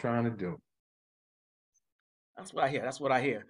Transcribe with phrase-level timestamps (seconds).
[0.00, 0.58] trying to do.
[2.36, 2.82] That's what I hear.
[2.82, 3.44] That's what I hear.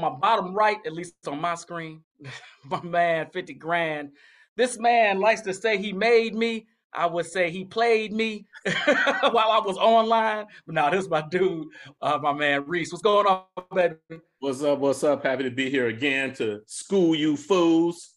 [0.00, 2.02] my bottom right, at least on my screen,
[2.70, 4.10] my man, 50 grand.
[4.56, 6.66] This man likes to say he made me.
[6.94, 8.44] I would say he played me
[8.84, 10.44] while I was online.
[10.66, 11.68] But now this is my dude,
[12.02, 12.92] uh, my man Reese.
[12.92, 13.44] What's going on,
[13.74, 13.94] baby?
[14.40, 14.78] What's up?
[14.78, 15.24] What's up?
[15.24, 18.10] Happy to be here again to school you fools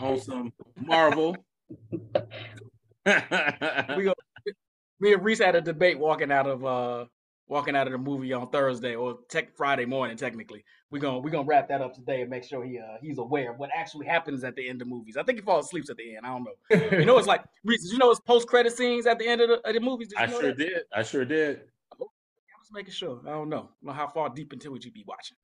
[0.00, 1.36] on some Marvel.
[1.92, 2.04] we
[3.06, 4.14] go,
[5.00, 7.04] me and Reese had a debate walking out of uh
[7.46, 10.16] walking out of the movie on Thursday or tech Friday morning.
[10.16, 13.18] Technically, we're gonna we're gonna wrap that up today and make sure he uh, he's
[13.18, 15.16] aware of what actually happens at the end of movies.
[15.16, 16.26] I think he falls asleep at the end.
[16.26, 16.98] I don't know.
[16.98, 19.68] you know, it's like you know it's post credit scenes at the end of the,
[19.68, 20.12] of the movies?
[20.16, 20.58] I sure that?
[20.58, 20.82] did.
[20.94, 21.60] I sure did.
[21.92, 23.20] I was making sure.
[23.26, 23.56] I don't know.
[23.56, 25.36] I don't know how far deep into it you be watching.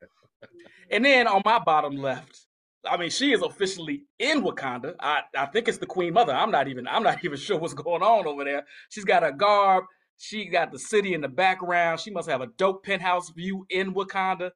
[0.91, 2.47] and then on my bottom left,
[2.89, 4.95] I mean, she is officially in Wakanda.
[5.01, 6.33] I, I think it's the Queen Mother.
[6.33, 8.65] I'm not even I'm not even sure what's going on over there.
[8.89, 9.85] She's got a garb.
[10.23, 11.99] She got the city in the background.
[11.99, 14.51] She must have a dope penthouse view in Wakanda.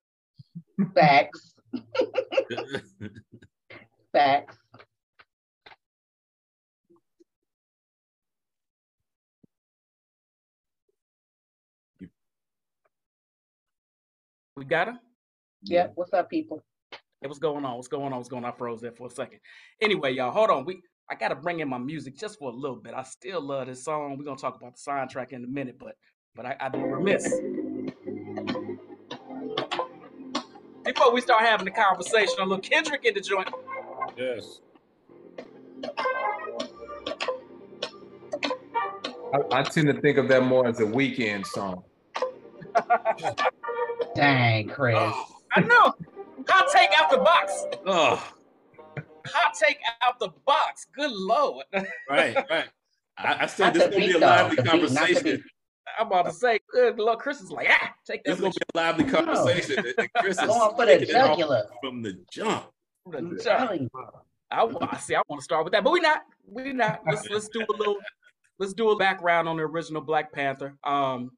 [0.94, 1.54] Facts.
[4.12, 4.58] Facts.
[14.56, 14.98] We got her?
[15.62, 15.86] Yeah.
[15.94, 16.62] What's up, people?
[16.92, 17.76] Hey, what's going on?
[17.76, 18.18] What's going on?
[18.18, 18.52] What's going on?
[18.52, 19.40] I froze there for a second.
[19.80, 20.66] Anyway, y'all, hold on.
[20.66, 22.94] We I gotta bring in my music just for a little bit.
[22.94, 24.16] I still love this song.
[24.16, 25.96] We're gonna talk about the soundtrack in a minute, but
[26.34, 27.28] but I, I'd be remiss.
[30.84, 33.48] Before we start having the conversation, a little Kendrick in the joint.
[34.16, 34.60] Yes.
[39.32, 41.84] I, I tend to think of that more as a weekend song.
[44.14, 44.96] Dang, Chris.
[44.98, 45.94] Oh, I know.
[46.48, 47.64] Hot take out the box.
[47.86, 48.34] Oh
[49.26, 50.86] hot take out the box.
[50.94, 51.64] Good lord.
[52.10, 52.68] right, right.
[53.16, 55.44] I, I said this is gonna be a lively conversation.
[55.98, 58.32] I'm about to say, good lord, Chris is like, ah, take that.
[58.32, 59.84] This gonna be a lively conversation.
[59.96, 60.04] No.
[60.16, 62.66] Chris is going for the jugular from the jump.
[63.10, 63.90] From the jump.
[64.50, 65.14] I, I see.
[65.14, 66.22] I want to start with that, but we not.
[66.46, 67.00] We not.
[67.06, 67.98] Let's let's do a little.
[68.58, 70.76] Let's do a background on the original Black Panther.
[70.84, 71.32] Um,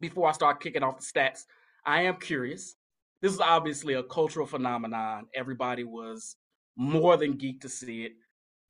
[0.00, 1.44] before I start kicking off the stats,
[1.86, 2.74] I am curious.
[3.20, 5.26] This is obviously a cultural phenomenon.
[5.34, 6.36] Everybody was
[6.76, 8.12] more than geek to see it.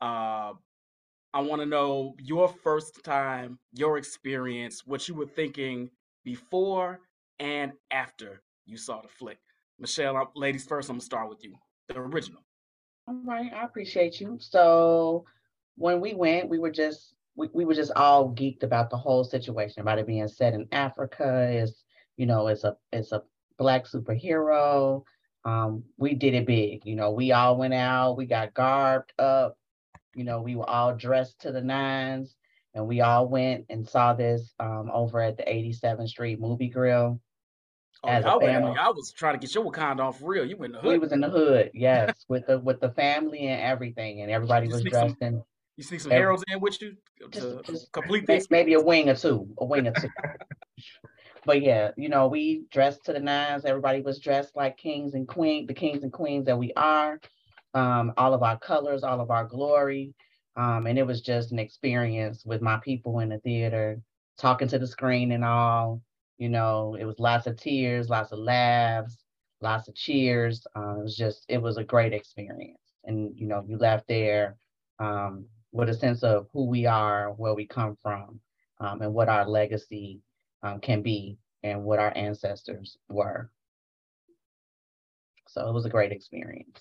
[0.01, 0.53] Uh,
[1.35, 5.91] I want to know your first time, your experience, what you were thinking
[6.25, 7.01] before
[7.39, 9.39] and after you saw the flick.
[9.79, 11.55] Michelle, ladies first, I'm gonna start with you,
[11.89, 12.43] the original.
[13.09, 14.37] All right, I appreciate you.
[14.39, 15.25] So
[15.77, 19.25] when we went, we were just we, we were just all geeked about the whole
[19.25, 21.51] situation, about it being set in Africa.
[21.51, 21.83] Is
[22.17, 23.23] you know, it's a it's a
[23.59, 25.03] black superhero
[25.45, 26.85] um, we did it big.
[26.85, 29.57] You know, we all went out, we got garbed up,
[30.15, 32.37] you know, we were all dressed to the nines,
[32.75, 37.21] and we all went and saw this um, over at the 87th Street Movie Grill.
[38.05, 38.77] Oh, as a family.
[38.79, 40.45] I was trying to get your Wakanda off real.
[40.45, 40.91] You in the hood.
[40.91, 44.67] We was in the hood, yes, with the with the family and everything, and everybody
[44.67, 45.43] was dressed some, in.
[45.77, 48.51] You see some every, heroes in with you to just, just complete this.
[48.51, 50.09] Maybe a wing or two, a wing or two.
[51.45, 53.65] but yeah, you know, we dressed to the nines.
[53.65, 57.21] Everybody was dressed like kings and queens, the kings and queens that we are.
[57.75, 60.15] Um, all of our colors, all of our glory.
[60.57, 64.01] Um, and it was just an experience with my people in the theater,
[64.39, 66.03] talking to the screen and all.
[66.39, 69.25] You know, it was lots of tears, lots of laughs,
[69.61, 70.67] lots of cheers.
[70.77, 72.79] Uh, it was just, it was a great experience.
[73.05, 74.57] And, you know, you left there
[74.99, 78.39] um, with a sense of who we are, where we come from,
[78.81, 80.21] um, and what our legacy
[80.63, 83.51] um, can be and what our ancestors were.
[85.49, 86.81] So it was a great experience.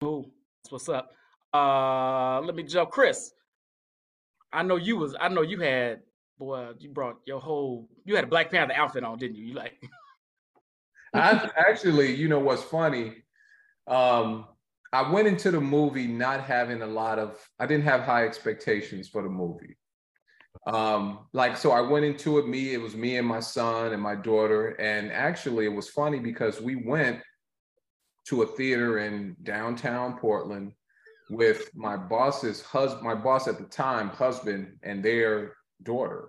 [0.00, 0.30] Cool.
[0.62, 1.12] That's what's up.
[1.52, 3.32] Uh, let me jump, Chris.
[4.52, 5.14] I know you was.
[5.20, 6.00] I know you had.
[6.38, 7.88] Boy, you brought your whole.
[8.04, 9.46] You had a Black Panther outfit on, didn't you?
[9.46, 9.74] You like.
[11.14, 13.22] I actually, you know what's funny?
[13.86, 14.46] Um,
[14.94, 19.08] I went into the movie not having a lot of, I didn't have high expectations
[19.08, 19.76] for the movie.
[20.68, 24.00] Um, like, so I went into it, me, it was me and my son and
[24.00, 24.68] my daughter.
[24.80, 27.20] And actually, it was funny because we went
[28.26, 30.72] to a theater in downtown Portland
[31.28, 36.28] with my boss's husband, my boss at the time, husband, and their daughter.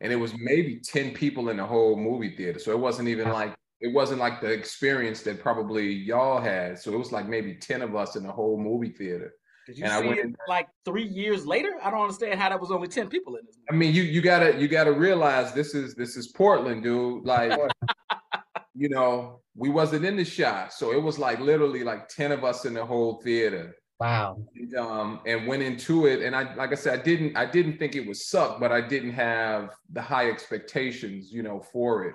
[0.00, 2.60] And it was maybe 10 people in the whole movie theater.
[2.60, 6.78] So it wasn't even like it wasn't like the experience that probably y'all had.
[6.78, 9.34] So it was like maybe 10 of us in the whole movie theater.
[9.66, 11.74] Did you and see I went, it like three years later?
[11.82, 13.56] I don't understand how that was only 10 people in this.
[13.56, 13.66] Movie.
[13.70, 17.24] I mean, you you gotta you gotta realize this is this is Portland, dude.
[17.26, 17.52] Like
[18.74, 20.72] you know, we wasn't in the shot.
[20.72, 23.76] So it was like literally like 10 of us in the whole theater.
[24.00, 24.38] Wow.
[24.54, 27.78] And, um, and went into it, and I like I said, I didn't I didn't
[27.78, 32.14] think it would suck, but I didn't have the high expectations, you know, for it.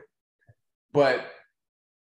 [0.94, 1.26] But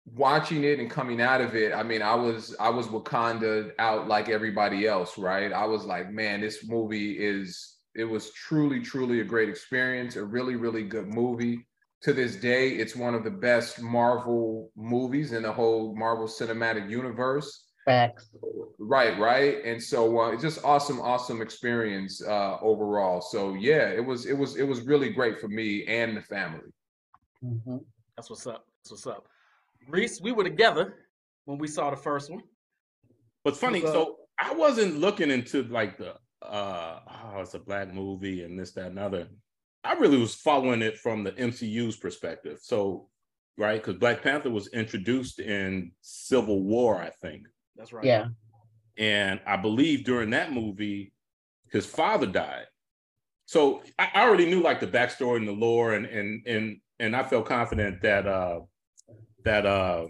[0.05, 4.07] watching it and coming out of it, I mean, I was I was Wakanda out
[4.07, 5.51] like everybody else, right?
[5.51, 10.23] I was like, man, this movie is it was truly, truly a great experience, a
[10.23, 11.65] really, really good movie.
[12.01, 16.89] To this day, it's one of the best Marvel movies in the whole Marvel Cinematic
[16.89, 17.67] Universe.
[17.85, 18.29] Facts.
[18.77, 19.63] Right, right.
[19.63, 23.21] And so uh, it's just awesome, awesome experience uh, overall.
[23.21, 26.71] So yeah, it was, it was, it was really great for me and the family.
[27.43, 27.77] Mm-hmm.
[28.17, 28.65] That's what's up.
[28.83, 29.27] That's what's up.
[29.87, 30.95] Reese, we were together
[31.45, 32.43] when we saw the first one.
[33.43, 38.43] What's funny, so I wasn't looking into like the uh oh, it's a black movie
[38.43, 39.27] and this, that, and other.
[39.83, 42.59] I really was following it from the MCU's perspective.
[42.61, 43.09] So,
[43.57, 47.47] right, because Black Panther was introduced in Civil War, I think.
[47.75, 48.05] That's right.
[48.05, 48.27] Yeah.
[48.97, 51.11] And I believe during that movie,
[51.71, 52.65] his father died.
[53.45, 57.23] So I already knew like the backstory and the lore, and and and and I
[57.23, 58.61] felt confident that uh
[59.43, 60.07] that uh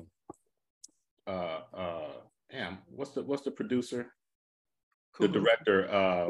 [1.28, 2.12] uh uh
[2.52, 4.14] damn what's the what's the producer
[5.16, 5.22] Coogler.
[5.22, 6.28] the director uh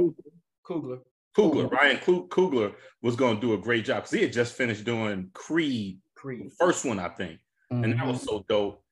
[0.65, 0.99] Coogler
[1.37, 4.83] Coogler Ryan Coogler was going to do a great job because he had just finished
[4.83, 7.39] doing Creed Creed first one I think
[7.71, 7.83] mm-hmm.
[7.83, 8.27] and that was mm-hmm.
[8.27, 8.83] so dope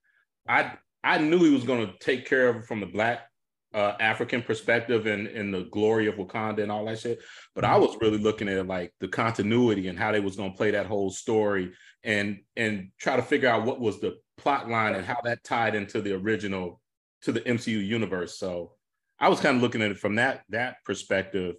[0.48, 0.74] I
[1.04, 3.31] I knew he was going to take care of it from the black
[3.74, 7.20] uh, African perspective and, and the glory of Wakanda and all that shit.
[7.56, 7.82] But I mm-hmm.
[7.82, 10.88] was really looking at like the continuity and how they was going to play that
[10.88, 11.72] whole story
[12.04, 15.76] and and try to figure out what was the plot line and how that tied
[15.76, 16.82] into the original
[17.22, 18.38] to the MCU universe.
[18.38, 18.74] So
[19.20, 21.56] I was kind of looking at it from that that perspective.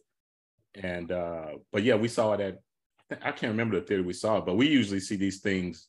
[0.74, 2.58] And uh but yeah, we saw it at
[3.22, 5.88] I can't remember the theater we saw it, but we usually see these things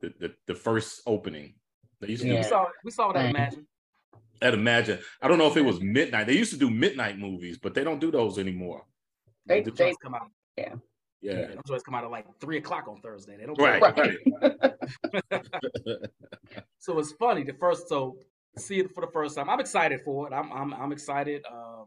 [0.00, 1.54] the the, the first opening.
[2.00, 2.36] They used to yeah.
[2.36, 3.66] we saw we saw it at Imagine.
[4.42, 4.98] At Imagine.
[5.22, 6.26] I don't know if it was midnight.
[6.26, 8.84] They used to do midnight movies, but they don't do those anymore.
[9.46, 10.30] They, they, they come out.
[10.56, 10.74] Yeah.
[11.22, 11.46] Yeah.
[11.46, 13.36] Those always come out at like three o'clock on Thursday.
[13.36, 14.18] They don't right, right.
[16.78, 17.42] so it's funny.
[17.42, 18.18] The first so
[18.58, 19.48] see it for the first time.
[19.48, 20.32] I'm excited for it.
[20.32, 21.42] I'm I'm I'm excited.
[21.50, 21.84] Uh,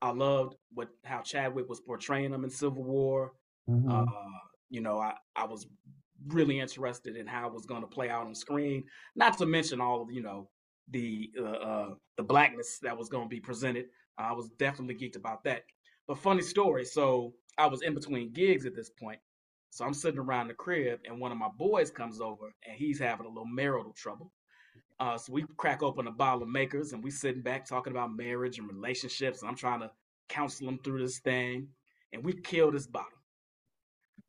[0.00, 3.32] I loved what how Chadwick was portraying him in Civil War.
[3.68, 3.90] Mm-hmm.
[3.90, 4.04] Uh,
[4.70, 5.66] you know, I, I was
[6.28, 8.84] really interested in how it was going to play out on screen.
[9.14, 10.48] Not to mention all of you know
[10.90, 13.86] the uh, uh, the blackness that was going to be presented.
[14.18, 15.62] I was definitely geeked about that.
[16.06, 16.84] But funny story.
[16.84, 19.18] So I was in between gigs at this point.
[19.70, 22.98] So I'm sitting around the crib, and one of my boys comes over, and he's
[22.98, 24.30] having a little marital trouble.
[25.00, 28.14] Uh, so we crack open a bottle of Makers, and we sitting back talking about
[28.14, 29.40] marriage and relationships.
[29.40, 29.90] And I'm trying to
[30.28, 31.68] counsel him through this thing,
[32.12, 33.18] and we kill this bottle.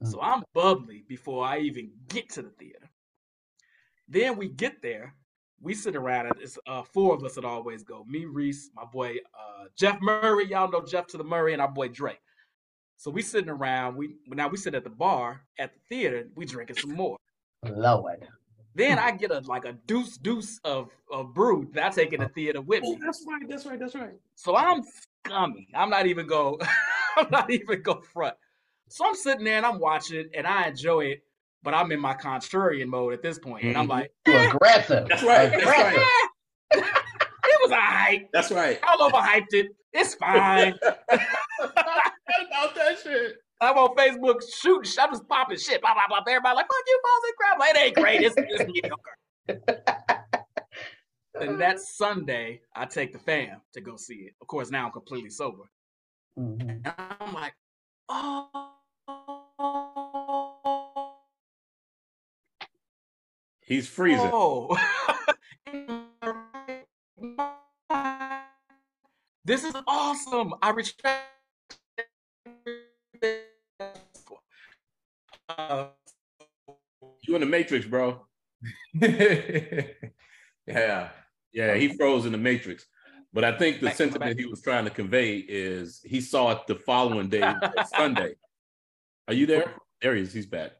[0.01, 0.11] Mm.
[0.11, 2.89] So I'm bubbly before I even get to the theater.
[4.07, 5.13] Then we get there,
[5.63, 8.03] we sit around and it's uh, four of us that always go.
[8.07, 10.47] Me, Reese, my boy uh, Jeff Murray.
[10.47, 12.19] Y'all know Jeff to the Murray, and our boy Drake.
[12.97, 13.95] So we sitting around.
[13.95, 16.27] We now we sit at the bar at the theater.
[16.35, 17.17] We drinking some more.
[17.63, 18.27] Lord.
[18.75, 22.19] Then I get a like a deuce deuce of of brew that I take in
[22.19, 22.97] the theater with me.
[22.97, 23.47] Oh, that's right.
[23.47, 23.79] That's right.
[23.79, 24.13] That's right.
[24.35, 24.83] So I'm
[25.25, 25.67] scummy.
[25.73, 26.59] I'm not even go.
[27.17, 28.35] I'm not even go front.
[28.89, 31.23] So I'm sitting there and I'm watching it and I enjoy it
[31.63, 33.91] but I'm in my contrarian mode at this point, and I'm mm-hmm.
[33.91, 34.51] like, eh.
[34.51, 35.07] aggressive.
[35.07, 35.49] That's right.
[35.49, 36.07] That's right.
[36.71, 38.27] it was alright.
[38.33, 38.79] That's right.
[38.83, 39.67] I overhyped it.
[39.93, 40.75] It's fine.
[41.61, 43.35] about that shit.
[43.61, 44.91] I'm on Facebook shooting.
[44.99, 45.81] I'm just popping shit.
[45.81, 46.19] Blah blah blah.
[46.27, 47.59] Everybody like, fuck you, balls and crap.
[47.59, 48.21] Like, it ain't great.
[48.21, 49.17] It's, it's mediocre.
[51.39, 54.33] and that Sunday, I take the fam to go see it.
[54.41, 55.63] Of course, now I'm completely sober.
[56.37, 56.69] Mm-hmm.
[56.69, 57.53] And I'm like,
[58.09, 58.72] oh.
[63.65, 64.29] He's freezing.
[64.33, 64.77] Oh.
[69.45, 70.53] this is awesome.
[70.61, 71.23] I respect.
[75.49, 75.85] Uh,
[77.21, 78.25] you in the Matrix, bro.
[79.01, 79.87] yeah.
[81.53, 82.85] Yeah, he froze in the Matrix.
[83.31, 86.67] But I think the back sentiment he was trying to convey is he saw it
[86.67, 87.53] the following day,
[87.95, 88.35] Sunday.
[89.27, 89.73] Are you there?
[90.01, 90.33] There he is.
[90.33, 90.71] He's back.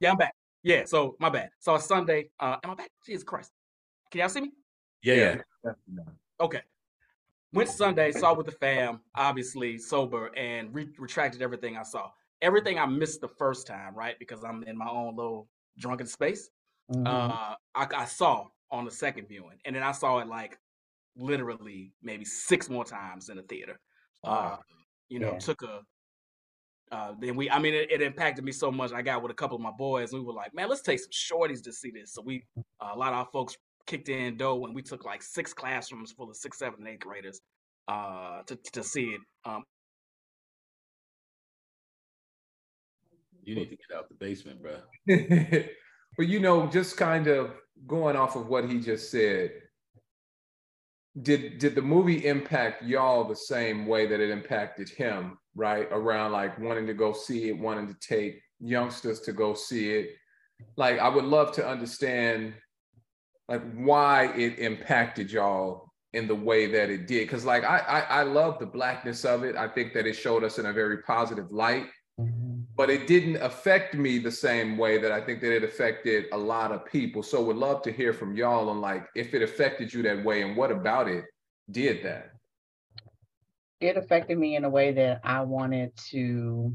[0.00, 0.34] Yeah, I'm back.
[0.62, 1.50] Yeah, so my bad.
[1.60, 2.30] So it's Sunday.
[2.40, 2.90] Uh, am I back?
[3.06, 3.52] Jesus Christ.
[4.10, 4.52] Can y'all see me?
[5.02, 5.72] Yeah, yeah.
[6.40, 6.60] Okay.
[7.52, 12.10] Went Sunday, saw with the fam, obviously sober, and re- retracted everything I saw.
[12.42, 14.18] Everything I missed the first time, right?
[14.18, 15.48] Because I'm in my own little
[15.78, 16.50] drunken space.
[16.92, 17.06] Mm-hmm.
[17.06, 20.58] Uh, I, I saw on the second viewing, and then I saw it like
[21.16, 23.80] literally maybe six more times in the theater.
[24.22, 24.56] Uh,
[25.08, 25.38] you know, yeah.
[25.38, 25.80] took a
[26.90, 28.92] uh, then we, I mean, it, it, impacted me so much.
[28.92, 31.00] I got with a couple of my boys, and we were like, "Man, let's take
[31.00, 34.36] some shorties to see this." So we, uh, a lot of our folks kicked in
[34.36, 37.40] dough when we took like six classrooms full of six, seven, and eighth graders
[37.88, 39.20] uh, to to see it.
[39.44, 39.64] Um,
[43.42, 44.76] you need to get out the basement, bro.
[46.16, 47.52] but you know, just kind of
[47.86, 49.50] going off of what he just said,
[51.22, 55.38] did did the movie impact y'all the same way that it impacted him?
[55.54, 59.90] Right around like wanting to go see it, wanting to take youngsters to go see
[59.90, 60.10] it.
[60.76, 62.54] Like I would love to understand
[63.48, 67.28] like why it impacted y'all in the way that it did.
[67.28, 69.56] Cause like I, I I love the blackness of it.
[69.56, 71.86] I think that it showed us in a very positive light.
[72.78, 76.38] But it didn't affect me the same way that I think that it affected a
[76.38, 77.24] lot of people.
[77.24, 80.42] So would love to hear from y'all on like if it affected you that way
[80.42, 81.24] and what about it
[81.72, 82.34] did that?
[83.80, 86.72] It affected me in a way that I wanted to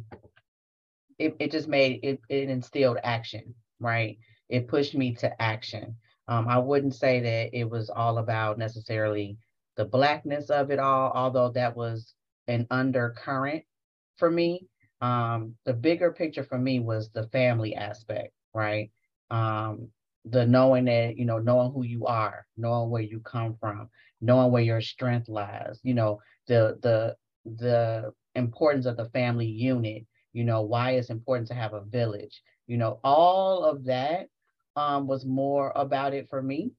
[1.20, 4.18] it, it just made it, it instilled action, right?
[4.50, 5.96] It pushed me to action.
[6.28, 9.38] Um, I wouldn't say that it was all about necessarily
[9.78, 12.14] the blackness of it all, although that was
[12.48, 13.64] an undercurrent
[14.18, 14.68] for me.
[15.04, 18.90] Um, the bigger picture for me was the family aspect, right?
[19.30, 19.90] Um,
[20.26, 23.90] the knowing that, you know, knowing who you are, knowing where you come from,
[24.22, 27.16] knowing where your strength lies, you know, the the
[27.58, 32.42] the importance of the family unit you know, why it's important to have a village.
[32.68, 34.28] You know, all of that
[34.76, 36.72] um, was more about it for me.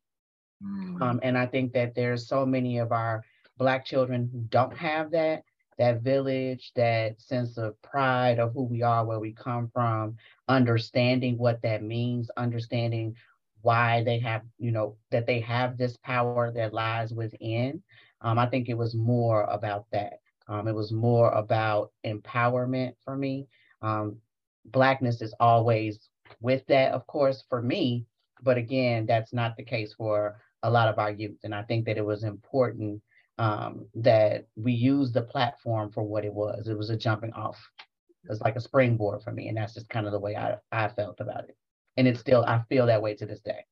[0.62, 1.00] Mm.
[1.00, 3.24] Um, and I think that there's so many of our
[3.56, 5.44] Black children who don't have that,
[5.78, 10.16] that village, that sense of pride of who we are, where we come from,
[10.48, 13.14] understanding what that means, understanding
[13.62, 17.82] why they have, you know, that they have this power that lies within.
[18.20, 20.20] Um, I think it was more about that.
[20.48, 23.46] Um, it was more about empowerment for me.
[23.80, 24.16] Um,
[24.66, 28.04] blackness is always with that, of course, for me.
[28.42, 31.38] But again, that's not the case for a lot of our youth.
[31.44, 33.00] And I think that it was important
[33.38, 36.68] um, that we used the platform for what it was.
[36.68, 37.58] It was a jumping off.
[38.24, 39.48] It was like a springboard for me.
[39.48, 41.56] And that's just kind of the way I, I felt about it.
[41.96, 43.64] And it's still, I feel that way to this day.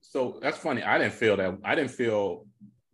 [0.00, 0.82] So that's funny.
[0.82, 1.58] I didn't feel that.
[1.64, 2.46] I didn't feel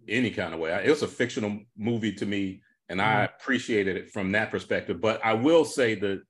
[0.09, 0.71] any kind of way.
[0.85, 3.35] It was a fictional movie to me, and I mm-hmm.
[3.37, 5.01] appreciated it from that perspective.
[5.01, 6.23] But I will say that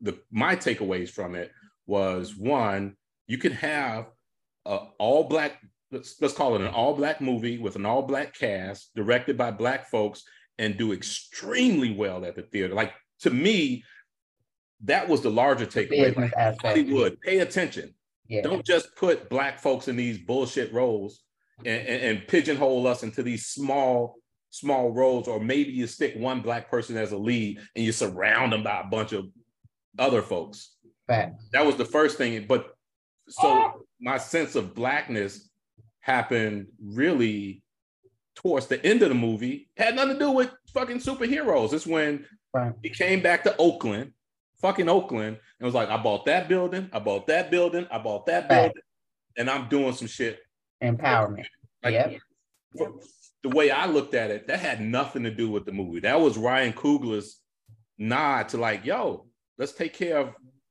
[0.00, 1.50] the my takeaways from it
[1.86, 4.06] was one, you could have
[4.64, 8.34] a all black let's, let's call it an all black movie with an all black
[8.34, 10.22] cast directed by black folks
[10.58, 12.74] and do extremely well at the theater.
[12.74, 13.84] Like to me,
[14.84, 16.16] that was the larger takeaway.
[16.16, 17.94] Like, Hollywood, pay attention.
[18.28, 18.42] Yeah.
[18.42, 21.22] Don't just put black folks in these bullshit roles
[21.64, 24.16] and, and, and pigeonhole us into these small
[24.50, 28.52] small roles, or maybe you stick one black person as a lead and you surround
[28.52, 29.26] them by a bunch of
[29.98, 30.74] other folks.
[31.06, 31.40] Fact.
[31.52, 32.46] That was the first thing.
[32.48, 32.74] But
[33.28, 35.47] so my sense of blackness
[36.08, 37.62] happened really
[38.34, 39.68] towards the end of the movie.
[39.76, 41.72] Had nothing to do with fucking superheroes.
[41.72, 42.24] It's when
[42.54, 42.72] right.
[42.82, 44.12] he came back to Oakland,
[44.60, 48.26] fucking Oakland, and was like, I bought that building, I bought that building, I bought
[48.26, 48.82] that building,
[49.36, 50.40] and I'm doing some shit
[50.82, 51.46] empowerment.
[51.82, 52.20] Like, yep.
[53.42, 56.00] The way I looked at it, that had nothing to do with the movie.
[56.00, 57.40] That was Ryan Coogler's
[57.96, 59.26] nod to like, yo,
[59.58, 60.30] let's take care of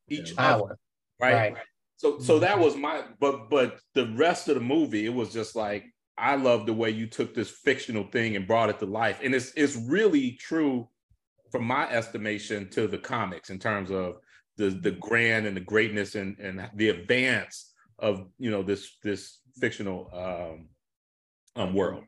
[0.09, 0.77] each other.
[1.19, 1.53] Right?
[1.53, 1.57] right.
[1.97, 5.55] So so that was my but but the rest of the movie, it was just
[5.55, 5.85] like,
[6.17, 9.19] I love the way you took this fictional thing and brought it to life.
[9.23, 10.87] And it's it's really true
[11.51, 14.17] from my estimation to the comics in terms of
[14.57, 19.39] the the grand and the greatness and and the advance of you know this this
[19.59, 20.69] fictional um,
[21.55, 22.03] um world.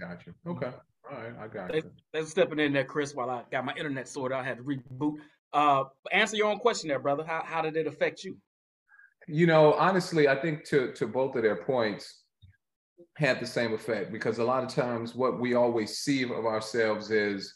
[0.00, 0.30] Gotcha.
[0.46, 0.72] Okay.
[1.10, 1.82] All right, I got you.
[2.14, 3.14] Thanks stepping in there, Chris.
[3.14, 5.16] While I got my internet sorted, I had to reboot.
[5.52, 7.24] Uh, answer your own question there, brother.
[7.26, 8.38] How how did it affect you?
[9.28, 12.22] You know, honestly, I think to to both of their points
[13.16, 17.10] had the same effect because a lot of times what we always see of ourselves
[17.10, 17.54] is,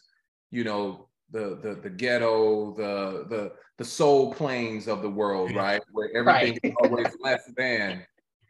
[0.51, 5.83] you know, the the the ghetto, the the the soul planes of the world, right?
[5.93, 6.71] Where everything right.
[6.71, 8.05] is always less than.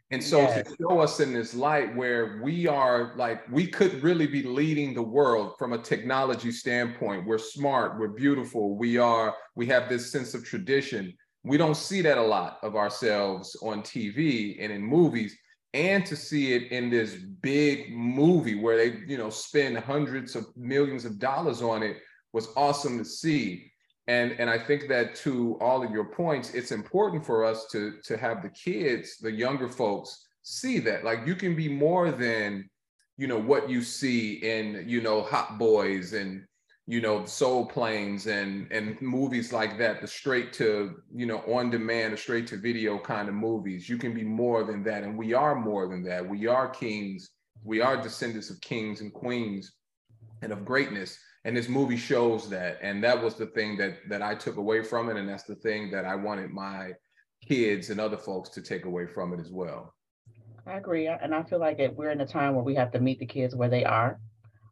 [0.09, 0.67] And so yes.
[0.67, 4.93] to show us in this light where we are like, we could really be leading
[4.93, 7.25] the world from a technology standpoint.
[7.25, 11.13] We're smart, we're beautiful, we are, we have this sense of tradition.
[11.47, 15.37] We don't see that a lot of ourselves on TV and in movies.
[15.73, 20.45] And to see it in this big movie where they, you know, spend hundreds of
[20.55, 21.97] millions of dollars on it
[22.33, 23.71] was awesome to see
[24.07, 27.93] and and i think that to all of your points it's important for us to
[28.03, 32.67] to have the kids the younger folks see that like you can be more than
[33.17, 36.45] you know what you see in you know hot boys and
[36.89, 41.69] you know, Soul Planes and and movies like that, the straight to, you know, on
[41.69, 43.89] demand, the straight to video kind of movies.
[43.89, 45.03] You can be more than that.
[45.03, 46.27] And we are more than that.
[46.27, 47.29] We are kings.
[47.65, 49.73] We are descendants of kings and queens
[50.41, 51.19] and of greatness.
[51.43, 52.79] And this movie shows that.
[52.81, 55.17] And that was the thing that that I took away from it.
[55.17, 56.93] And that's the thing that I wanted my
[57.45, 59.93] kids and other folks to take away from it as well.
[60.65, 61.07] I agree.
[61.07, 63.55] And I feel like we're in a time where we have to meet the kids
[63.55, 64.19] where they are.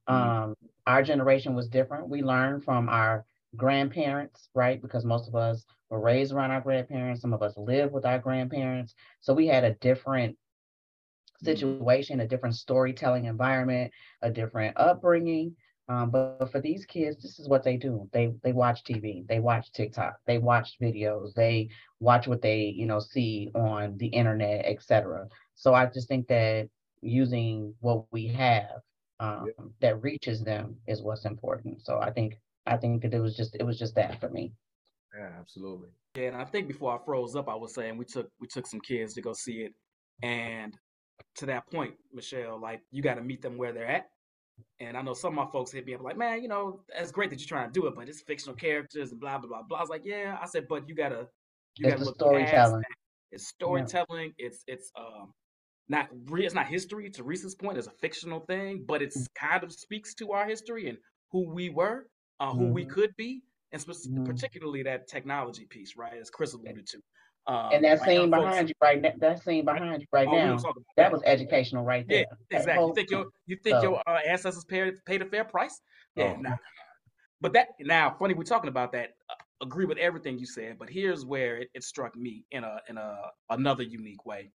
[0.07, 0.43] Mm-hmm.
[0.43, 0.55] Um,
[0.87, 2.09] our generation was different.
[2.09, 3.25] We learned from our
[3.55, 4.81] grandparents, right?
[4.81, 7.21] Because most of us were raised around our grandparents.
[7.21, 8.95] Some of us live with our grandparents.
[9.21, 10.37] So we had a different
[11.43, 15.55] situation, a different storytelling environment, a different upbringing.
[15.87, 18.09] Um, but, for these kids, this is what they do.
[18.11, 22.87] They they watch TV, they watch TikTok, they watch videos, they watch what they you
[22.87, 25.27] know see on the internet, etc.
[25.53, 26.69] So I just think that
[27.01, 28.81] using what we have
[29.19, 29.65] um, yeah.
[29.81, 31.85] that reaches them is what's important.
[31.85, 34.53] So I think I think that it was just it was just that for me.
[35.17, 35.89] Yeah, absolutely.
[36.15, 38.67] Yeah, and I think before I froze up, I was saying we took we took
[38.67, 39.73] some kids to go see it,
[40.23, 40.73] and
[41.35, 44.09] to that point, Michelle, like you got to meet them where they're at.
[44.79, 47.11] And I know some of my folks hit me up like, man, you know, that's
[47.11, 49.63] great that you're trying to do it, but it's fictional characters and blah blah blah
[49.67, 49.77] blah.
[49.77, 50.37] I was like, yeah.
[50.41, 51.27] I said, but you gotta
[51.77, 52.83] you it's gotta look storytelling.
[53.31, 54.33] It's storytelling.
[54.37, 54.47] Yeah.
[54.47, 55.33] It's it's um
[55.87, 59.27] not re- it's not history to Reese's point, it's a fictional thing, but it's mm.
[59.35, 60.97] kind of speaks to our history and
[61.31, 62.07] who we were,
[62.39, 62.73] uh, who mm-hmm.
[62.73, 64.23] we could be, and spe- mm-hmm.
[64.23, 66.13] particularly that technology piece, right?
[66.19, 66.97] As Chris alluded to.
[67.47, 70.31] Um, and that scene behind folks, you right now, that scene behind you right oh,
[70.31, 72.25] now, that, that was educational right there.
[72.51, 72.73] Yeah, exactly.
[72.73, 73.81] Whole, you think your you think so.
[73.83, 75.79] your uh, ancestors paid paid a fair price?
[76.15, 76.41] Yeah, oh.
[76.41, 76.55] nah.
[77.41, 79.11] But that now, funny we're talking about that.
[79.29, 82.79] Uh, agree with everything you said, but here's where it, it struck me in a
[82.89, 83.15] in a
[83.51, 84.51] another unique way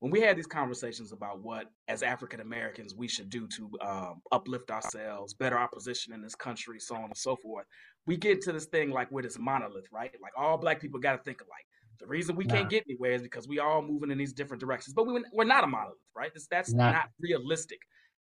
[0.00, 4.22] when we had these conversations about what, as African Americans, we should do to um,
[4.30, 7.66] uplift ourselves, better our position in this country, so on and so forth,
[8.06, 10.12] we get to this thing like we're this monolith, right?
[10.22, 11.66] Like all black people got to think alike.
[11.98, 12.54] The reason we nah.
[12.54, 15.44] can't get anywhere is because we all moving in these different directions, but we, we're
[15.44, 16.30] not a monolith, right?
[16.32, 16.92] That's, that's nah.
[16.92, 17.80] not realistic.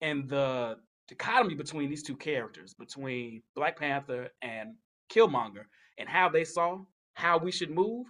[0.01, 0.77] And the
[1.09, 4.75] dichotomy between these two characters, between Black Panther and
[5.13, 5.65] Killmonger,
[5.99, 6.79] and how they saw
[7.15, 8.07] how we should move,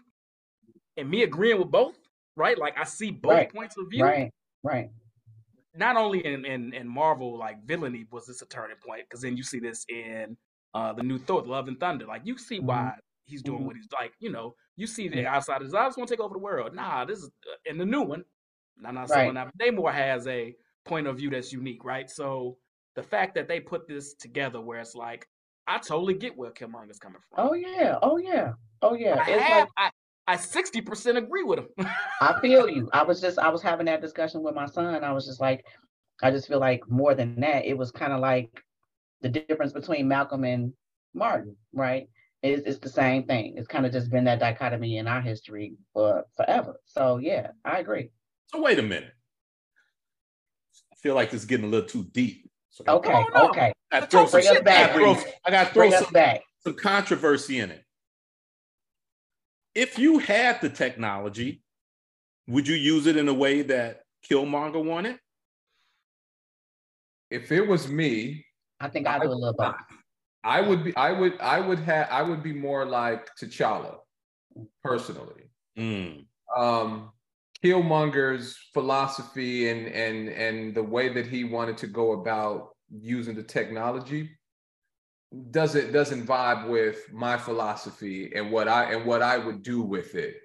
[0.99, 1.97] and me agreeing with both,
[2.37, 2.59] right?
[2.59, 3.55] Like I see both right.
[3.55, 4.05] points of view.
[4.05, 4.91] Right, right.
[5.75, 9.37] Not only in, in, in Marvel, like villainy was this a turning point, because then
[9.37, 10.37] you see this in
[10.75, 12.07] uh the new Thor, Love and Thunder.
[12.07, 12.67] Like you see mm-hmm.
[12.67, 12.93] why
[13.25, 13.67] he's doing mm-hmm.
[13.67, 14.13] what he's like.
[14.21, 15.75] You know, you see the outsiders.
[15.75, 16.75] I just want to take over the world.
[16.75, 18.25] Nah, this is uh, in the new one.
[18.85, 19.49] I'm not saying right.
[19.59, 19.73] that.
[19.73, 22.11] Namor has a point of view that's unique, right?
[22.11, 22.59] So
[22.95, 25.27] the fact that they put this together, where it's like,
[25.67, 27.49] I totally get where Killmonger's coming from.
[27.49, 29.19] Oh yeah, oh yeah, oh yeah.
[29.19, 29.91] I, have, like, I
[30.35, 31.69] 60% agree with him.
[32.21, 32.89] I feel you.
[32.93, 35.05] I was just I was having that discussion with my son.
[35.05, 35.65] I was just like,
[36.23, 38.51] I just feel like more than that, it was kind of like
[39.21, 40.73] the difference between Malcolm and
[41.15, 42.09] Martin, right?
[42.43, 43.55] It's, it's the same thing.
[43.57, 46.81] It's kind of just been that dichotomy in our history for forever.
[46.85, 48.11] So yeah, I agree.
[48.47, 49.13] So wait a minute.
[50.93, 52.51] I feel like this is getting a little too deep.
[52.71, 53.49] So okay, no.
[53.51, 53.73] okay.
[53.93, 56.13] I throw some, I got to throw, I got to throw some,
[56.59, 57.86] some controversy in it
[59.77, 61.61] if you had the technology,
[62.49, 65.19] would you use it in a way that Killmonger wanted?
[67.31, 68.47] If it was me,
[68.81, 69.73] I think I'd do a little bit.
[70.43, 73.97] I would be, I would, I would have, I would be more like T'Challa,
[74.83, 75.51] personally.
[75.79, 76.25] Mm.
[76.57, 77.11] Um,
[77.63, 83.43] Killmonger's philosophy and and and the way that he wanted to go about using the
[83.43, 84.31] technology
[85.51, 90.15] doesn't doesn't vibe with my philosophy and what I and what I would do with
[90.15, 90.37] it.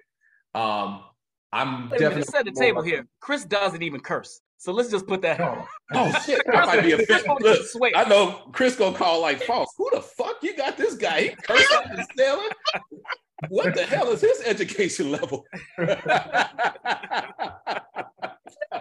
[0.54, 1.04] Um,
[1.52, 3.06] I'm Wait definitely set the table here.
[3.20, 4.40] Chris doesn't even curse.
[4.58, 5.66] So let's just put that on.
[5.94, 6.40] Oh shit!
[6.50, 7.36] I might be offended.
[7.42, 9.68] Look, I know Chris gonna call like false.
[9.76, 11.20] Who the fuck you got this guy?
[11.20, 12.48] He cursed out the sailor.
[13.50, 15.44] What the hell is his education level?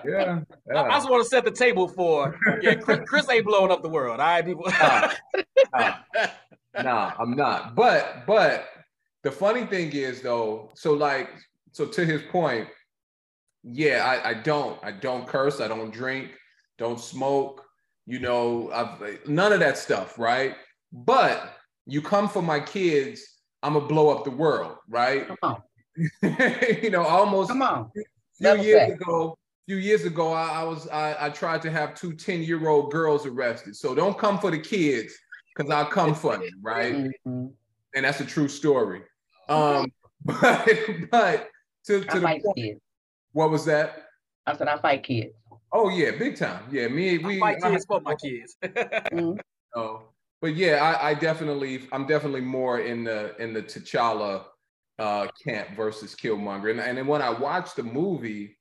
[0.05, 0.81] yeah, yeah.
[0.81, 2.75] I, I, just want to set the table for yeah.
[2.75, 4.19] Chris, Chris ain't blowing up the world.
[4.19, 4.65] All right, people.
[4.79, 5.11] nah,
[5.73, 5.95] nah,
[6.81, 7.75] nah, I'm not.
[7.75, 8.69] But but
[9.23, 11.29] the funny thing is though, so like
[11.71, 12.67] so to his point,
[13.63, 16.31] yeah, I, I don't I don't curse, I don't drink,
[16.77, 17.63] don't smoke,
[18.05, 20.55] you know, I've, none of that stuff, right?
[20.91, 21.53] But
[21.85, 23.21] you come for my kids,
[23.63, 25.27] I'm gonna blow up the world, right?
[25.27, 25.63] Come on.
[26.81, 27.91] you know, almost come on.
[28.43, 31.95] A few years ago, few years ago, I, I was I, I, tried to have
[31.95, 33.75] two 10 year old girls arrested.
[33.75, 35.13] So don't come for the kids
[35.55, 36.95] because I'll come for you, right?
[36.95, 37.47] Mm-hmm.
[37.95, 39.01] And that's a true story.
[39.49, 39.91] Um,
[40.25, 40.67] but
[41.11, 41.49] but
[41.85, 42.79] to, to the point, kids.
[43.33, 44.03] what was that?
[44.45, 45.33] I said I fight kids.
[45.73, 46.63] Oh yeah, big time.
[46.71, 48.57] Yeah, me we I fight kids for my kids.
[48.63, 49.39] mm-hmm.
[49.75, 50.03] Oh,
[50.41, 54.43] but yeah, I, I, definitely, I'm definitely more in the in the T'Challa
[54.99, 56.71] uh, camp versus Killmonger.
[56.71, 58.57] And, and then when I watched the movie,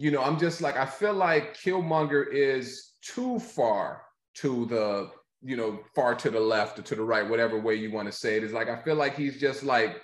[0.00, 4.00] you know, I'm just like, I feel like Killmonger is too far
[4.36, 5.10] to the,
[5.42, 8.12] you know, far to the left or to the right, whatever way you want to
[8.12, 8.42] say it.
[8.42, 10.00] Is like I feel like he's just like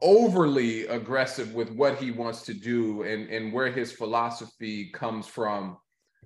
[0.00, 5.76] overly aggressive with what he wants to do and and where his philosophy comes from.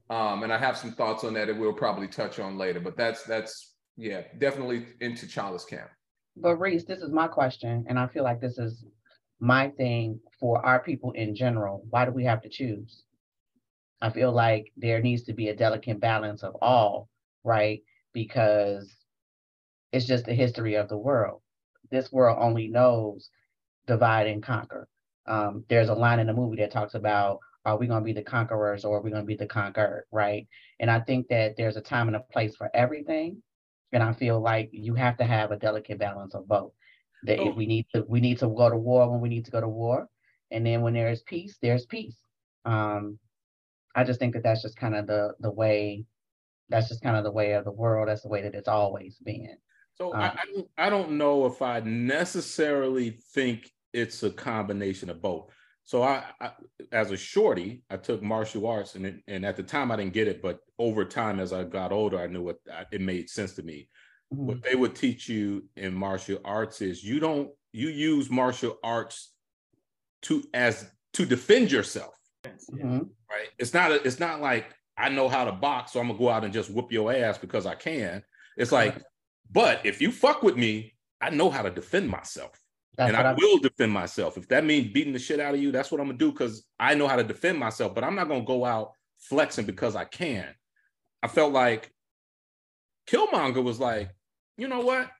[0.08, 2.80] Um, and I have some thoughts on that that we'll probably touch on later.
[2.80, 5.90] But that's that's yeah, definitely into T'Challa's camp.
[6.34, 8.86] But Reese, this is my question, and I feel like this is
[9.40, 11.84] my thing for our people in general.
[11.90, 13.02] Why do we have to choose?
[14.00, 17.08] I feel like there needs to be a delicate balance of all,
[17.44, 17.82] right?
[18.12, 18.94] Because
[19.92, 21.40] it's just the history of the world.
[21.90, 23.30] This world only knows
[23.86, 24.88] divide and conquer.
[25.26, 28.12] Um, there's a line in the movie that talks about are we going to be
[28.12, 30.46] the conquerors or are we going to be the conquered, right?
[30.78, 33.42] And I think that there's a time and a place for everything.
[33.92, 36.72] And I feel like you have to have a delicate balance of both.
[37.24, 37.50] That oh.
[37.50, 39.60] if we need to, we need to go to war when we need to go
[39.60, 40.08] to war,
[40.50, 42.16] and then when there is peace, there's peace.
[42.64, 43.18] Um,
[43.94, 46.04] I just think that that's just kind of the the way.
[46.68, 48.08] That's just kind of the way of the world.
[48.08, 49.56] That's the way that it's always been.
[49.94, 55.08] So um, I, I don't I don't know if I necessarily think it's a combination
[55.08, 55.50] of both.
[55.84, 56.50] So I, I,
[56.90, 60.14] as a shorty, I took martial arts, and it, and at the time I didn't
[60.14, 62.58] get it, but over time as I got older, I knew what
[62.90, 63.88] it made sense to me.
[64.34, 64.46] Mm-hmm.
[64.46, 69.32] What they would teach you in martial arts is you don't you use martial arts
[70.22, 72.14] to as to defend yourself.
[72.44, 72.98] Mm-hmm.
[73.30, 73.48] Right?
[73.58, 76.28] It's not a, it's not like I know how to box, so I'm gonna go
[76.28, 78.22] out and just whoop your ass because I can.
[78.56, 79.02] It's like,
[79.50, 82.58] but if you fuck with me, I know how to defend myself.
[82.96, 83.36] That's and I I'm...
[83.36, 84.36] will defend myself.
[84.38, 86.64] If that means beating the shit out of you, that's what I'm gonna do because
[86.80, 87.94] I know how to defend myself.
[87.94, 90.46] But I'm not gonna go out flexing because I can.
[91.22, 91.92] I felt like
[93.06, 94.10] Killmonger was like,
[94.56, 95.10] you know what?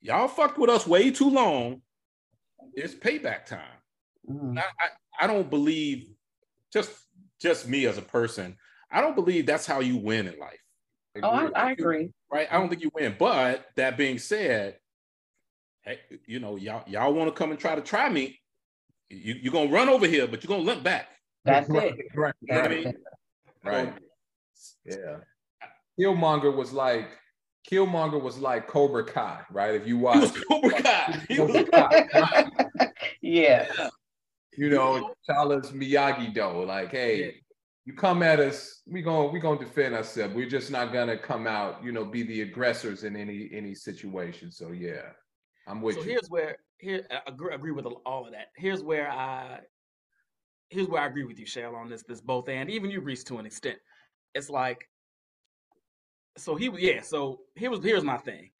[0.00, 1.82] Y'all fucked with us way too long.
[2.74, 3.60] It's payback time.
[4.28, 4.58] Mm.
[4.58, 6.08] I, I, I don't believe
[6.72, 6.90] just
[7.40, 8.56] just me as a person.
[8.90, 10.60] I don't believe that's how you win in life.
[11.22, 12.10] Oh, I, I agree.
[12.30, 12.48] Right?
[12.50, 13.16] I don't think you win.
[13.18, 14.76] But that being said,
[15.82, 18.38] hey, you know, y'all y'all want to come and try to try me,
[19.08, 21.08] you, you're gonna run over here, but you're gonna limp back.
[21.44, 21.94] That's right.
[21.96, 22.06] it.
[22.14, 22.34] Right.
[22.48, 22.94] Right.
[23.64, 23.94] right.
[24.84, 25.16] Yeah.
[25.98, 27.08] Killmonger was like
[27.70, 29.74] Killmonger was like Cobra Kai, right?
[29.74, 32.90] If you watch Cobra Kai, Cobra Kai right?
[33.22, 33.66] yeah.
[34.56, 37.42] You know, Charles Miyagi Do, like, hey,
[37.84, 40.34] you come at us, we going we gonna defend ourselves.
[40.34, 44.50] We're just not gonna come out, you know, be the aggressors in any any situation.
[44.50, 45.02] So yeah.
[45.68, 46.10] I'm with so you.
[46.10, 48.48] here's where here I agree, agree with all of that.
[48.56, 49.60] Here's where I
[50.68, 53.26] here's where I agree with you, Shell, on this this both and even you reached
[53.28, 53.78] to an extent.
[54.34, 54.88] It's like
[56.36, 58.50] so he yeah, so here was here's my thing.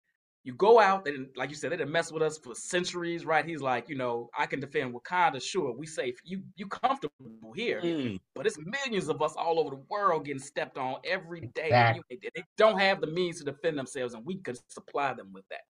[0.44, 3.44] You go out and like you said, they didn't mess with us for centuries, right?
[3.44, 5.72] He's like, you know, I can defend Wakanda, sure.
[5.76, 6.16] We safe.
[6.24, 8.20] You you comfortable here, mm.
[8.34, 11.66] but it's millions of us all over the world getting stepped on every day.
[11.66, 12.18] Exactly.
[12.22, 15.62] They don't have the means to defend themselves, and we could supply them with that.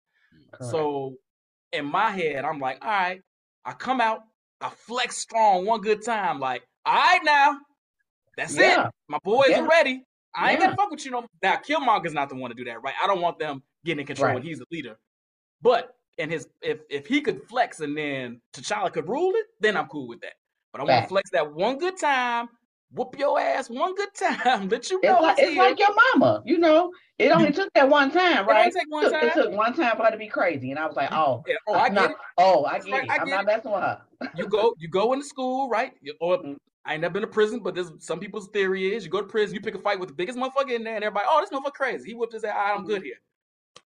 [0.52, 0.70] Correct.
[0.70, 1.16] So
[1.72, 3.22] in my head, I'm like, all right,
[3.64, 4.20] I come out,
[4.60, 6.38] I flex strong one good time.
[6.38, 7.58] Like, all right now,
[8.36, 8.86] that's yeah.
[8.86, 8.90] it.
[9.08, 9.60] My boys yeah.
[9.60, 10.02] are ready.
[10.36, 11.20] I ain't gonna fuck with you no.
[11.22, 11.30] More.
[11.42, 12.94] Now, Killmonger's not the one to do that, right?
[13.02, 14.34] I don't want them getting in control right.
[14.34, 14.98] when he's the leader.
[15.62, 19.76] But and his if if he could flex and then T'Challa could rule it, then
[19.76, 20.34] I'm cool with that.
[20.72, 22.48] But I want to flex that one good time,
[22.92, 25.16] whoop your ass one good time, let you know.
[25.16, 26.92] It's, like, it's like, your mama, you know.
[27.18, 28.68] It only took that one time, right?
[28.68, 29.26] It, take one it, time.
[29.26, 31.54] it took one time for her to be crazy, and I was like, "Oh, yeah.
[31.66, 32.16] oh, I get not, it.
[32.38, 33.10] Oh, I get it.
[33.10, 34.02] I am not messing with her."
[34.34, 35.92] you go, you go into school, right?
[36.20, 36.54] Or mm-hmm.
[36.84, 39.26] I ain't never been to prison, but there's some people's theory is you go to
[39.26, 41.50] prison, you pick a fight with the biggest motherfucker in there, and everybody, oh, this
[41.50, 42.10] motherfucker crazy.
[42.10, 42.54] He whooped his ass.
[42.76, 43.16] I'm good here.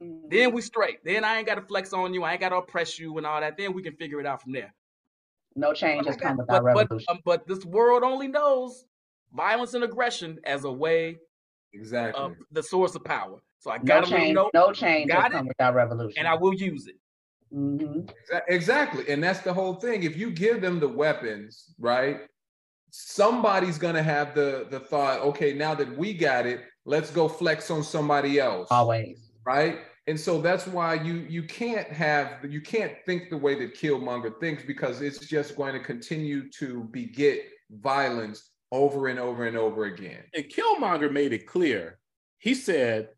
[0.02, 0.28] Mm-hmm.
[0.28, 0.98] Then we straight.
[1.04, 2.24] Then I ain't got to flex on you.
[2.24, 3.56] I ain't got to oppress you and all that.
[3.56, 4.74] Then we can figure it out from there.
[5.56, 7.06] No change has come without but, revolution.
[7.08, 8.84] But, um, but this world only knows
[9.34, 11.18] violence and aggression as a way
[11.72, 13.40] exactly of the source of power.
[13.58, 14.34] So I got no change.
[14.34, 16.96] Know, no change got it, without revolution, and I will use it.
[17.54, 18.08] Mm-hmm.
[18.48, 20.02] Exactly, and that's the whole thing.
[20.02, 22.20] If you give them the weapons, right?
[22.90, 25.20] Somebody's gonna have the the thought.
[25.20, 28.68] Okay, now that we got it, let's go flex on somebody else.
[28.70, 29.80] Always, right?
[30.06, 34.40] And so that's why you you can't have you can't think the way that Killmonger
[34.40, 37.40] thinks because it's just going to continue to beget
[37.70, 40.22] violence over and over and over again.
[40.34, 41.98] And Killmonger made it clear.
[42.38, 43.08] He said,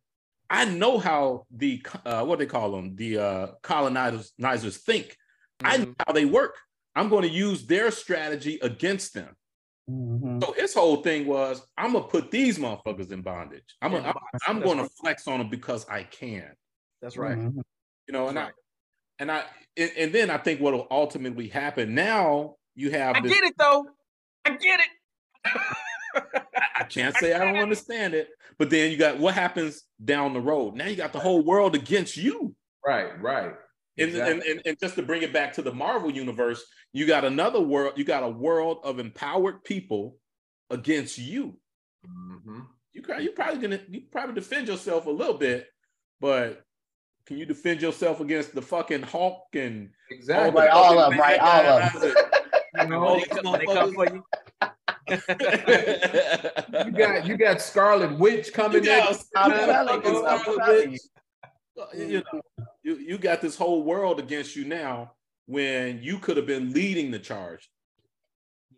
[0.51, 4.33] "I know how the uh, what they call them, the uh, colonizers
[4.79, 5.17] think.
[5.63, 5.67] Mm-hmm.
[5.67, 6.57] I know how they work.
[6.95, 9.37] I'm going to use their strategy against them."
[9.91, 10.41] Mm-hmm.
[10.41, 13.77] So his whole thing was, I'm gonna put these motherfuckers in bondage.
[13.81, 14.15] I'm gonna, I'm,
[14.47, 14.91] I'm gonna right.
[15.01, 16.51] flex on them because I can.
[17.01, 17.37] That's right.
[17.37, 17.61] Mm-hmm.
[18.09, 18.51] You know, and I,
[19.19, 19.45] and I,
[19.77, 22.57] and, and then I think what will ultimately happen now.
[22.75, 23.17] You have.
[23.17, 23.87] I this, get it though.
[24.45, 24.87] I get it.
[25.45, 26.23] I,
[26.81, 28.29] I can't say I, I don't understand it,
[28.59, 30.75] but then you got what happens down the road.
[30.75, 32.55] Now you got the whole world against you.
[32.85, 33.21] Right.
[33.21, 33.53] Right.
[33.97, 34.33] Exactly.
[34.33, 37.61] And, and, and just to bring it back to the Marvel universe, you got another
[37.61, 40.17] world, you got a world of empowered people
[40.71, 41.59] against you.
[42.07, 42.61] Mm-hmm.
[42.93, 45.67] You you probably gonna you probably defend yourself a little bit,
[46.21, 46.65] but
[47.27, 51.39] can you defend yourself against the fucking Hulk and exactly all, of them, right?
[51.39, 52.15] All of them.
[52.81, 54.25] you know, they come, they come for you.
[55.11, 59.05] you got you got Scarlet Witch coming in.
[61.95, 62.41] You know,
[62.83, 65.13] you, you got this whole world against you now
[65.47, 67.69] when you could have been leading the charge.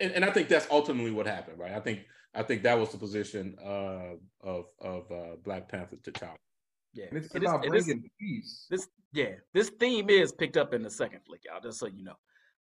[0.00, 1.72] And, and I think that's ultimately what happened, right?
[1.72, 2.00] I think
[2.34, 6.36] I think that was the position uh, of of uh, Black Panther T'Challa.
[6.92, 8.66] Yeah, and it's it about is, bringing it is, peace.
[8.70, 11.60] This yeah, this theme is picked up in the second flick, y'all.
[11.60, 12.16] Just so you know,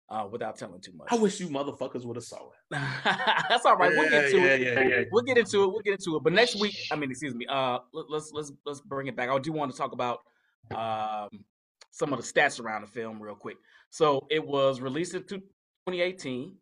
[0.09, 1.09] uh, without telling too much.
[1.11, 2.53] I wish you motherfuckers would have saw it.
[3.49, 3.93] That's all right.
[3.93, 4.88] Yeah, we'll get to yeah, it.
[4.91, 5.69] Yeah, We'll get into it.
[5.69, 6.23] We'll get into it.
[6.23, 7.47] But next week, I mean, excuse me.
[7.47, 9.31] Uh, let's let's let's bring it back.
[9.31, 10.21] I do want to talk about
[10.75, 11.29] um
[11.91, 13.57] some of the stats around the film real quick.
[13.91, 16.57] So it was released in 2018.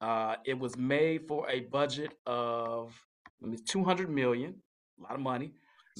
[0.00, 2.94] Uh, it was made for a budget of
[3.42, 4.54] I mean, 200 million,
[4.98, 5.52] a lot of money.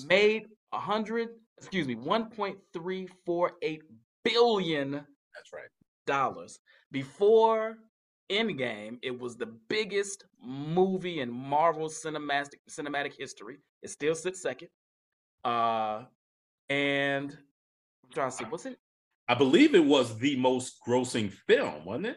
[0.06, 1.28] Made 100,
[1.58, 3.80] excuse me, 1.348
[4.24, 4.90] billion.
[4.92, 5.68] That's right.
[6.10, 6.58] Dollars
[6.90, 7.78] before
[8.30, 8.98] Endgame.
[9.02, 13.58] It was the biggest movie in Marvel cinematic cinematic history.
[13.82, 14.68] It still sits second.
[15.44, 16.04] Uh,
[16.68, 18.78] and I'm trying to see, what's it?
[19.28, 22.16] I believe it was the most grossing film, wasn't it?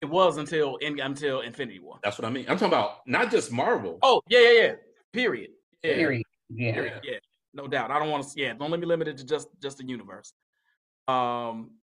[0.00, 1.98] It was until in, until Infinity War.
[2.02, 2.46] That's what I mean.
[2.48, 3.98] I'm talking about not just Marvel.
[4.02, 4.74] Oh yeah, yeah, yeah.
[5.12, 5.50] Period.
[5.82, 5.94] Yeah.
[5.94, 6.24] Period.
[6.50, 6.74] Yeah.
[6.74, 7.00] Period.
[7.04, 7.18] Yeah.
[7.54, 7.90] No doubt.
[7.92, 8.30] I don't want to.
[8.40, 8.54] Yeah.
[8.54, 10.32] Don't let me limit it to just just the universe.
[11.06, 11.77] Um, it's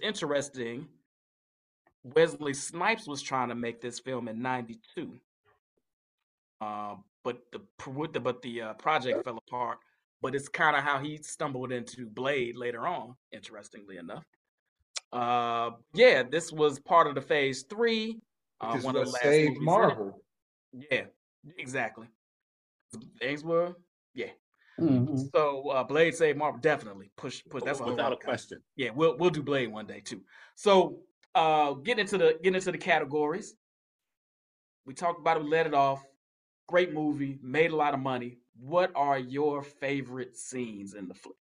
[0.00, 0.88] interesting.
[2.04, 5.12] Wesley Snipes was trying to make this film in '92,
[6.60, 7.60] uh, but the
[8.20, 9.78] but the uh, project fell apart
[10.22, 14.24] but it's kind of how he stumbled into Blade later on, interestingly enough.
[15.12, 18.18] Uh, yeah, this was part of the phase three.
[18.60, 20.20] Uh, one of the last saved Marvel.
[20.90, 21.04] Yeah,
[21.58, 22.08] exactly.
[23.20, 23.76] Things were,
[24.14, 24.30] yeah.
[24.80, 25.16] Mm-hmm.
[25.34, 27.62] So uh, Blade saved Marvel definitely push push.
[27.62, 28.60] That's without a question.
[28.76, 30.20] Yeah, we'll we'll do Blade one day too.
[30.54, 30.98] So
[31.34, 33.54] uh, get into the get into the categories.
[34.84, 36.04] We talked about it, let it off.
[36.68, 41.36] Great movie, made a lot of money what are your favorite scenes in the flick?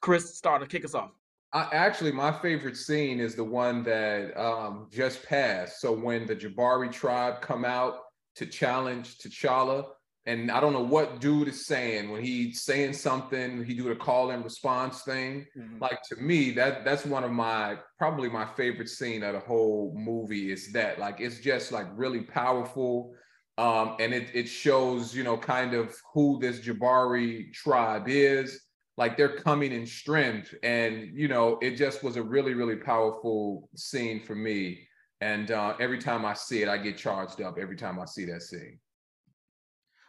[0.00, 1.10] Chris, start to kick us off.
[1.52, 5.80] I, actually, my favorite scene is the one that um, just passed.
[5.80, 8.00] So when the Jabari tribe come out
[8.36, 9.86] to challenge T'Challa,
[10.26, 13.94] and I don't know what dude is saying when he's saying something, he do the
[13.94, 15.46] call and response thing.
[15.56, 15.78] Mm-hmm.
[15.80, 19.94] Like to me, that that's one of my probably my favorite scene of the whole
[19.96, 20.98] movie is that.
[20.98, 23.14] Like it's just like really powerful.
[23.56, 28.60] Um, and it, it shows, you know, kind of who this Jabari tribe is.
[28.98, 30.54] Like they're coming in strength.
[30.64, 34.88] And, you know, it just was a really, really powerful scene for me.
[35.20, 38.24] And uh, every time I see it, I get charged up every time I see
[38.26, 38.78] that scene.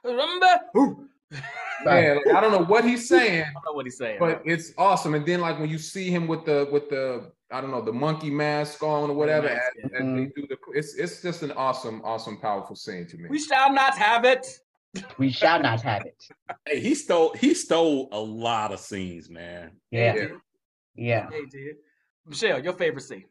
[0.08, 0.48] Remember?
[1.86, 3.42] Man, like, I don't know what he's saying.
[3.50, 4.18] I don't know what he's saying.
[4.20, 5.14] But it's awesome.
[5.14, 7.94] And then like when you see him with the with the I don't know the
[7.94, 10.42] monkey mask on or whatever, and, and mm-hmm.
[10.42, 13.30] do the it's it's just an awesome, awesome, powerful scene to me.
[13.30, 14.48] We shall not have it.
[15.18, 16.24] We shall not have it.
[16.66, 19.72] Hey, he stole he stole a lot of scenes, man.
[19.92, 20.16] Yeah.
[20.16, 20.28] Yeah.
[20.96, 21.30] yeah.
[21.30, 21.76] Hey, dude.
[22.26, 23.26] Michelle, your favorite scene.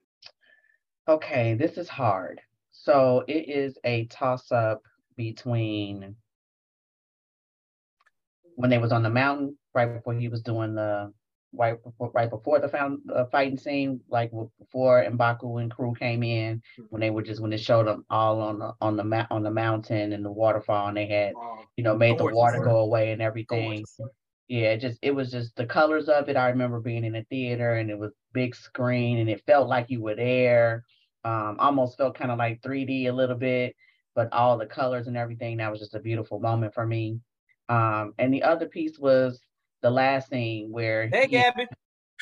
[1.09, 2.41] Okay, this is hard.
[2.73, 4.83] So it is a toss up
[5.17, 6.15] between
[8.57, 11.13] when they was on the mountain right before he was doing the
[11.53, 16.23] right before right before the found uh, fighting scene, like before Mbaku and crew came
[16.23, 19.27] in, when they were just when they showed them all on the on the ma-
[19.31, 21.37] on the mountain and the waterfall, and they had
[21.77, 23.87] you know made the water go away and everything.
[24.49, 26.37] Yeah, it just it was just the colors of it.
[26.37, 29.91] I remember being in a theater and it was big screen and it felt like
[29.91, 30.85] you were there.
[31.25, 33.75] Um, almost felt kind of like 3D a little bit,
[34.15, 35.57] but all the colors and everything.
[35.59, 37.21] That was just a beautiful moment for me.
[37.69, 39.41] Um, and the other piece was
[39.83, 41.67] the last scene where hey, he, Gabby.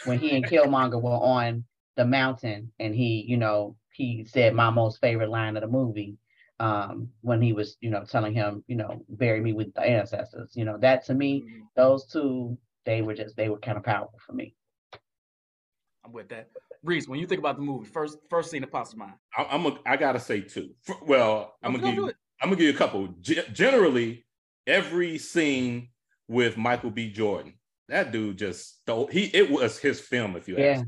[0.04, 1.64] when he and Killmonger were on
[1.96, 6.16] the mountain and he, you know, he said my most favorite line of the movie
[6.60, 10.52] um, when he was, you know, telling him, you know, bury me with the ancestors.
[10.54, 11.60] You know, that to me, mm-hmm.
[11.76, 14.54] those two, they were just they were kind of powerful for me.
[16.04, 16.48] I'm with that.
[16.82, 19.14] Reese, when you think about the movie, first first scene that pops to mind.
[19.36, 20.70] I, I'm a, I gotta say two.
[21.02, 23.08] Well, I'm gonna give you, I'm gonna give you a couple.
[23.20, 24.24] G- generally,
[24.66, 25.88] every scene
[26.28, 27.10] with Michael B.
[27.10, 27.54] Jordan,
[27.88, 29.06] that dude just stole.
[29.06, 30.64] He it was his film, if you yeah.
[30.64, 30.86] ask.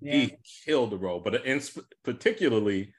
[0.00, 0.12] Yeah.
[0.12, 1.60] He killed the role, but in
[2.04, 2.92] particularly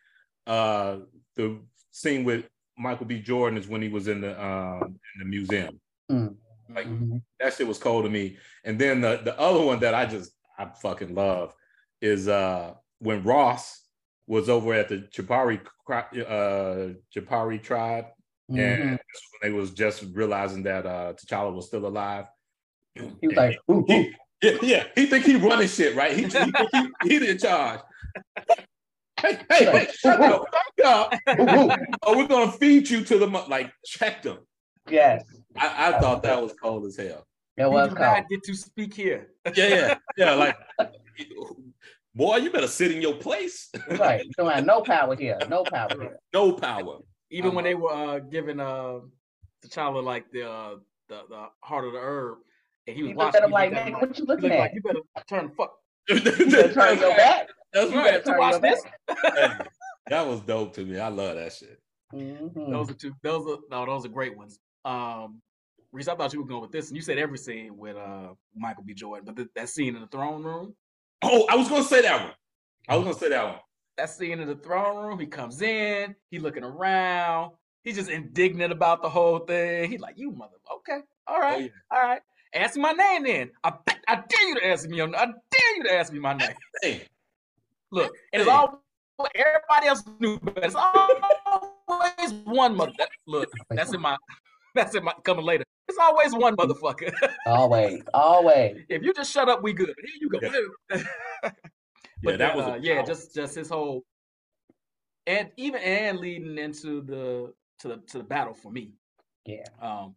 [0.48, 0.98] uh
[1.36, 1.60] the
[1.92, 2.46] scene with
[2.78, 3.20] Michael B.
[3.20, 5.80] Jordan is when he was in the um in the museum.
[6.12, 6.36] Mm.
[6.74, 7.18] Like mm-hmm.
[7.40, 8.38] that shit was cold to me.
[8.64, 11.54] And then the the other one that I just I fucking love
[12.02, 13.82] is uh when Ross
[14.28, 18.06] was over at the Jabari uh Jabari tribe
[18.52, 18.82] mm-hmm.
[18.82, 19.00] and when
[19.42, 22.26] they was just realizing that uh T'Challa was still alive.
[22.96, 24.12] He was like, ooh, ooh.
[24.42, 26.14] yeah, yeah, he think he running shit, right?
[26.14, 27.80] He, he, he, he in charge.
[29.22, 30.46] hey, hey, hey, shut up,
[30.84, 31.14] up.
[32.04, 34.40] oh, we're gonna feed you to the like check them.
[34.90, 35.24] Yes.
[35.58, 37.26] I, I thought that was cold as hell.
[37.58, 38.00] It was cold.
[38.00, 39.30] I get to speak here.
[39.56, 40.34] Yeah, yeah, yeah.
[40.34, 40.58] Like,
[42.16, 43.70] boy, you better sit in your place.
[44.00, 44.24] right.
[44.24, 45.38] You don't have no power here.
[45.50, 46.20] No power here.
[46.34, 47.00] No power.
[47.32, 49.00] Even um, when they were uh, giving uh,
[49.66, 50.76] T'Challa like the uh,
[51.10, 52.40] the the heart of the herb,
[52.88, 53.44] and he was he watching.
[53.44, 54.60] Him like, man, what you looking at?
[54.60, 55.74] Like, you better turn fuck.
[56.10, 57.48] you better turn your back.
[57.74, 58.24] That's you right.
[58.24, 58.84] To watch this.
[60.08, 61.00] that was dope to me.
[61.00, 61.80] I love that shit.
[62.14, 62.72] Mm-hmm.
[62.72, 63.14] Those are two.
[63.24, 63.86] Those are no.
[63.86, 64.60] Those are great ones.
[64.84, 65.42] Um,
[65.94, 68.30] Reese, I thought you were going with this, and you said every scene with uh
[68.56, 68.94] Michael B.
[68.94, 70.76] Jordan, but th- that scene in the throne room.
[71.22, 72.34] Oh, I was going to say that one.
[72.90, 73.60] I was going to say that one.
[74.02, 75.20] That scene in the throne room.
[75.20, 76.16] He comes in.
[76.32, 77.52] He looking around.
[77.84, 79.92] He's just indignant about the whole thing.
[79.92, 80.56] He's like, "You mother.
[80.74, 81.70] Okay, all right, oh, yeah.
[81.92, 82.22] all right.
[82.56, 83.52] Ask my name then.
[83.64, 83.74] I
[84.08, 85.00] I dare you to ask me.
[85.04, 86.50] I dare you to ask me my name.
[86.82, 87.04] Hey.
[87.92, 88.82] Look, and it's all
[89.36, 92.94] everybody else knew, but it's always one mother.
[92.98, 94.18] That, look, that's in my
[94.74, 95.64] that's in my coming later.
[95.88, 97.14] It's always one motherfucker.
[97.46, 98.78] always, always.
[98.90, 99.94] If you just shut up, we good.
[99.96, 100.40] Here you go.
[100.42, 101.52] Yeah,
[102.24, 104.04] but yeah, that was uh, yeah, just just his whole
[105.28, 108.92] and even and leading into the to the to the battle for me.
[109.46, 109.64] Yeah.
[109.82, 110.16] Um,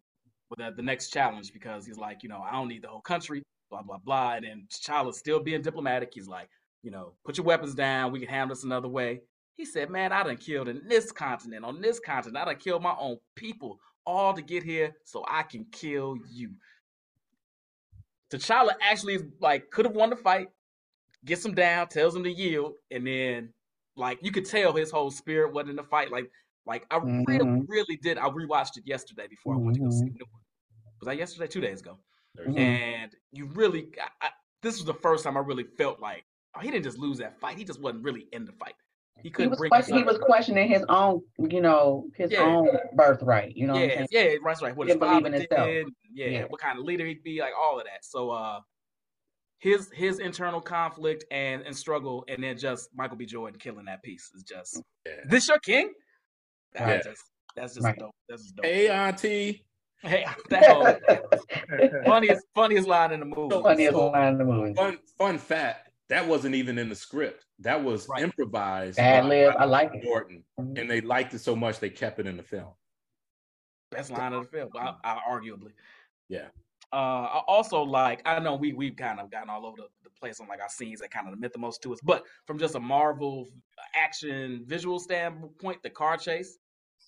[0.51, 3.01] with the, the next challenge because he's like, you know, I don't need the whole
[3.01, 6.13] country, blah blah blah, and then T'Challa's still being diplomatic.
[6.15, 6.49] He's like,
[6.83, 8.13] you know, put your weapons down.
[8.13, 9.23] We can handle this another way.
[9.55, 12.37] He said, man, I done killed in this continent, on this continent.
[12.37, 16.51] I done killed my own people all to get here so I can kill you.
[18.33, 20.49] T'Challa actually like could have won the fight,
[21.25, 23.51] gets him down, tells him to yield, and then
[23.97, 26.11] like you could tell his whole spirit wasn't in the fight.
[26.11, 26.31] Like,
[26.67, 27.25] like I mm-hmm.
[27.25, 28.19] really, really did.
[28.19, 30.17] I rewatched it yesterday before I went to go see mm-hmm.
[30.17, 30.29] it.
[31.01, 31.47] Was that yesterday?
[31.47, 31.99] Two days ago.
[32.39, 32.59] Mm-hmm.
[32.59, 34.31] And you really, I, I,
[34.63, 36.25] this was the first time I really felt like
[36.57, 37.57] oh, he didn't just lose that fight.
[37.57, 38.75] He just wasn't really in the fight.
[39.23, 39.71] He couldn't he was bring.
[39.71, 42.41] Question, he was questioning his own, you know, his yeah.
[42.41, 43.57] own birthright.
[43.57, 43.77] You know.
[43.77, 44.77] Yeah, yeah, that's right.
[44.77, 45.47] What his father did.
[45.51, 48.05] Yeah, yeah, what kind of leader he'd be, like all of that.
[48.05, 48.61] So, uh,
[49.65, 53.25] his his internal conflict and and struggle, and then just Michael B.
[53.25, 55.13] Jordan killing that piece is just yeah.
[55.27, 55.91] this your king.
[56.75, 57.03] That yeah.
[57.03, 57.23] Just,
[57.57, 57.99] that's just right.
[57.99, 58.15] dope.
[58.29, 58.67] That's just dope.
[58.67, 59.65] Hey, Auntie.
[60.05, 61.01] Hey, that
[62.05, 63.59] funniest funniest line in the movie.
[63.63, 64.75] Funniest so, line in the movie.
[64.75, 67.47] Fun fun fact that wasn't even in the script.
[67.61, 68.23] That was right.
[68.23, 68.99] improvised.
[68.99, 69.55] Ad lib.
[69.59, 70.05] I like it.
[70.05, 70.77] Norton, mm-hmm.
[70.77, 72.69] and they liked it so much they kept it in the film.
[73.93, 75.73] Best line of the film, I, I, arguably.
[76.29, 76.49] Yeah.
[76.93, 78.23] Uh, I also like.
[78.25, 80.69] I know we we've kind of gotten all over the, the place on like our
[80.69, 83.49] scenes that kind of meant the most to us, but from just a Marvel
[83.95, 86.59] action visual standpoint, the car chase.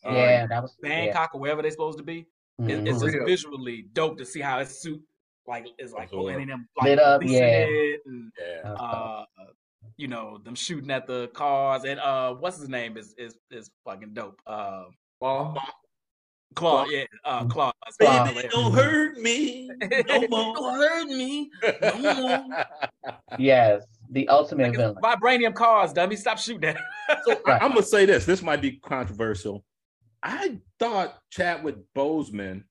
[0.04, 1.38] Yeah, uh, that was Bangkok yeah.
[1.38, 2.26] or wherever they're supposed to be.
[2.60, 2.70] Mm-hmm.
[2.70, 5.02] It, it's just visually dope to see how it's suit
[5.46, 7.66] like is like pulling them like, lit up, yeah.
[8.06, 8.70] And, yeah.
[8.72, 9.24] Uh,
[9.96, 13.70] you know, them shooting at the cars and uh what's his name is is is
[13.84, 14.40] fucking dope.
[14.46, 14.84] Uh
[15.22, 15.56] Klaue.
[16.54, 17.72] Klaue, yeah, uh Klaue.
[17.98, 19.70] Baby, don't hurt me.
[20.08, 20.54] No more.
[20.54, 21.50] don't hurt me.
[21.82, 22.14] No
[22.48, 22.64] more.
[23.38, 23.82] yes.
[24.10, 24.96] The ultimate like villain.
[25.02, 26.16] Vibranium cars, dummy.
[26.16, 26.78] Stop shooting at.
[27.24, 27.62] so right.
[27.62, 28.24] I'm gonna say this.
[28.24, 29.64] This might be controversial.
[30.22, 32.64] I thought Chadwick Boseman,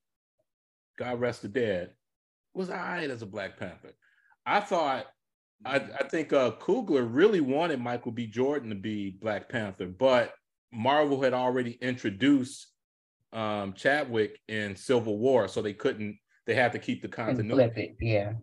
[0.97, 1.91] God rest the dead,
[2.53, 3.93] was all right as a Black Panther.
[4.45, 5.05] I thought,
[5.65, 8.27] I, I think uh, Coogler really wanted Michael B.
[8.27, 10.33] Jordan to be Black Panther, but
[10.71, 12.67] Marvel had already introduced
[13.35, 16.17] um, Chadwick in Civil War, so they couldn't.
[16.45, 17.95] They had to keep the continuity.
[17.99, 18.33] Yeah.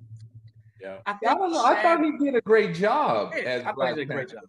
[0.81, 0.99] Yeah.
[1.07, 1.65] I, I don't know.
[1.65, 4.15] I thought he did a great job yeah, as I Black Panther.
[4.15, 4.43] Great job.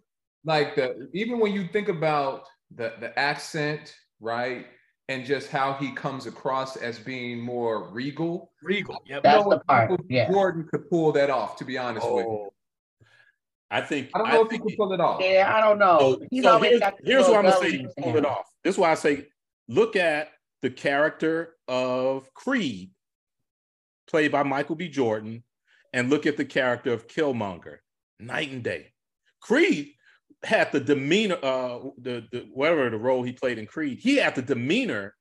[0.44, 4.66] Like the even when you think about the the accent, right?
[5.08, 8.50] and just how he comes across as being more regal.
[8.62, 9.02] Regal.
[9.06, 9.22] Yep.
[9.22, 10.00] That's the part.
[10.08, 10.30] Yeah.
[10.30, 12.14] Jordan could pull that off, to be honest oh.
[12.16, 12.50] with you.
[13.70, 15.20] I think I don't know I if he could pull it off.
[15.20, 15.98] Yeah, I don't know.
[15.98, 18.46] So, He's so here's, here's what I'm gonna say pull it off.
[18.62, 19.26] This is why I say
[19.68, 20.28] look at
[20.64, 22.90] the character of Creed,
[24.08, 24.88] played by Michael B.
[24.88, 25.44] Jordan,
[25.92, 27.76] and look at the character of Killmonger,
[28.18, 28.92] night and day.
[29.42, 29.92] Creed
[30.42, 34.34] had the demeanor, uh, the, the whatever the role he played in Creed, he had
[34.34, 35.14] the demeanor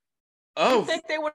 [0.56, 0.76] of.
[0.76, 1.34] You think they were?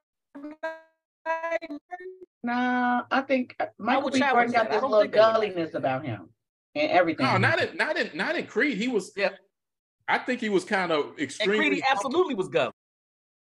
[2.43, 4.21] Nah, I think Michael B.
[4.21, 6.31] Jordan got this little gulliness about him
[6.75, 7.27] and everything.
[7.27, 8.79] No, not in not in not in Creed.
[8.79, 9.13] He was.
[9.15, 9.31] Yeah.
[10.11, 11.59] I think he was kind of extremely.
[11.59, 12.78] And Creed absolutely was gullible.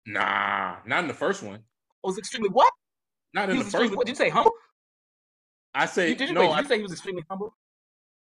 [0.07, 1.61] Nah, not in the first one.
[2.03, 2.71] Oh, was extremely what?
[3.33, 3.97] Not in the first one.
[3.97, 4.29] What did you say?
[4.29, 4.53] Humble?
[5.75, 6.43] I say did you, no.
[6.43, 7.55] Wait, did I, you say he was extremely humble?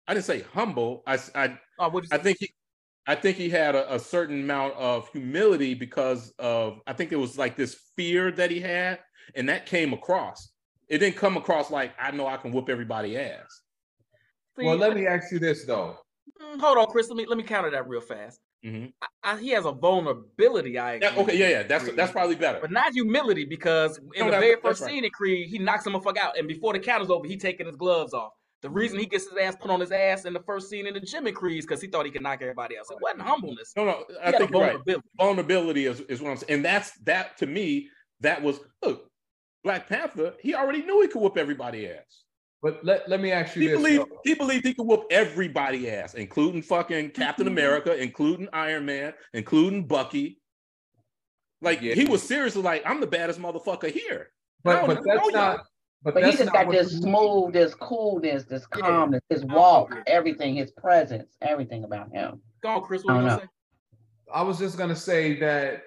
[0.08, 1.02] I didn't say humble.
[1.06, 2.54] I I oh, what I think he
[3.06, 7.16] I think he had a, a, certain amount of humility because of I think it
[7.16, 8.98] was like this fear that he had,
[9.34, 10.50] and that came across.
[10.88, 13.62] It didn't come across like I know I can whoop everybody ass.
[14.58, 15.96] See, well, let me ask you this though.
[16.40, 17.08] Mm, hold on, Chris.
[17.08, 18.40] Let me let me counter that real fast.
[18.66, 18.86] Mm-hmm.
[19.00, 20.76] I, I, he has a vulnerability.
[20.76, 21.62] I yeah, okay, yeah, yeah.
[21.62, 24.90] That's that's probably better, but not humility because in no, the very first right.
[24.90, 27.26] scene in Creed, he knocks him a fuck out, and before the count is over,
[27.28, 28.32] he taking his gloves off.
[28.62, 30.94] The reason he gets his ass put on his ass in the first scene in
[30.94, 32.90] the gym in Creed because he thought he could knock everybody else.
[32.90, 33.72] It wasn't humbleness.
[33.76, 34.94] No, no, I think vulnerability.
[34.94, 35.02] Right.
[35.20, 37.88] Vulnerability is, is what I'm saying, and that's that to me.
[38.20, 39.08] That was look,
[39.62, 40.34] Black Panther.
[40.40, 42.24] He already knew he could whoop everybody ass.
[42.66, 43.76] But let, let me ask you he this.
[43.76, 47.52] Believed, he believed he could whoop everybody ass, including fucking Captain mm-hmm.
[47.52, 50.40] America, including Iron Man, including Bucky.
[51.62, 51.94] Like yeah.
[51.94, 54.30] he was seriously like, I'm the baddest motherfucker here.
[54.64, 55.60] But but that's not
[56.02, 60.72] but, but he just got this smooth, this coolness, this calmness, his walk, everything, his
[60.72, 62.42] presence, everything about him.
[62.64, 63.04] Go on, Chris.
[63.04, 63.46] What I, you say?
[64.34, 65.84] I was just gonna say that,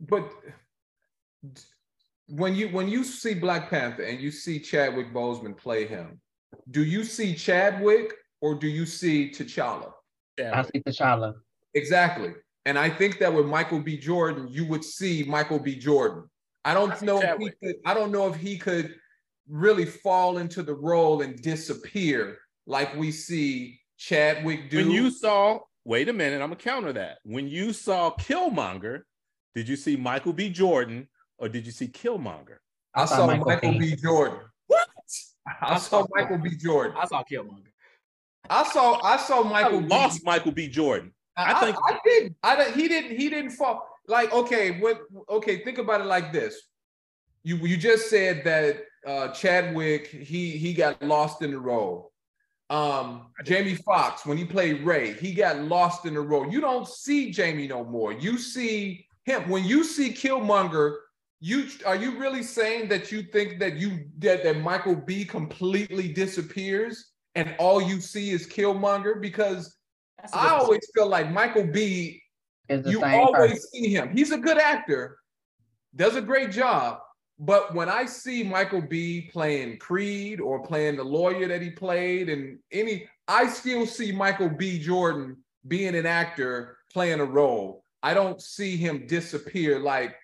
[0.00, 0.28] but
[2.28, 6.20] when you when you see Black Panther and you see Chadwick Boseman play him,
[6.70, 9.92] do you see Chadwick or do you see T'Challa?
[10.38, 11.34] I see T'Challa.
[11.74, 12.32] Exactly.
[12.66, 13.98] And I think that with Michael B.
[13.98, 15.76] Jordan, you would see Michael B.
[15.76, 16.24] Jordan.
[16.64, 18.94] I don't I know if he could, I don't know if he could
[19.48, 24.78] really fall into the role and disappear like we see Chadwick do.
[24.78, 27.18] When you saw, wait a minute, I'm gonna counter that.
[27.24, 29.02] When you saw Killmonger,
[29.54, 30.48] did you see Michael B.
[30.48, 31.06] Jordan
[31.38, 32.58] or did you see Killmonger?
[32.94, 33.96] I saw Michael, Michael B.
[33.96, 34.38] Jordan.
[34.66, 34.88] What?
[35.46, 36.50] I, I saw, saw Michael B.
[36.56, 36.96] Jordan.
[36.98, 37.72] I saw Killmonger.
[38.48, 39.78] I saw I saw Michael.
[39.78, 40.22] I lost B.
[40.26, 40.68] Michael B.
[40.68, 41.12] Jordan.
[41.36, 42.34] I, I think I, I did.
[42.42, 43.86] I he didn't he didn't fall.
[44.06, 45.00] Like okay, what?
[45.28, 46.60] Okay, think about it like this.
[47.42, 52.12] You you just said that uh, Chadwick he he got lost in the role.
[52.70, 56.50] Um, Jamie Foxx when he played Ray, he got lost in the role.
[56.50, 58.12] You don't see Jamie no more.
[58.12, 60.96] You see him when you see Killmonger
[61.44, 66.10] you are you really saying that you think that you that, that Michael B completely
[66.10, 69.20] disappears and all you see is Killmonger?
[69.20, 69.76] Because
[70.32, 72.22] I always feel like Michael B.
[72.70, 73.68] you always person.
[73.74, 74.08] see him.
[74.16, 75.18] He's a good actor,
[75.94, 77.00] does a great job.
[77.38, 82.30] But when I see Michael B playing Creed or playing the lawyer that he played,
[82.30, 84.78] and any, I still see Michael B.
[84.78, 85.36] Jordan
[85.68, 87.84] being an actor playing a role.
[88.02, 90.14] I don't see him disappear like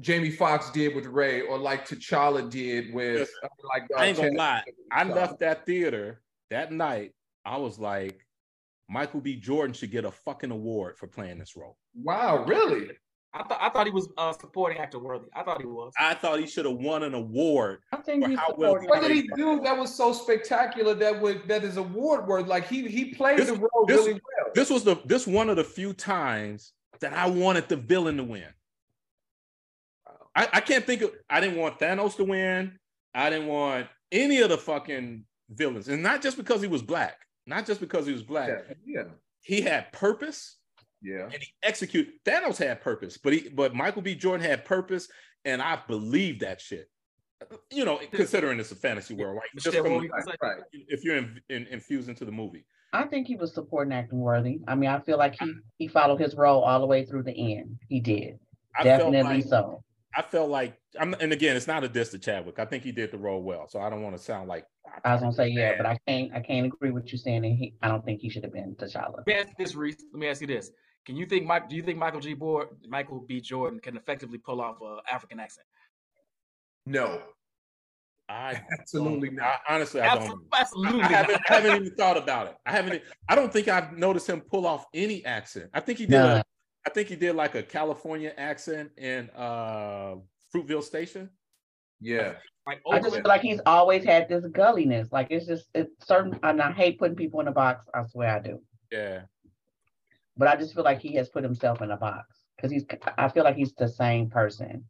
[0.00, 3.84] Jamie Foxx did with Ray, or like T'Challa did with uh, like.
[3.94, 4.62] Uh, I ain't gonna lie.
[4.90, 6.20] I left that theater
[6.50, 7.12] that night.
[7.44, 8.26] I was like,
[8.88, 9.36] Michael B.
[9.36, 11.76] Jordan should get a fucking award for playing this role.
[11.94, 12.88] Wow, really?
[13.32, 15.28] I thought I thought he was uh, supporting actor worthy.
[15.34, 15.92] I thought he was.
[15.98, 17.80] I thought he should have won an award.
[17.92, 21.62] I think he's well What did he do that was so spectacular that would that
[21.62, 22.48] is award worthy?
[22.48, 24.50] Like he he played this, the role this, really well.
[24.54, 28.24] This was the this one of the few times that I wanted the villain to
[28.24, 28.48] win.
[30.34, 31.10] I, I can't think of.
[31.28, 32.78] I didn't want Thanos to win.
[33.14, 37.16] I didn't want any of the fucking villains, and not just because he was black.
[37.46, 38.48] Not just because he was black.
[38.48, 38.74] Yeah.
[38.86, 39.02] yeah.
[39.40, 40.56] He had purpose.
[41.02, 41.24] Yeah.
[41.24, 42.12] And he executed.
[42.24, 44.14] Thanos had purpose, but he but Michael B.
[44.14, 45.08] Jordan had purpose,
[45.44, 46.88] and I believe that shit.
[47.70, 49.48] You know, considering it's a fantasy world, right?
[49.56, 50.08] Just from,
[50.42, 50.58] right.
[50.72, 52.66] If you're in, in, infused into the movie.
[52.92, 54.60] I think he was supporting acting worthy.
[54.68, 57.56] I mean, I feel like he he followed his role all the way through the
[57.56, 57.78] end.
[57.88, 58.38] He did.
[58.78, 59.82] I Definitely like, so.
[60.16, 62.58] I felt like I'm, and again, it's not a diss to Chadwick.
[62.58, 64.66] I think he did the role well, so I don't want to sound like
[65.04, 67.48] I, was gonna say yeah, but I can't I can't agree with you saying that
[67.48, 69.18] he I don't think he should have been T'Challa.
[69.18, 70.02] Let me ask this, Reese.
[70.12, 70.70] Let me ask you this:
[71.06, 71.68] Can you think Mike?
[71.68, 72.34] Do you think Michael G.
[72.34, 73.40] Board, Michael B.
[73.40, 75.66] Jordan can effectively pull off an African accent?
[76.86, 77.20] No,
[78.28, 79.60] I absolutely not.
[79.68, 80.40] I, honestly, I don't.
[80.52, 82.56] Absolutely, I, I haven't, haven't, even thought about it.
[82.66, 83.02] I haven't.
[83.28, 85.70] I don't think I've noticed him pull off any accent.
[85.74, 86.18] I think he did.
[86.18, 86.36] Nah.
[86.36, 86.44] A,
[86.90, 90.16] I think he did like a California accent in uh,
[90.52, 91.30] Fruitvale Station.
[92.00, 92.34] Yeah.
[92.66, 95.12] Like I just feel like he's always had this gulliness.
[95.12, 97.86] Like it's just it's certain and I hate putting people in a box.
[97.94, 98.60] I swear I do.
[98.90, 99.22] Yeah.
[100.36, 102.26] But I just feel like he has put himself in a box.
[102.56, 102.84] Because he's
[103.16, 104.84] I feel like he's the same person.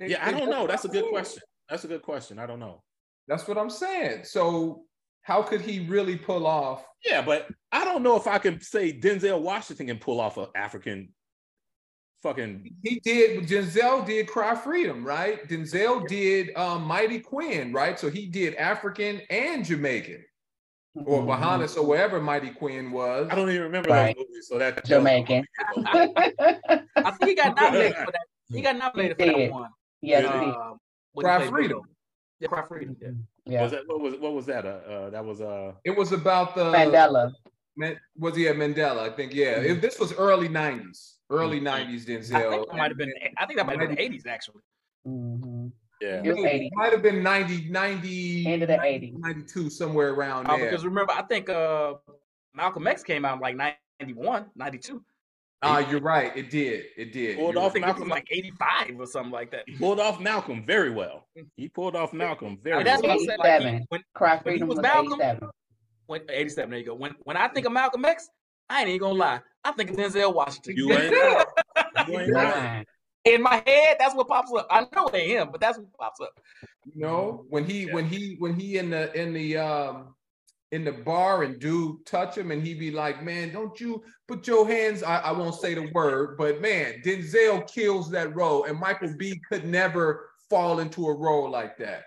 [0.00, 0.66] Yeah, I don't know.
[0.66, 1.42] That's a good question.
[1.68, 2.38] That's a good question.
[2.38, 2.82] I don't know.
[3.28, 4.24] That's what I'm saying.
[4.24, 4.84] So
[5.26, 6.84] how could he really pull off?
[7.04, 10.46] Yeah, but I don't know if I can say Denzel Washington can pull off an
[10.54, 11.08] African
[12.22, 12.70] fucking.
[12.84, 13.48] He did.
[13.48, 15.46] Denzel did Cry Freedom, right?
[15.48, 17.98] Denzel did um, Mighty Quinn, right?
[17.98, 20.24] So he did African and Jamaican.
[20.94, 21.26] Or mm-hmm.
[21.26, 23.26] Bahamas or wherever Mighty Quinn was.
[23.28, 24.16] I don't even remember right.
[24.16, 25.44] that movie, so that Jamaican.
[25.86, 28.26] I think he got nominated for that.
[28.48, 29.70] He got nominated for that one.
[30.00, 30.74] Yes, uh,
[31.18, 31.80] Cry Freedom.
[32.38, 32.96] Yeah, Cry Freedom.
[33.02, 33.10] Yeah.
[33.46, 33.62] Yeah.
[33.62, 34.66] Was that what was what was that?
[34.66, 35.72] Uh, uh that was uh.
[35.84, 37.32] It was about the Mandela.
[37.76, 39.00] Man, was he at Mandela?
[39.00, 39.58] I think yeah.
[39.58, 39.72] Mm-hmm.
[39.72, 41.92] If this was early '90s early mm-hmm.
[41.92, 42.34] '90s Denzel.
[42.34, 43.12] I think that might have been.
[43.38, 44.62] I think that might have been the '80s actually.
[45.06, 45.68] Mm-hmm.
[46.00, 50.58] Yeah, it, might have been 90, 90, end of the 80s, 92, somewhere around oh,
[50.58, 50.68] there.
[50.68, 51.94] Because remember, I think uh,
[52.52, 53.56] Malcolm X came out in like
[54.00, 55.02] 91, 92.
[55.62, 56.36] Ah, uh, you're right.
[56.36, 56.84] It did.
[56.96, 57.38] It did.
[57.38, 59.64] Pulled off Malcolm like 85 or something like that.
[59.66, 61.26] He pulled off Malcolm very well.
[61.56, 62.84] He pulled off Malcolm very well.
[62.84, 63.38] That's what I said.
[63.38, 65.50] Like, he, when, Cry when he was, was Malcolm, 87.
[66.06, 66.94] When, 87, there you go.
[66.94, 68.28] When when I think of Malcolm X,
[68.68, 69.40] I ain't even gonna lie.
[69.64, 70.76] I think of Denzel Washington.
[70.76, 72.84] You ain't, you ain't right.
[73.24, 74.68] In my head, that's what pops up.
[74.70, 76.30] I know it ain't him, but that's what pops up.
[76.84, 77.94] You know, when he yeah.
[77.94, 80.14] when he when he in the in the um
[80.72, 84.46] in the bar and dude touch him and he be like, man, don't you put
[84.46, 88.78] your hands, I, I won't say the word, but man, Denzel kills that role and
[88.78, 92.02] Michael B could never fall into a role like that.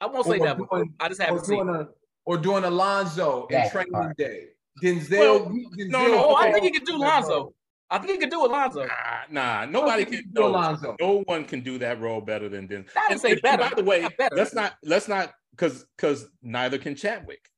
[0.00, 1.88] I won't say that, doing, I just haven't seen a,
[2.24, 4.16] Or doing Alonzo in Training part.
[4.16, 4.48] Day.
[4.82, 5.88] Denzel, well, Denzel.
[5.88, 7.54] No, no, oh, I think he could do Alonzo.
[7.90, 8.84] I think he could do Alonzo.
[8.84, 8.90] Nah,
[9.30, 10.94] nah nobody can do Alonzo.
[11.00, 12.90] No one can do that role better than Denzel.
[12.96, 13.62] I didn't say better.
[13.62, 17.48] By the way, let's not let's not because because neither can Chadwick.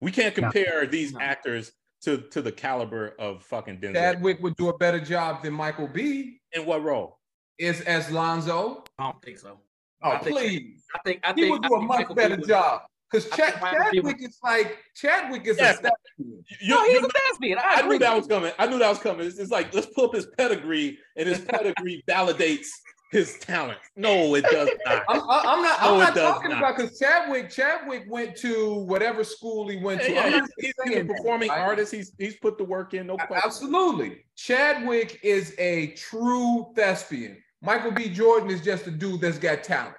[0.00, 0.90] We can't compare no.
[0.90, 1.20] these no.
[1.20, 1.72] actors
[2.02, 3.94] to to the caliber of fucking Denzel.
[3.94, 6.40] Chadwick would do a better job than Michael B.
[6.52, 7.18] In what role?
[7.58, 8.84] Is as Lonzo?
[8.98, 9.58] I don't think so.
[10.02, 10.84] Oh I please!
[10.94, 12.82] I think I think he would do a much Michael better job.
[13.10, 15.78] Because Chad, Chadwick is like Chadwick is yes.
[15.78, 16.44] a thespian.
[16.60, 17.58] You, no, he's a thespian.
[17.58, 18.52] I, I knew that was coming.
[18.58, 19.26] I knew that was coming.
[19.26, 22.66] It's, it's like let's pull up his pedigree, and his pedigree validates
[23.10, 23.78] his talent.
[23.96, 25.04] No, it does not.
[25.08, 25.80] I'm, I'm not.
[25.80, 26.58] No, I'm not talking not.
[26.58, 27.50] about because Chadwick.
[27.50, 30.12] Chadwick went to whatever school he went to.
[30.12, 31.92] Yeah, yeah, he's, he's a performing that, artist.
[31.92, 33.06] He's he's put the work in.
[33.06, 33.42] No question.
[33.44, 37.42] Absolutely, Chadwick is a true thespian.
[37.62, 38.08] Michael B.
[38.08, 39.96] Jordan is just a dude that's got talent.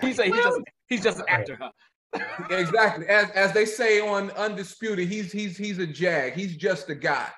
[0.00, 1.58] He's a, he's just he's just an actor.
[1.60, 1.70] Huh?
[2.50, 3.06] exactly.
[3.06, 6.34] As as they say on Undisputed, he's he's he's a jag.
[6.34, 7.28] He's just a guy.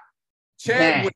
[0.59, 1.15] Chadwick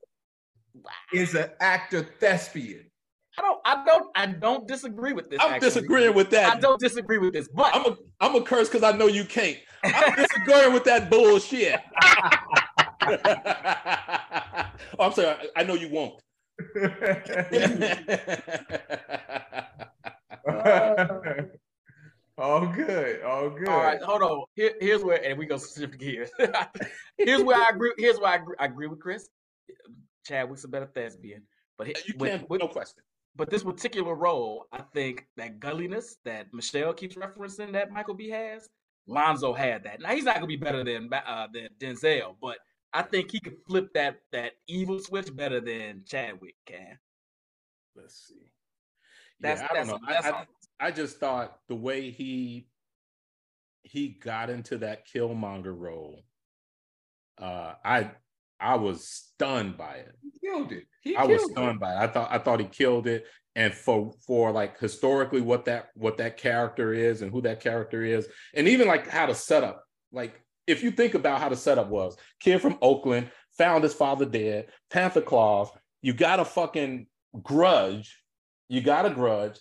[1.13, 2.91] is an actor thespian.
[3.39, 5.39] I don't, I don't, I don't disagree with this.
[5.43, 5.69] I'm actually.
[5.69, 6.57] disagreeing with that.
[6.57, 9.25] I don't disagree with this, but I'm a, I'm a curse because I know you
[9.25, 9.59] can't.
[9.85, 11.81] I'm disagreeing with that bullshit.
[14.99, 15.37] oh, I'm sorry.
[15.55, 16.21] I know you won't.
[22.39, 23.23] all good.
[23.23, 23.69] All good.
[23.69, 24.45] All right, hold on.
[24.55, 26.31] Here, here's where, and we go shift gears.
[27.19, 27.93] here's where I agree.
[27.99, 29.29] Here's where I agree, I agree with Chris.
[30.25, 31.43] Chadwick's a better thespian,
[31.77, 32.49] but you can't.
[32.49, 33.03] With, no question.
[33.37, 38.31] But this particular role, I think that gulliness that Michelle keeps referencing that Michael B
[38.31, 38.69] has,
[39.07, 40.01] Lonzo had that.
[40.01, 42.57] Now he's not gonna be better than uh, than Denzel, but
[42.93, 46.99] I think he could flip that that evil switch better than Chadwick can.
[47.95, 48.51] Let's see.
[49.41, 49.99] That's, yeah, I don't know.
[50.07, 50.47] I, I,
[50.89, 52.69] I just thought the way he
[53.83, 56.25] he got into that Killmonger role,
[57.39, 58.11] uh, I
[58.61, 60.13] I was stunned by it.
[60.23, 60.85] He killed it.
[61.03, 61.81] He I was stunned it.
[61.81, 61.99] by it.
[61.99, 63.27] I thought I thought he killed it.
[63.55, 68.03] And for for like historically what that what that character is and who that character
[68.03, 71.89] is, and even like how the setup, like if you think about how the setup
[71.89, 75.69] was, kid from Oakland found his father dead, Panther claws,
[76.03, 77.07] you got a fucking
[77.43, 78.23] grudge,
[78.69, 79.59] you got a grudge,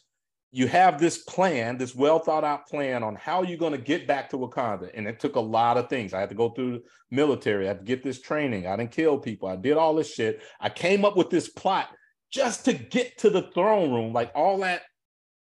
[0.56, 4.08] you have this plan, this well thought out plan on how you're going to get
[4.08, 4.90] back to Wakanda.
[4.94, 6.14] And it took a lot of things.
[6.14, 8.66] I had to go through the military, I had to get this training.
[8.66, 9.50] I didn't kill people.
[9.50, 10.42] I did all this shit.
[10.62, 11.90] I came up with this plot
[12.32, 14.84] just to get to the throne room, like all that.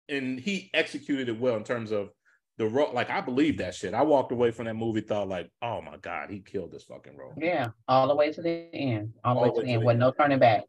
[0.09, 2.11] And he executed it well in terms of
[2.59, 2.93] the role.
[2.93, 3.95] Like I believe that shit.
[3.95, 7.17] I walked away from that movie, thought like, oh my God, he killed this fucking
[7.17, 7.35] role.
[7.37, 9.13] Yeah, all the way to the end.
[9.23, 9.85] All, all the way to the end.
[9.85, 10.65] With no turning back.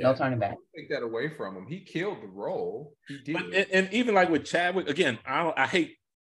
[0.00, 0.56] No turning back.
[0.76, 1.66] Take that away from him.
[1.66, 2.94] He killed the role.
[3.08, 3.32] He did.
[3.34, 5.96] But, and, and, even like with Chadwick, again, I I hate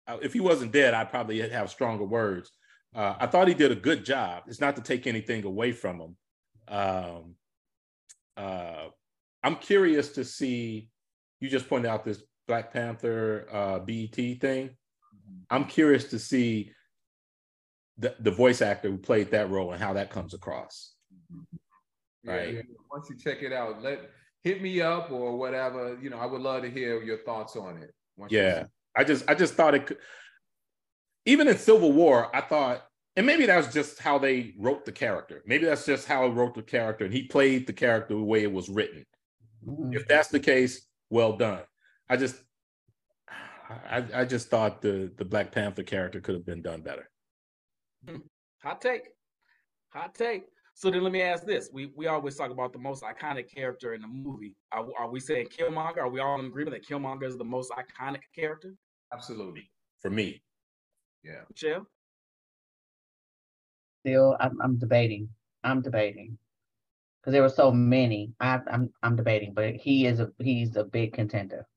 [0.08, 2.52] uh, if he wasn't dead, I'd probably have stronger words.
[2.96, 4.44] Uh, I thought he did a good job.
[4.48, 6.18] It's not to take anything away from him.
[6.68, 7.36] Um,
[8.36, 8.88] uh,
[9.44, 10.90] I'm curious to see.
[11.40, 14.72] You just pointed out this Black Panther uh, BET thing.
[15.50, 16.74] I'm curious to see
[17.98, 20.94] the, the voice actor who played that role and how that comes across.
[22.26, 22.56] Right.
[22.56, 22.62] Yeah,
[22.92, 24.10] once you check it out, let
[24.44, 25.98] hit me up or whatever.
[26.02, 27.94] You know, I would love to hear your thoughts on it.
[28.30, 28.66] yeah,
[28.96, 29.98] I just I just thought it could.
[31.26, 35.44] even in Civil War, I thought, and maybe that's just how they wrote the character.
[35.46, 38.44] Maybe that's just how he wrote the character, and he played the character the way
[38.44, 39.06] it was written.
[39.66, 39.94] Mm-hmm.
[39.94, 41.64] If that's the case, well done.
[42.10, 42.36] I just,
[43.70, 47.10] I, I just thought the the Black Panther character could have been done better.
[48.64, 49.10] Hot take,
[49.90, 50.44] hot take.
[50.80, 53.96] So then let me ask this: We we always talk about the most iconic character
[53.96, 54.56] in the movie.
[54.72, 55.98] Are, are we saying Killmonger?
[55.98, 58.74] Are we all in agreement that Killmonger is the most iconic character?
[59.14, 59.70] Absolutely,
[60.02, 60.42] for me.
[61.22, 61.42] Yeah.
[61.50, 61.86] Michelle?
[64.06, 65.28] Still, I'm, I'm debating.
[65.66, 66.38] I'm debating
[67.20, 68.32] because there were so many.
[68.40, 71.68] I, am I'm, I'm debating, but he is a he's a big contender.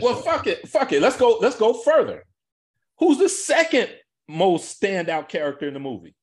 [0.00, 0.22] Well, sure.
[0.22, 1.02] fuck it, fuck it.
[1.02, 1.36] Let's go.
[1.40, 2.24] Let's go further.
[3.00, 3.88] Who's the second
[4.28, 6.14] most standout character in the movie?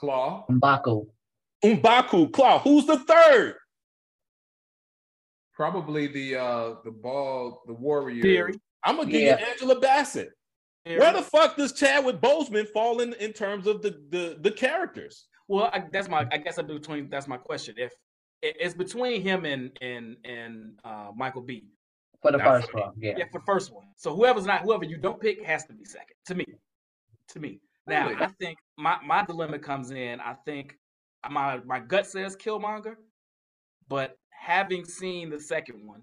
[0.00, 0.48] Klaue.
[0.48, 1.08] Mbaku.
[1.64, 2.30] Mbaku.
[2.30, 2.60] Klaue.
[2.62, 3.54] Who's the third?
[5.54, 8.22] Probably the uh the ball, the warrior.
[8.22, 8.54] Theory.
[8.84, 9.38] I'm gonna give yeah.
[9.38, 10.30] you Angela Bassett.
[10.84, 15.26] Where the fuck does Chadwick Boseman fall in in terms of the the, the characters?
[15.48, 17.74] Well, I, that's my I guess I'm between that's my question.
[17.76, 17.92] If
[18.42, 21.64] it's between him and and and uh, Michael B.
[22.22, 23.14] For the first one, yeah.
[23.16, 23.84] Yeah, for the first one.
[23.96, 26.46] So whoever's not whoever you don't pick has to be second to me.
[27.30, 27.60] To me.
[27.86, 28.22] Now really?
[28.22, 30.20] I think my my dilemma comes in.
[30.20, 30.76] I think
[31.30, 32.96] my my gut says Killmonger,
[33.88, 36.02] but having seen the second one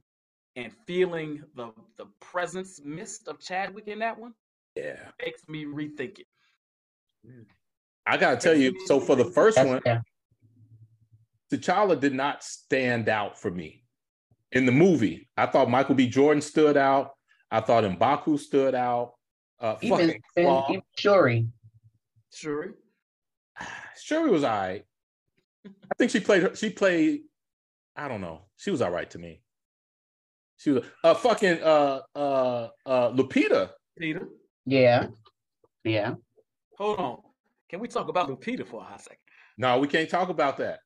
[0.55, 4.33] and feeling the the presence mist of Chadwick in that one,
[4.75, 4.97] yeah.
[5.23, 6.27] Makes me rethink it.
[8.05, 9.81] I gotta tell you, so for the first one,
[11.51, 13.83] T'Challa did not stand out for me
[14.51, 15.29] in the movie.
[15.37, 16.07] I thought Michael B.
[16.07, 17.13] Jordan stood out.
[17.49, 19.13] I thought Mbaku stood out.
[19.59, 21.47] Uh, even, even Shuri.
[22.33, 22.71] Shuri.
[24.03, 24.85] Shuri was all right.
[25.65, 26.57] I think she played.
[26.57, 27.21] She played.
[27.95, 28.41] I don't know.
[28.57, 29.41] She was all right to me.
[30.57, 33.71] She was uh fucking uh uh uh Lupita.
[33.97, 34.27] Peter.
[34.65, 35.07] Yeah.
[35.83, 36.15] Yeah.
[36.77, 37.17] Hold on.
[37.69, 39.19] Can we talk about Lupita for a hot second?
[39.57, 40.79] No, we can't talk about that.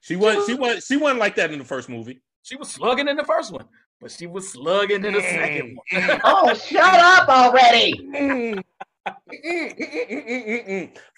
[0.00, 2.20] She was she was she wasn't like that in the first movie.
[2.42, 3.66] She was slugging in the first one,
[4.00, 6.20] but she was slugging in the second one.
[6.24, 8.62] oh, shut up already.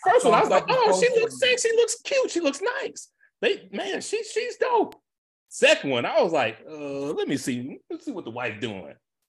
[0.05, 3.09] First one, I was like, oh, she looks sexy, she looks cute, she looks nice.
[3.41, 4.95] They man, she she's dope.
[5.49, 6.73] Second one, I was like, uh,
[7.13, 8.95] let me see, let's see what the wife doing.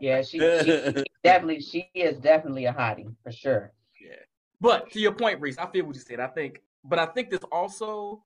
[0.00, 3.72] yeah, she, she, definitely she is definitely a hottie for sure.
[4.00, 4.16] Yeah.
[4.60, 6.20] But to your point, Reese, I feel what you said.
[6.20, 8.24] I think, but I think this also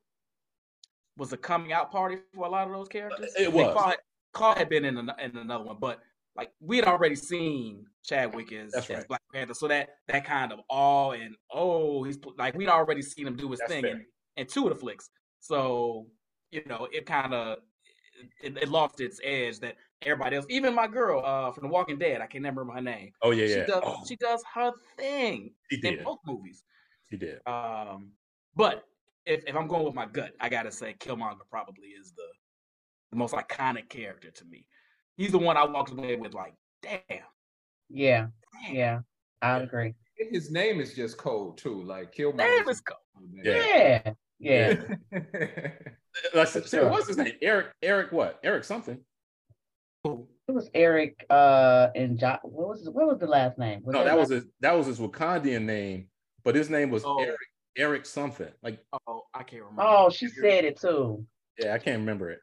[1.16, 3.32] was a coming out party for a lot of those characters.
[3.38, 3.74] It was.
[3.74, 3.94] Klaue,
[4.34, 6.00] Klaue had been in, an, in another one, but
[6.36, 9.08] like we had already seen Chadwick as, as right.
[9.08, 13.26] Black Panther, so that that kind of awe and oh, he's like we'd already seen
[13.26, 14.04] him do his That's thing in,
[14.36, 15.10] in two of the flicks.
[15.40, 16.06] So
[16.50, 17.58] you know, it kind of
[18.42, 21.98] it, it, lost its edge that everybody else, even my girl uh, from The Walking
[21.98, 23.10] Dead, I can't remember her name.
[23.22, 23.66] Oh yeah, she yeah.
[23.66, 24.02] Does, oh.
[24.06, 25.98] She does her thing she did.
[25.98, 26.62] in both movies.
[27.10, 27.46] She did.
[27.46, 28.12] Um,
[28.54, 28.84] but
[29.26, 32.26] if, if I'm going with my gut, I gotta say Killmonger probably is the
[33.10, 34.64] the most iconic character to me.
[35.16, 37.00] He's the one I walked away with like, damn.
[37.88, 38.26] Yeah,
[38.64, 38.74] damn.
[38.74, 39.00] yeah,
[39.40, 39.94] I agree.
[40.16, 41.82] His name is just cold too.
[41.82, 42.36] Like Killmonger.
[42.36, 43.00] Name is cold.
[43.42, 44.74] Yeah, yeah.
[45.10, 45.20] yeah.
[46.34, 46.88] like, sure.
[46.88, 47.34] what's his name?
[47.42, 47.68] Eric.
[47.82, 48.12] Eric.
[48.12, 48.38] What?
[48.42, 48.98] Eric something.
[50.04, 51.24] It was Eric.
[51.28, 53.82] Uh, and jo- what was what was the last name?
[53.84, 54.44] Was no, that was his.
[54.60, 56.08] That was his Wakandian name,
[56.44, 57.20] but his name was oh.
[57.20, 57.38] Eric.
[57.76, 58.50] Eric something.
[58.62, 59.82] Like oh, I can't remember.
[59.82, 61.24] Oh, she said it too.
[61.58, 62.40] Yeah, I can't remember it.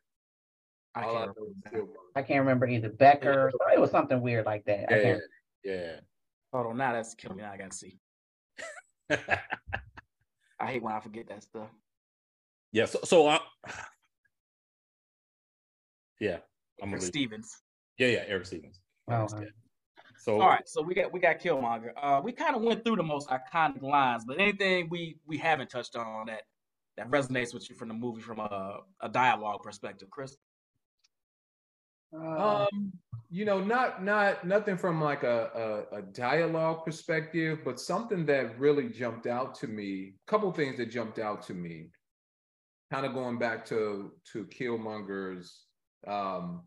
[0.95, 1.91] I can't, remember.
[2.15, 3.51] I can't remember either Becker.
[3.67, 3.75] Yeah.
[3.75, 4.85] It was something weird like that.
[4.89, 5.17] Yeah,
[5.63, 5.99] yeah.
[6.51, 7.43] Hold on, now that's killing me.
[7.43, 7.99] I gotta see.
[10.59, 11.69] I hate when I forget that stuff.
[12.71, 13.39] Yeah, so so I,
[16.19, 16.37] yeah,
[16.81, 17.61] I'm Eric Stevens.
[17.97, 18.79] Yeah, yeah, Eric Stevens.
[19.11, 19.27] Oh,
[20.17, 21.91] so all right, so we got we got Killmonger.
[22.01, 25.69] Uh, we kind of went through the most iconic lines, but anything we we haven't
[25.69, 26.41] touched on that
[26.97, 30.35] that resonates with you from the movie from a a dialogue perspective, Chris?
[32.13, 32.93] Um,
[33.29, 38.59] you know, not not nothing from like a, a, a dialogue perspective, but something that
[38.59, 40.13] really jumped out to me.
[40.27, 41.89] A couple things that jumped out to me
[42.91, 45.65] kind of going back to to Killmonger's
[46.07, 46.63] um,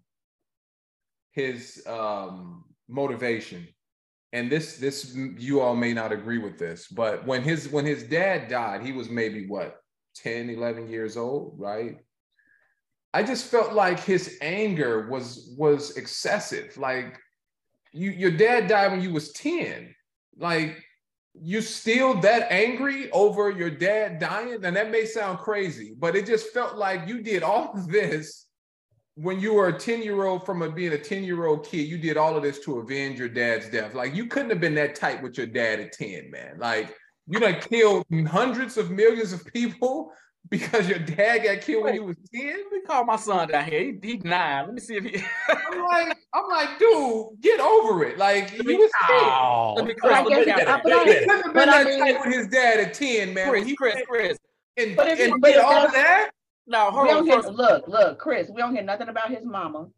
[1.33, 3.67] his um, motivation,
[4.33, 8.05] and this this you all may not agree with this, but when his when his
[8.05, 9.79] dad died, he was maybe what
[10.17, 11.97] 10, 11 years old, right?
[13.15, 16.77] I just felt like his anger was was excessive.
[16.77, 17.19] Like
[17.93, 19.95] you, your dad died when you was 10.
[20.39, 20.83] Like
[21.35, 24.65] you still that angry over your dad dying?
[24.65, 28.47] And that may sound crazy, but it just felt like you did all of this
[29.17, 31.87] when you were a 10 year old from a, being a 10 year old kid,
[31.87, 33.95] you did all of this to avenge your dad's death.
[33.95, 36.57] Like you couldn't have been that tight with your dad at 10, man.
[36.59, 36.95] Like
[37.27, 40.13] you done killed hundreds of millions of people
[40.51, 42.47] because your dad got killed when he was 10?
[42.47, 43.81] Let me call my son down here.
[43.81, 44.67] He, he's nine.
[44.67, 45.17] Let me see if he
[45.49, 48.19] I'm like, I'm like, dude, get over it.
[48.19, 51.29] Like he was oh, let me Chris, I guess, let I, but I, he couldn't
[51.31, 53.49] have been but that I tight with his dad at 10, man.
[53.51, 54.39] Chris, he Chris, Chris.
[54.77, 56.31] and, But if and but did all of that.
[56.67, 57.27] No, we hold don't on.
[57.27, 59.89] hear, look, look, Chris, we don't hear nothing about his mama.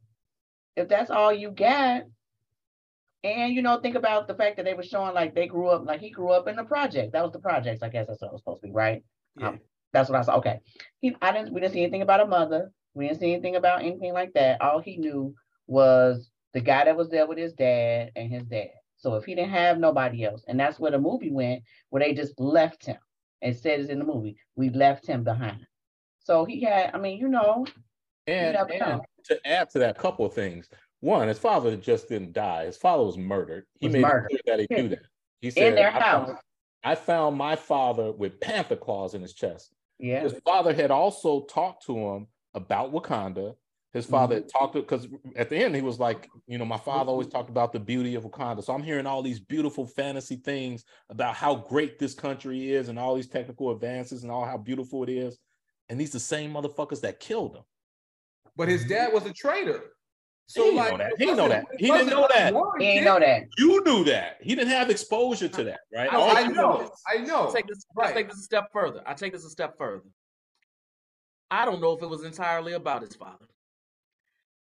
[0.77, 2.05] If that's all you got,
[3.23, 5.85] and you know, think about the fact that they were showing like they grew up,
[5.87, 7.13] like he grew up in the project.
[7.13, 9.03] That was the projects, I guess that's what it was supposed to be, right?
[9.37, 9.49] yeah.
[9.49, 9.61] Um,
[9.95, 10.37] That's what I saw.
[10.37, 10.61] Okay.
[11.01, 12.71] He I didn't we didn't see anything about a mother.
[12.95, 14.61] We didn't see anything about anything like that.
[14.61, 15.35] All he knew
[15.67, 18.69] was the guy that was there with his dad and his dad.
[18.97, 22.13] So if he didn't have nobody else, and that's where the movie went, where they
[22.13, 22.97] just left him.
[23.41, 25.67] It says in the movie, we left him behind.
[26.21, 27.67] So he had, I mean, you know,
[28.27, 30.69] And, and to add to that, couple of things.
[31.01, 32.65] One, his father just didn't die.
[32.67, 33.67] His father was murdered.
[33.81, 34.29] He Was made murdered.
[34.31, 35.03] clear that he do that.
[35.43, 36.41] He said, in their I found- house.
[36.87, 39.73] I found my father with panther claws in his chest.
[39.99, 40.21] Yeah.
[40.21, 43.55] His father had also talked to him about Wakanda.
[43.93, 47.11] His father had talked because at the end he was like, you know, my father
[47.11, 47.37] always mm-hmm.
[47.37, 48.65] talked about the beauty of Wakanda.
[48.65, 52.99] So I'm hearing all these beautiful fantasy things about how great this country is and
[52.99, 55.39] all these technical advances and all how beautiful it is.
[55.89, 57.63] And these the same motherfuckers that killed him.
[58.57, 58.91] But his mm-hmm.
[58.91, 59.85] dad was a traitor.
[60.53, 61.13] He didn't know that.
[61.19, 61.65] He didn't know that.
[61.79, 62.55] He didn't know that.
[62.79, 63.45] He ain't know that.
[63.57, 64.37] You knew that.
[64.41, 66.13] He didn't have exposure to that, right?
[66.13, 66.91] No, All I you know.
[67.09, 67.43] I know.
[67.43, 67.85] Let's take this.
[67.95, 68.07] Right.
[68.07, 69.03] Let's take this a step further.
[69.07, 70.05] I take this a step further.
[71.51, 73.47] I don't know if it was entirely about his father.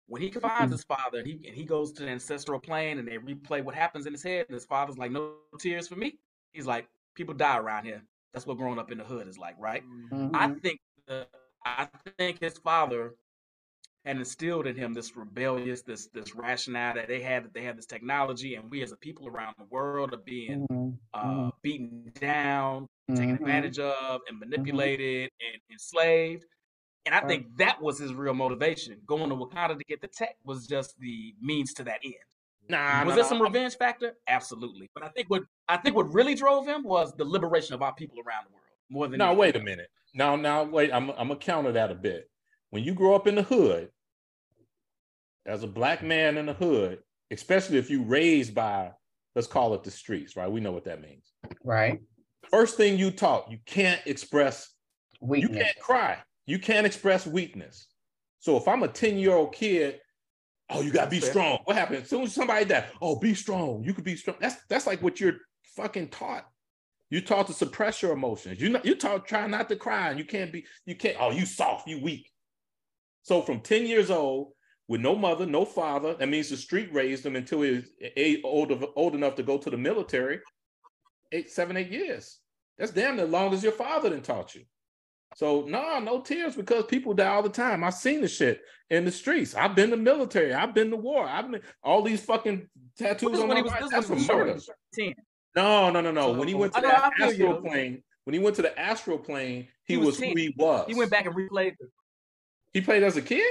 [0.06, 3.08] When he finds his father, and he and he goes to the ancestral plane, and
[3.08, 4.46] they replay what happens in his head.
[4.48, 6.18] And his father's like, "No tears for me."
[6.52, 9.54] He's like, "People die around here." That's what growing up in the hood is like,
[9.58, 9.82] right?
[10.12, 10.62] I Mhm.
[10.62, 11.26] think the,
[11.64, 13.14] I think his father
[14.04, 17.76] had instilled in him this rebellious, this this rationale that they had that they had
[17.76, 20.98] this technology, and we as a people around the world are being Mhm.
[21.14, 23.40] uh, beaten down, taken Mhm.
[23.40, 26.44] advantage of, and manipulated and enslaved.
[27.06, 27.28] And I Right.
[27.28, 29.00] think that was his real motivation.
[29.06, 32.14] Going to Wakanda to get the tech was just the means to that end.
[32.68, 34.16] Nah, was nah, there some revenge factor?
[34.26, 34.90] Absolutely.
[34.94, 37.94] But I think what I think what really drove him was the liberation of our
[37.94, 39.90] people around the world more than Now wait a minute.
[40.14, 40.92] Now, now wait.
[40.92, 42.30] I'm I'm gonna counter that a bit.
[42.74, 43.88] When you grow up in the hood,
[45.46, 46.98] as a black man in the hood,
[47.30, 48.90] especially if you raised by,
[49.36, 50.50] let's call it the streets, right?
[50.50, 51.30] We know what that means.
[51.62, 52.00] Right.
[52.50, 54.70] First thing you taught, you can't express,
[55.22, 57.86] you can't cry, you can't express weakness.
[58.40, 60.00] So if I'm a 10 year old kid,
[60.68, 61.60] oh, you gotta be strong.
[61.66, 62.02] What happened?
[62.02, 63.84] As soon as somebody died, oh, be strong.
[63.84, 64.36] You could be strong.
[64.40, 65.36] That's that's like what you're
[65.76, 66.44] fucking taught.
[67.08, 68.60] You taught to suppress your emotions.
[68.60, 71.30] You know, you taught try not to cry, and you can't be, you can't, oh,
[71.30, 72.32] you soft, you weak.
[73.24, 74.52] So from 10 years old,
[74.86, 77.84] with no mother, no father, that means the street raised him until he was
[78.16, 80.40] a- old, old enough to go to the military,
[81.32, 82.38] eight, seven, eight years.
[82.76, 84.62] That's damn as long as your father didn't taught you.
[85.36, 87.82] So no, no tears because people die all the time.
[87.82, 88.60] I've seen the shit
[88.90, 89.54] in the streets.
[89.54, 90.52] I've been to the military.
[90.52, 91.26] I've been to war.
[91.26, 92.68] I've been all these fucking
[92.98, 93.86] tattoos on when my he was body.
[93.90, 94.60] That's was for murder.
[94.92, 95.14] Ten.
[95.56, 96.32] No, no, no, no.
[96.32, 97.46] When he went to I know, that I feel you.
[97.46, 100.54] astral plane, when he went to the astral plane, he, He was was, who he
[100.58, 100.84] was.
[100.88, 101.88] He went back and replayed the
[102.74, 103.42] He played as a kid.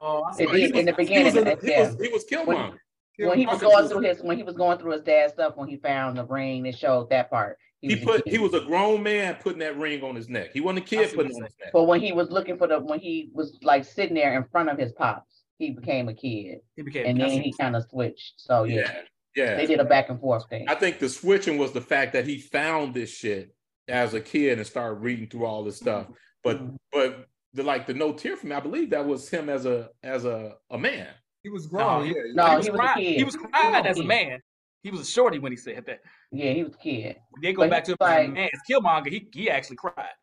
[0.00, 0.46] Oh, I see.
[0.46, 2.76] did He in the was- beginning, He was, a- he was, he was Killmonger.
[3.18, 3.66] when he was Okay.
[3.70, 6.24] going through his when he was going through his dad's stuff when he found the
[6.24, 8.26] ring it showed that part He a put.
[8.26, 10.50] He was a grown man putting that ring on his neck.
[10.52, 11.70] He wasn't a kid see putting it on his neck.
[11.72, 14.70] but when he was looking for the when he was like sitting there in front
[14.70, 17.06] of his pops he became a kid He became.
[17.06, 19.02] and then he kind of switched so yeah,
[19.36, 19.54] Yeah, yeah.
[19.56, 22.26] they did a back and forth thing I think the switching was the fact that
[22.26, 23.54] he found this shit
[23.88, 26.06] as a kid and started reading through all this stuff.
[26.42, 26.76] But Mhm.
[26.90, 29.90] but the like the no tear for me, I believe that was him as a
[30.02, 31.08] as a a man.
[31.42, 32.00] He was grown.
[32.00, 32.12] No, yeah.
[32.34, 33.14] no, he he was, was crying.
[33.18, 34.40] He was crying as a man.
[34.82, 36.00] He was a shorty when he said that.
[36.32, 38.32] yeah he was a kid they go But back to was him as a like-
[38.32, 40.16] man, as Killmonger, he he actually cried.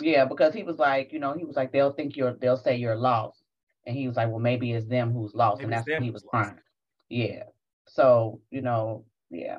[0.00, 2.76] yeah because he was like you know he was like they'll think you're they'll say
[2.76, 3.42] you're lost
[3.86, 6.02] and he was like well maybe it's them who's lost and Maybe it's that's when
[6.02, 6.30] he who's was lost.
[6.48, 6.58] crying
[7.08, 7.42] yeah
[7.86, 9.58] so you know yeah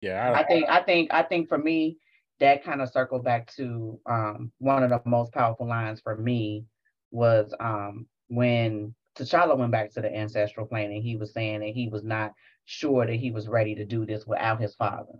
[0.00, 1.98] Yeah, I think I think I think for me
[2.40, 6.64] that kind of circled back to um, one of the most powerful lines for me
[7.10, 11.70] was um, when T'Challa went back to the ancestral plane and he was saying that
[11.70, 12.32] he was not
[12.64, 15.12] sure that he was ready to do this without his father.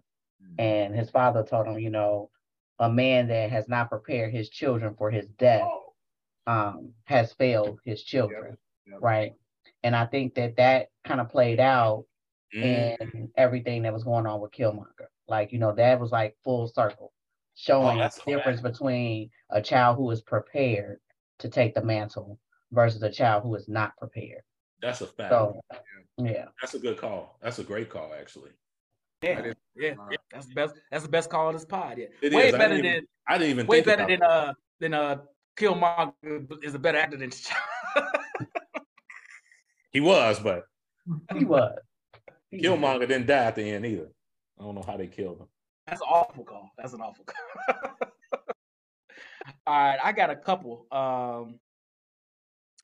[0.59, 2.31] And his father told him, you know,
[2.79, 5.69] a man that has not prepared his children for his death
[6.47, 8.57] um, has failed his children,
[8.87, 8.99] yep.
[9.01, 9.33] right?
[9.83, 12.05] And I think that that kind of played out
[12.55, 12.97] Mm.
[13.01, 15.07] and everything that was going on with Killmonger.
[15.31, 17.13] Like, you know, that was like full circle,
[17.55, 20.99] showing Oh, the difference between a child who is prepared
[21.39, 22.39] to take the mantle
[22.73, 24.43] versus a child who is not prepared.
[24.83, 25.31] That's a fact.
[25.31, 25.61] So,
[26.19, 26.47] yeah.
[26.61, 27.39] That's a good call.
[27.41, 28.51] That's a great call, actually.
[29.23, 29.95] Yeah, yeah,
[30.33, 30.75] that's the best.
[30.91, 31.99] That's the best call of this pod.
[31.99, 32.57] Yeah, It way is.
[32.57, 34.31] Better didn't than I didn't even way think better about than that.
[34.31, 35.17] uh than uh
[35.59, 37.31] Killmonger is a better actor than
[39.93, 40.65] He was, but
[41.37, 41.79] He was.
[42.51, 42.65] He was.
[42.65, 44.09] Killmonger didn't die at the end either.
[44.61, 45.47] I don't know how they killed him.
[45.87, 46.71] That's an awful call.
[46.77, 47.75] That's an awful call.
[49.67, 50.87] All right, I got a couple.
[50.93, 51.59] Um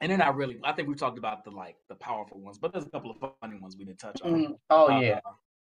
[0.01, 2.73] and then I really I think we talked about the like the powerful ones, but
[2.73, 4.33] there's a couple of funny ones we didn't touch on.
[4.33, 4.59] Mhm.
[4.71, 5.21] Oh Uh, yeah.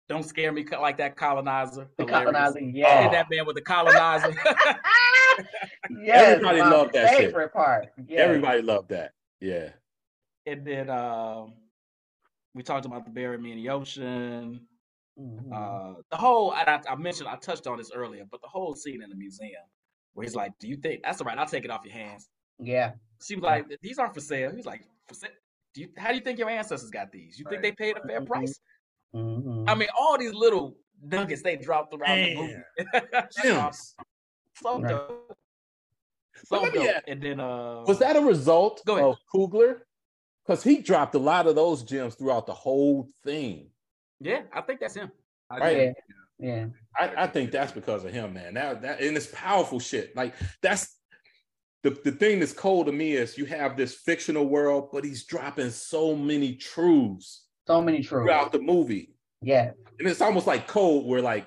[0.09, 1.89] Don't scare me like that colonizer.
[1.99, 2.33] The Hilarious.
[2.33, 3.09] colonizer, Hit yeah.
[3.11, 4.33] that man with the colonizer.
[5.91, 7.19] yes, Everybody loved that shit.
[7.27, 7.89] favorite part.
[8.07, 8.21] Yes.
[8.21, 9.13] Everybody loved that.
[9.41, 9.71] Yeah.
[10.47, 11.55] and then um
[12.55, 14.61] we talked about the bury me in the ocean.
[15.19, 15.51] Mhm.
[15.53, 18.75] Uh, the whole I, I I mentioned I touched on this earlier, but the whole
[18.75, 19.63] scene in the museum
[20.13, 21.39] where he's like, "Do you think that's all right?
[21.39, 22.93] I'll take it off your hands." yeah.
[23.25, 25.31] She was like, "These aren't for sale." He's like, "For sale?
[25.73, 25.89] Do you?
[25.97, 27.39] How do you think your ancestors got these?
[27.39, 28.27] You think they paid a fair Mhm.
[28.27, 28.61] price?"
[29.15, 29.65] Mhm.
[29.69, 32.63] I mean, all these little nuggets they dropped around the movie.
[34.63, 34.89] So Right.
[34.89, 35.37] dope.
[36.45, 36.77] So dope.
[36.77, 39.81] ask- And then uh, Was that a result of Coogler?
[40.45, 43.71] Because he dropped a lot of those gems throughout the whole thing.
[44.21, 45.11] Yeah, I think that's him.
[45.51, 45.75] I Right.
[45.75, 45.95] did.
[46.39, 46.57] Yeah.
[46.57, 46.67] Yeah.
[46.99, 48.55] I, I think that's because of him, man.
[48.55, 50.15] That that and it's powerful shit.
[50.17, 50.99] Like that's
[51.83, 55.25] the, the thing that's cold to me is you have this fictional world, but he's
[55.25, 58.09] dropping so many truths So many truths.
[58.11, 59.15] throughout the movie.
[59.41, 59.71] Yeah.
[59.99, 61.47] And it's almost like code where like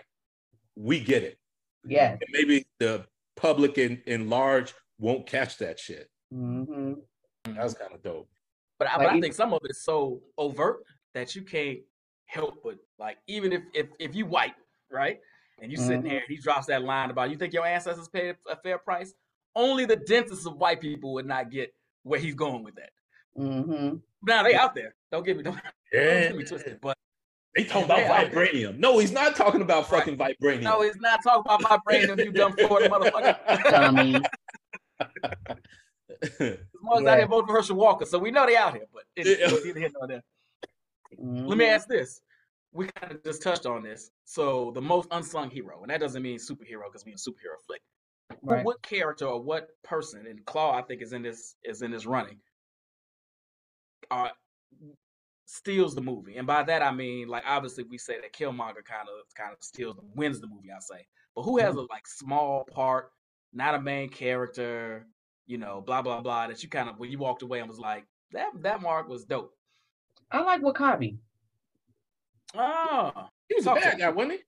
[0.75, 1.37] we get it.
[1.85, 2.11] Yeah.
[2.11, 3.05] And maybe the
[3.35, 6.09] public in, in large won't catch that shit.
[6.31, 6.93] hmm
[7.43, 8.29] That's kind of dope.
[8.79, 11.79] But I, but I think some of it is so overt that you can't
[12.29, 14.53] help but like even if if if you white
[14.91, 15.19] right
[15.61, 16.09] and you sitting Mhm.
[16.11, 19.15] here and he drops that line about you think your ancestors paid a fair price
[19.55, 21.73] only the dentist of white people would not get
[22.03, 22.91] where he's going with that
[23.37, 23.95] Mm-hmm.
[24.27, 26.21] now they out there don't get me don't, don't Yeah.
[26.27, 26.95] get me twisted but
[27.55, 28.29] They talking about Yeah.
[28.29, 28.77] vibranium.
[28.77, 29.99] No, he's not talking about Right.
[30.05, 30.61] fucking vibranium.
[30.61, 34.11] no he's not talking about my brain you dumb Florida motherfucker Dummy.
[36.81, 37.11] Mars Yeah.
[37.11, 39.47] out here voting for Herschel Walker so we know they out here but it's, Yeah.
[39.49, 40.23] it's neither here nor there.
[41.17, 41.47] Mhm.
[41.47, 42.21] Let me ask this.
[42.71, 44.11] We kind of just touched on this.
[44.25, 47.81] So the most unsung hero, and that doesn't mean superhero because we a superhero flick.
[48.43, 51.91] But what character or what person, and Klaue I think is in this is in
[51.91, 52.41] this running,
[54.11, 54.29] uh
[55.45, 56.37] steals the movie.
[56.37, 59.57] And by that I mean like obviously we say that Killmonger kind of kind of
[59.63, 61.07] steals wins the movie, I say.
[61.35, 63.11] But who has a like small part,
[63.51, 65.07] not a main character,
[65.47, 67.79] you know, blah blah blah, that you kind of when you walked away and was
[67.79, 69.55] like, that that mark was dope.
[70.31, 71.17] I like W'Kabi.
[72.55, 74.39] Oh, he was a bad guy, wasn't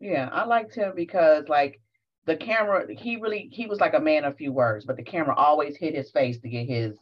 [0.00, 0.08] he?
[0.08, 1.80] Yeah, I liked him because like
[2.26, 5.34] the camera, he really he was like a man of few words, but the camera
[5.34, 6.96] always hit his face to get his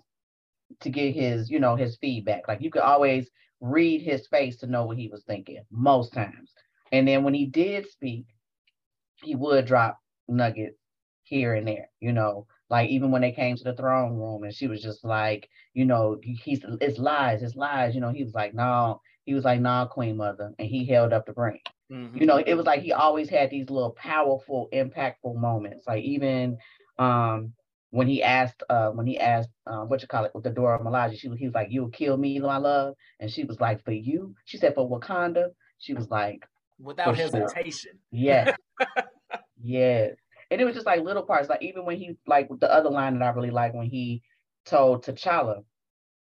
[0.81, 2.47] to get his, you know, his feedback.
[2.47, 6.53] Like you could always read his face to know what he was thinking most times.
[6.93, 8.27] And then when he did speak,
[9.23, 9.99] he would drop
[10.29, 10.79] nuggets
[11.25, 14.55] here and there, you know, like even when they came to the throne room and
[14.55, 18.35] she was just like, you know, he's it's lies, it's lies, you know, he was
[18.35, 21.61] like, no, he was like, nah, Queen Mother, and he held up the ring
[21.91, 22.21] mhm.
[22.21, 26.57] you know it was like he always had these little powerful impactful moments like even
[26.99, 27.53] um
[27.91, 30.79] when he asked uh when he asked uh, what you call it with the Dora
[30.81, 33.85] Milaje, she was he was like you'll kill me my love and she was like
[33.85, 36.47] for you she said for Wakanda she was like
[36.79, 37.55] without For sure.
[37.55, 37.99] hesitation.
[38.11, 38.57] yes
[39.63, 40.17] yes
[40.51, 43.19] and it was just like little parts like even when he like the other line
[43.19, 44.23] that I really like when he
[44.65, 45.65] told T'Challa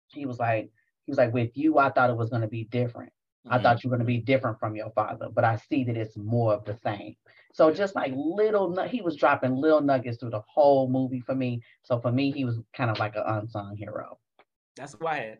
[0.07, 0.71] he was like
[1.05, 3.11] he was like with you I thought it was going to be different
[3.49, 3.63] I Mhm.
[3.63, 6.15] thought you were going to be different from your father, but I see that it's
[6.15, 7.17] more of the same.
[7.53, 11.61] So just like little, he was dropping little nuggets through the whole movie for me.
[11.83, 14.17] So for me, he was kind of like an unsung hero.
[14.77, 15.11] That's why.
[15.11, 15.39] I had.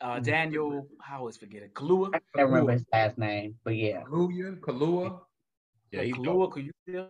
[0.00, 0.24] Uh, Mhm.
[0.24, 1.74] Daniel, I always forget it.
[1.74, 2.08] Kalua.
[2.14, 5.20] I can't remember his last name, but yeah, Kaluuya, Kalua.
[5.92, 6.58] Yeah, he's Kalua, dope.
[6.88, 7.08] Kalua.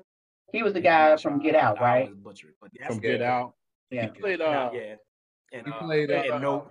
[0.53, 2.05] he was the guy from Get Out, right?
[2.07, 3.19] always butcher it, but that's from good.
[3.19, 3.55] Get Out.
[3.91, 4.03] Yeah.
[4.13, 4.95] He played Yeah, uh yeah.
[5.53, 6.69] And, He uh, played uh, and no,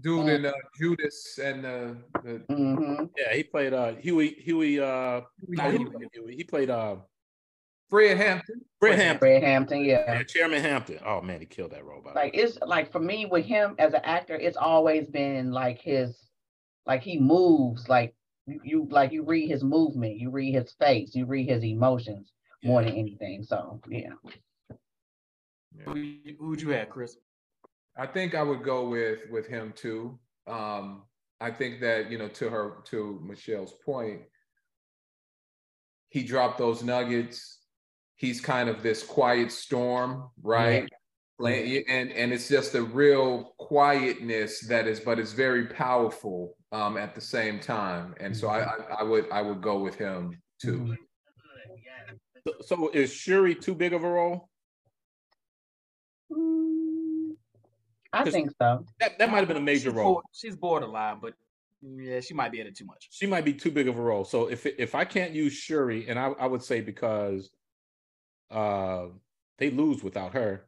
[0.00, 5.22] dude in uh, Judas and uh, the hmm yeah, he played uh Huey Huey uh
[5.48, 6.36] No, no, he, he- played Huey.
[6.36, 6.96] he played uh
[7.90, 8.60] Fred Hampton.
[8.80, 9.18] Fred Hampton.
[9.18, 10.14] Fred Hampton, yeah.
[10.14, 10.98] Yeah, Chairman Hampton.
[11.04, 12.00] Oh man, he killed that role.
[12.02, 15.80] by Like it's like for me with him as an actor, it's always been like
[15.80, 16.16] his,
[16.86, 18.14] like he moves like
[18.46, 22.32] you, you like you read his movement, you read his face, you read his emotions
[22.62, 23.42] more than anything.
[23.42, 24.10] So yeah.
[25.84, 27.16] who, you- who'd you have, Chris?
[27.96, 30.18] I think I would go with with him too.
[30.46, 31.02] Um,
[31.40, 34.22] I think that you know to her to Michelle's point,
[36.08, 37.60] he dropped those nuggets.
[38.16, 40.88] He's kind of this quiet storm, right?
[41.40, 47.14] And and it's just a real quietness that is, but it's very powerful um, at
[47.14, 48.14] the same time.
[48.20, 48.92] And so I, mm-hmm.
[48.92, 50.78] I, I would I would go with him too.
[50.78, 50.94] Mm-hmm.
[52.46, 54.50] So, so is Shuri too big of a role?
[56.30, 57.36] Mm,
[58.12, 58.84] I think so.
[59.00, 60.22] That, that might have been a major she's role.
[60.32, 61.32] she's borderline, but
[61.82, 63.08] yeah, she might be in it too much.
[63.10, 64.24] She might be too big of a role.
[64.24, 67.50] So if if I can't use Shuri, and I, I would say because
[68.50, 69.06] uh,
[69.58, 70.66] they lose without her,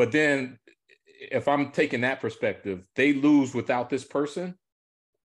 [0.00, 0.58] but then
[1.30, 4.54] if I'm taking that perspective, they lose without this person.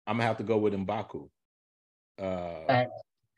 [0.06, 1.30] I'm gonna have to go with Mbaku.
[2.22, 2.84] Uh,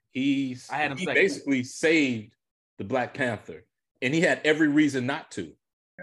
[0.10, 2.34] he's I had him he basically saved
[2.80, 3.66] the Black Panther,
[4.02, 5.54] and he had every reason not to.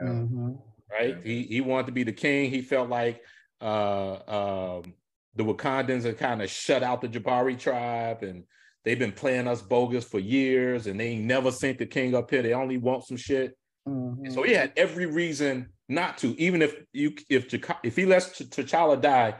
[0.00, 0.52] Mm-hmm.
[0.88, 1.16] Right?
[1.16, 1.24] Yeah.
[1.24, 2.48] He he wanted to be the king.
[2.48, 3.20] He felt like
[3.60, 4.94] uh, um,
[5.34, 8.44] the Wakandans had kind of shut out the Jabari tribe, and
[8.84, 12.30] they've been playing us bogus for years, and they ain't never sent the king up
[12.30, 12.42] here.
[12.42, 13.56] They only want some shit.
[13.88, 14.30] Mm-hmm.
[14.30, 16.38] So he had every reason not to.
[16.40, 19.36] Even if you if if he lets T'Challa die,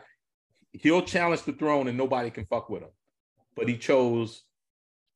[0.72, 2.90] he'll challenge the throne, and nobody can fuck with him.
[3.56, 4.42] But he chose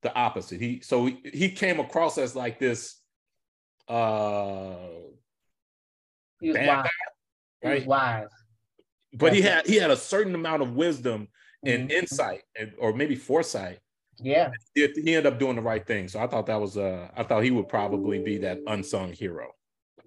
[0.03, 0.61] the opposite.
[0.61, 3.01] He so he, he came across as like this.
[3.87, 4.77] Uh,
[6.41, 6.67] he was wise.
[6.67, 6.91] Guy,
[7.63, 7.73] right?
[7.75, 8.29] He was wise
[9.13, 11.29] but he had he had a certain amount of wisdom
[11.65, 11.99] and mm-hmm.
[11.99, 13.79] insight and, or maybe foresight
[14.21, 14.51] yeah.
[14.75, 16.09] He, he ended up doing the right thing.
[16.09, 19.49] So i thought that was uh i thought he would probably be that unsung hero.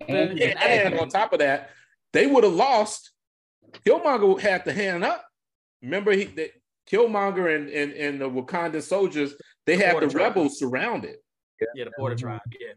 [0.08, 1.70] And, and, and on top of that
[2.14, 3.12] they would have lost.
[3.86, 5.24] Killmonger had to hand up.
[5.82, 6.52] Remember he they,
[6.90, 9.34] killmonger and, and and the wakandan soldiers
[9.66, 10.36] they the had the tribe.
[10.36, 11.16] rebels surrounded
[11.62, 12.74] yeah, yeah the border tribe yeah.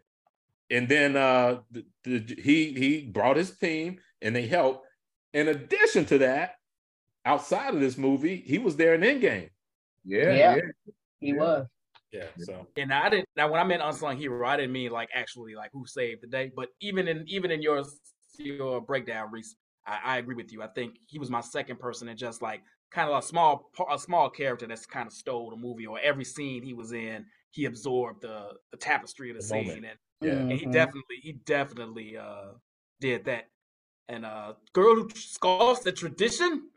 [0.71, 4.87] And then uh the, the, he he brought his team and they helped.
[5.33, 6.55] In addition to that,
[7.25, 9.51] outside of this movie, he was there in Endgame.
[10.05, 10.63] Yeah, yeah, yeah.
[11.25, 11.41] He yeah.
[11.41, 11.67] was.
[12.13, 12.27] Yeah.
[12.39, 15.55] So and I didn't now when I meant unsung hero, I didn't mean like actually
[15.57, 17.83] like who saved the day, but even in even in your
[18.39, 19.57] your breakdown, Reese,
[19.87, 20.63] I, I agree with you.
[20.63, 22.63] I think he was my second person and just like
[22.93, 26.25] kind of a small a small character that's kind of stole the movie or every
[26.25, 29.87] scene he was in, he absorbed the the tapestry of the, the scene moment.
[30.21, 30.39] and yeah.
[30.39, 30.71] and he mm-hmm.
[30.71, 32.53] definitely he definitely uh
[33.01, 33.49] did that.
[34.09, 36.69] And a girl who scoffs the tradition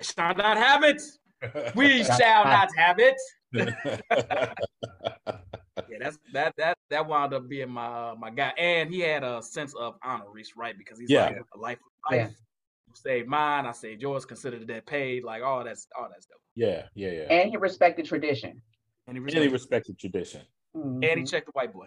[0.00, 1.00] shall not have it.
[1.74, 3.16] We shall not have it.
[3.54, 4.52] yeah,
[6.00, 9.74] that's that that that wound up being my my guy, and he had a sense
[9.74, 10.76] of honor, Reese, right?
[10.76, 11.26] Because he's yeah.
[11.26, 12.28] like a life of life.
[12.28, 12.34] Yeah.
[12.94, 14.26] Saved mine, I saved yours.
[14.26, 16.38] Considered that paid, like all that's all that's dope.
[16.54, 17.22] Yeah, yeah, yeah.
[17.22, 18.60] And he respected tradition.
[19.06, 20.42] And he respected, and he respected tradition.
[20.76, 21.02] Mm-hmm.
[21.02, 21.86] And he checked the white boy.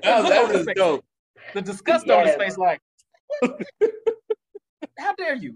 [0.01, 1.05] that was dope.
[1.53, 2.81] The disgust on his face, like,
[4.97, 5.55] how dare you?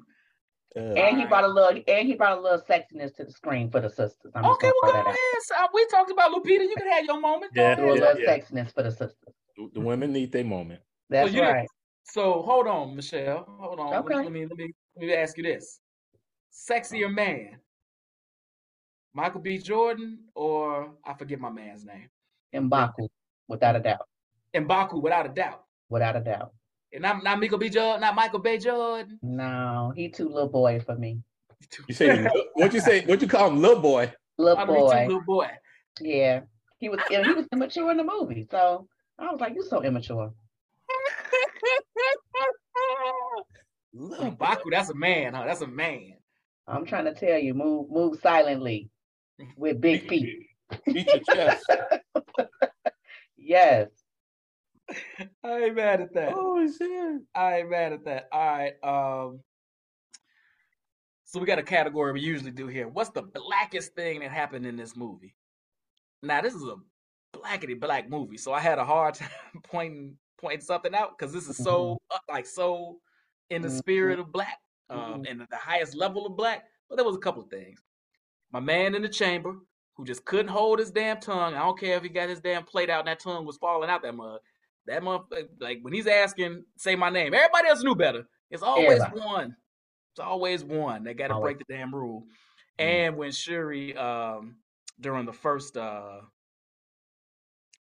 [0.79, 3.69] Uh, and he brought a little, and he brought a little sexiness to the screen
[3.69, 4.31] for the sisters.
[4.33, 5.15] I'm okay, well, go ahead.
[5.41, 6.61] So we talked about Lupita.
[6.61, 7.51] You can have your moment.
[7.53, 8.37] Yeah, do a little yeah.
[8.37, 9.33] sexiness for the sisters.
[9.57, 10.79] The, the women need their moment.
[11.09, 11.67] That's so right.
[12.05, 13.45] So hold on, Michelle.
[13.59, 13.93] Hold on.
[13.95, 14.15] Okay.
[14.15, 15.81] Let me let me let me ask you this:
[16.53, 17.59] sexier man,
[19.13, 19.57] Michael B.
[19.57, 22.09] Jordan, or I forget my man's name.
[22.55, 23.09] Mbaku,
[23.49, 24.07] without a doubt.
[24.55, 25.63] Mbaku, without a doubt.
[25.89, 26.53] Without a doubt.
[26.91, 27.69] And not, not Michael B.
[27.69, 28.57] Jordan, not Michael B.
[28.57, 29.19] Jordan.
[29.21, 31.19] No, he too little boy for me.
[31.87, 33.05] You say what you say?
[33.05, 34.11] What you call him, little boy?
[34.37, 35.05] Little boy.
[35.05, 35.49] Little boy.
[36.01, 36.41] Yeah,
[36.79, 36.99] he was.
[37.09, 38.87] he was immature in the movie, so
[39.19, 40.31] I was like, "You're so immature."
[43.93, 45.43] little Baku, that's a man, huh?
[45.45, 46.13] That's a man.
[46.67, 48.89] I'm trying to tell you, move, move silently
[49.57, 50.47] with big feet.
[50.85, 51.65] Beat your chest.
[53.37, 53.87] yes.
[55.43, 56.33] I ain't mad at that.
[56.35, 57.21] Oh shit.
[57.35, 58.27] I ain't mad at that.
[58.31, 58.73] All right.
[58.83, 59.39] Um
[61.25, 62.87] so we got a category we usually do here.
[62.87, 65.35] What's the blackest thing that happened in this movie?
[66.23, 66.75] Now this is a
[67.37, 69.29] blackety black movie, so I had a hard time
[69.63, 72.15] pointing pointing something out because this is so mm-hmm.
[72.15, 72.99] uh, like so
[73.49, 73.77] in the mm-hmm.
[73.77, 74.57] spirit of black,
[74.89, 76.65] um, and the highest level of black.
[76.87, 77.83] But there was a couple of things.
[78.51, 79.55] My man in the chamber,
[79.95, 81.55] who just couldn't hold his damn tongue.
[81.55, 83.89] I don't care if he got his damn plate out and that tongue was falling
[83.89, 84.39] out that mug.
[84.87, 87.33] That motherfucker, like when he's asking, say my name.
[87.33, 88.27] Everybody else knew better.
[88.49, 89.19] It's always Everybody.
[89.19, 89.55] one.
[90.13, 91.03] It's always one.
[91.03, 92.21] They got to break the damn rule.
[92.79, 92.89] Mm-hmm.
[92.89, 94.55] And when Shuri, um,
[94.99, 96.21] during the first uh,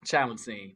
[0.04, 0.74] challenge scene,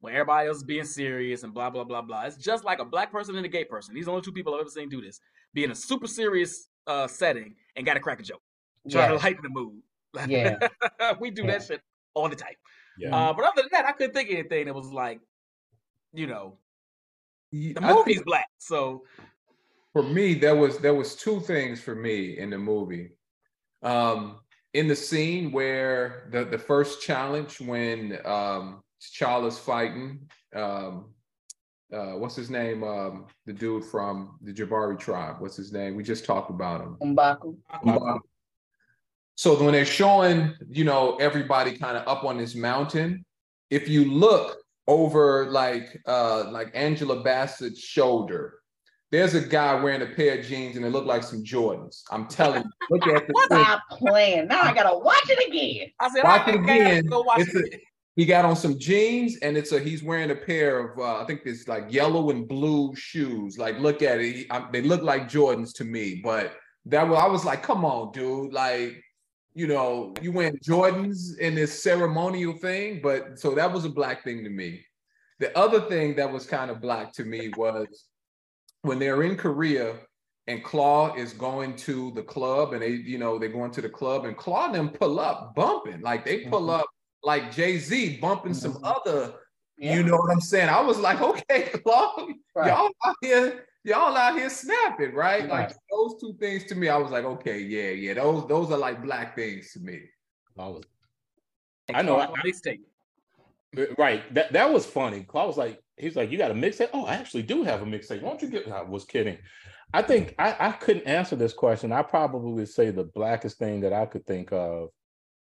[0.00, 2.84] when everybody else is being serious and blah blah blah blah, it's just like a
[2.84, 3.94] black person and a gay person.
[3.94, 5.20] These are the only two people I've ever seen do this.
[5.54, 8.42] Be in a super serious uh, setting and got to crack a joke,
[8.90, 9.82] try to lighten the mood.
[10.26, 10.58] Yeah.
[11.20, 11.52] we do yeah.
[11.52, 11.80] that shit
[12.14, 12.54] all the time.
[12.98, 13.14] Yeah.
[13.14, 15.20] Uh, but other than that, I couldn't think of anything that was like,
[16.12, 16.58] you know,
[17.52, 18.48] the movie's think, black.
[18.58, 19.04] So
[19.92, 23.10] for me, there was there was two things for me in the movie.
[23.82, 24.40] Um,
[24.74, 30.20] in the scene where the, the first challenge when um, T'Challa's fighting,
[30.54, 31.06] um,
[31.92, 32.84] uh, what's his name?
[32.84, 35.36] Um, the dude from the Jabari tribe.
[35.40, 35.96] What's his name?
[35.96, 36.96] We just talked about him.
[37.02, 37.56] Mbaku.
[37.84, 38.20] Mbaku.
[39.34, 43.24] So when they're showing, you know, everybody kind of up on this mountain,
[43.70, 48.54] if you look over like uh like Angela Bassett's shoulder,
[49.10, 52.02] there's a guy wearing a pair of jeans and it looked like some Jordans.
[52.10, 54.48] I'm telling you, look at the Stop playing.
[54.48, 55.88] Now I gotta watch it again.
[55.98, 57.06] I said, watch I it again.
[57.06, 57.74] Go watch it.
[57.74, 57.80] A,
[58.16, 61.24] he got on some jeans and it's a he's wearing a pair of uh, I
[61.24, 63.58] think it's like yellow and blue shoes.
[63.58, 66.20] Like look at it, he, I, they look like Jordans to me.
[66.22, 66.52] But
[66.86, 69.02] that was I was like, come on, dude, like
[69.60, 73.00] you know, you went Jordans in this ceremonial thing.
[73.02, 74.86] But so that was a black thing to me.
[75.38, 78.06] The other thing that was kind of black to me was
[78.80, 79.96] when they're in Korea
[80.46, 83.88] and Klaue is going to the club and they, you know, they're going to the
[83.90, 86.00] club and Klaue and them pull up bumping.
[86.00, 86.80] Like they pull mm-hmm.
[86.80, 86.86] up
[87.22, 88.72] like Jay-Z bumping mm-hmm.
[88.72, 89.34] some other,
[89.76, 89.94] yeah.
[89.94, 90.70] you know what I'm saying?
[90.70, 92.68] I was like, okay, Klaue, right.
[92.68, 95.42] y'all out here, y'all out here snapping, right?
[95.42, 95.48] right?
[95.48, 98.78] Like those two things to me, I was like, okay, yeah, yeah, those those are
[98.78, 100.00] like black things to me.
[100.58, 100.84] I was
[101.94, 102.28] I know I,
[103.96, 104.34] Right.
[104.34, 105.24] That that was funny.
[105.28, 106.90] Klaue was like, he's like, you got a mixtape?
[106.92, 108.22] Oh, I actually do have a mixtape.
[108.22, 108.68] Why don't you get?
[108.68, 109.38] I was kidding.
[109.92, 111.92] I think I, I couldn't answer this question.
[111.92, 114.90] I probably would say the blackest thing that I could think of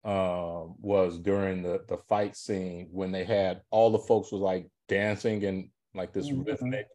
[0.03, 4.67] um, was during the the fight scene when they had all the folks was like
[4.87, 6.43] dancing and like this mm-hmm.
[6.43, 6.87] rhythmic.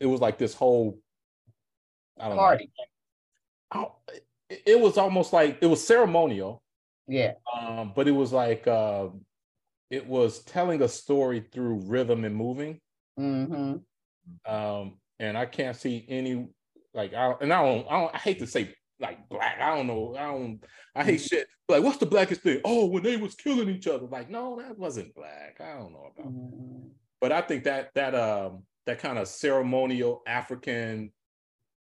[0.00, 0.98] It was like this whole
[2.18, 2.70] I don't party.
[3.74, 3.94] Know,
[4.48, 6.62] it was almost like it was ceremonial.
[7.06, 7.34] Yeah.
[7.52, 9.08] Um, but it was like uh,
[9.90, 12.80] it was telling a story through rhythm and moving.
[13.18, 14.52] Mm-hmm.
[14.52, 16.48] Um, and I can't see any
[16.94, 19.58] like I and I don't I don't I hate to say like black.
[19.60, 20.14] I don't know.
[20.16, 20.60] I don't
[20.94, 21.48] I hate shit.
[21.68, 22.60] Like, what's the blackest thing?
[22.64, 24.06] Oh, when they was killing each other.
[24.06, 25.60] Like, no, that wasn't black.
[25.60, 26.88] I don't know about mm-hmm.
[27.20, 31.12] But I think that that um that kind of ceremonial African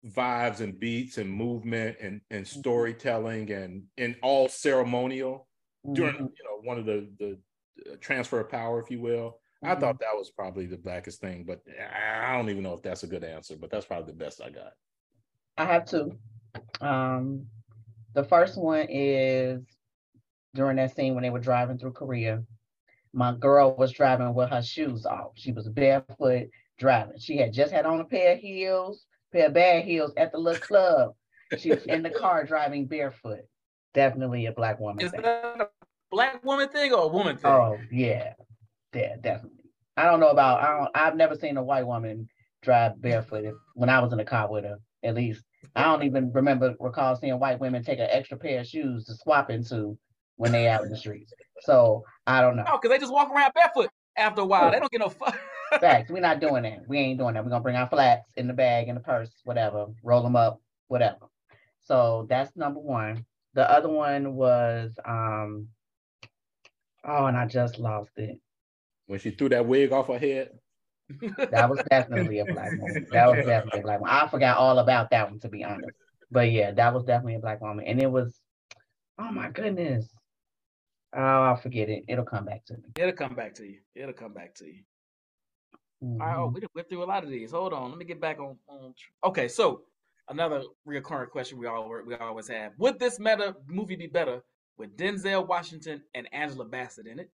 [0.08, 2.58] vibes and beats and movement and and mm-hmm.
[2.58, 5.46] storytelling and and all ceremonial
[5.86, 5.94] mm-hmm.
[5.94, 7.38] during you know one of the the
[7.90, 9.38] uh, transfer of power, if you will.
[9.64, 9.68] Mm-hmm.
[9.68, 10.04] I thought mm-hmm.
[10.12, 11.60] that was probably the blackest thing, but
[12.26, 13.56] I don't even know if that's a good answer.
[13.56, 14.72] But that's probably the best I got.
[15.56, 16.18] I have two.
[16.80, 17.46] Um,
[18.14, 19.62] the first one is
[20.54, 22.42] during that scene when they were driving through Korea.
[23.12, 25.32] My girl was driving with her shoes off.
[25.34, 26.48] She was barefoot
[26.80, 27.18] driving.
[27.18, 30.38] She had just had on a pair of heels, pair of bad heels at the
[30.38, 31.12] little club.
[31.58, 33.40] She was in the car driving barefoot.
[33.94, 35.04] Definitely a black woman.
[35.04, 35.22] Is thing.
[35.22, 35.68] that a
[36.10, 37.50] black woman thing or a woman thing?
[37.50, 38.32] Oh yeah,
[38.94, 39.58] yeah, definitely.
[39.96, 40.62] I don't know about.
[40.62, 40.90] I don't.
[40.94, 42.28] I've never seen a white woman
[42.62, 44.78] drive barefoot when I was in the car with her.
[45.02, 48.66] At least I don't even remember recall seeing white women take an extra pair of
[48.66, 49.98] shoes to swap into
[50.36, 51.32] when they out in the streets.
[51.60, 52.64] So I don't know.
[52.68, 54.70] Oh, because they just walk around barefoot after a while.
[54.70, 55.38] They don't get no fuck.
[55.78, 56.10] Facts.
[56.10, 56.88] We're not doing that.
[56.88, 57.44] We ain't doing that.
[57.44, 60.60] We're gonna bring our flats in the bag, in the purse, whatever, roll them up,
[60.88, 61.28] whatever.
[61.80, 63.24] So that's number one.
[63.54, 65.68] The other one was um
[67.04, 68.38] oh, and I just lost it.
[69.06, 70.50] When she threw that wig off her head.
[71.50, 73.06] That was definitely a black woman.
[73.10, 74.14] That was definitely a black woman.
[74.14, 75.96] I forgot all about that one to be honest.
[76.30, 77.84] But yeah, that was definitely a black woman.
[77.84, 78.38] And it was,
[79.18, 80.08] oh my goodness.
[81.12, 82.04] Oh, I'll forget it.
[82.06, 82.84] It'll come back to me.
[82.96, 83.80] It'll come back to you.
[83.96, 84.82] It'll come back to you.
[86.02, 86.22] Mm-hmm.
[86.22, 87.52] All right, oh, we went through a lot of these.
[87.52, 88.56] Hold on, let me get back on.
[88.68, 88.94] on...
[89.24, 89.82] Okay, so
[90.28, 94.42] another recurring question we all we always have: Would this meta movie be better
[94.78, 97.30] with Denzel Washington and Angela Bassett in it?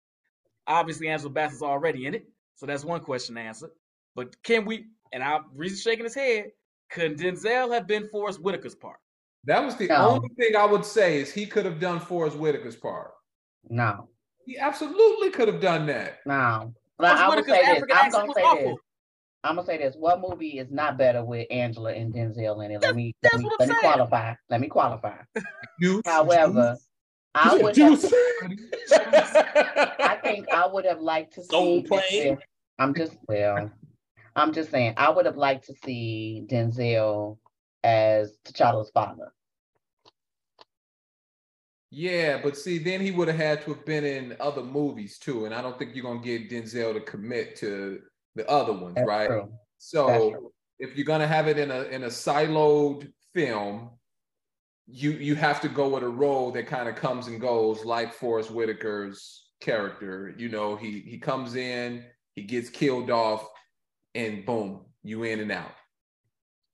[0.66, 2.26] Obviously, Angela Bassett's already in it.
[2.56, 3.70] So that's one question answered.
[4.16, 6.50] But can we, and I'm Reese shaking his head,
[6.90, 8.98] could Denzel have been Forest Whitaker's part?
[9.44, 9.96] That was the no.
[9.96, 13.12] only thing I would say is he could have done Forest Whitaker's part.
[13.68, 14.08] No.
[14.44, 16.18] He absolutely could have done that.
[16.26, 16.74] No.
[16.98, 17.84] But I, would say this.
[17.92, 18.64] I'm gonna say awful.
[18.64, 18.76] this.
[19.44, 19.94] I'm gonna say this.
[19.96, 22.82] What movie is not better with Angela and Denzel in it?
[22.82, 24.34] Let me let me, let me qualify.
[24.48, 25.18] Let me qualify.
[26.04, 26.76] However,
[27.34, 28.04] I would have,
[28.92, 31.84] I think I would have liked to see.
[31.86, 32.38] Denzel,
[32.78, 33.70] I'm just well,
[34.34, 37.38] I'm just saying I would have liked to see Denzel
[37.84, 39.32] as T'Challa's father.
[41.98, 45.46] Yeah, but see, then he would have had to have been in other movies too,
[45.46, 48.02] and I don't think you're gonna get Denzel to commit to
[48.34, 49.28] the other ones, That's right?
[49.28, 49.50] True.
[49.78, 53.92] So if you're gonna have it in a in a siloed film,
[54.86, 58.12] you you have to go with a role that kind of comes and goes, like
[58.12, 60.34] Forest Whitaker's character.
[60.36, 62.04] You know, he he comes in,
[62.34, 63.48] he gets killed off,
[64.14, 65.72] and boom, you in and out.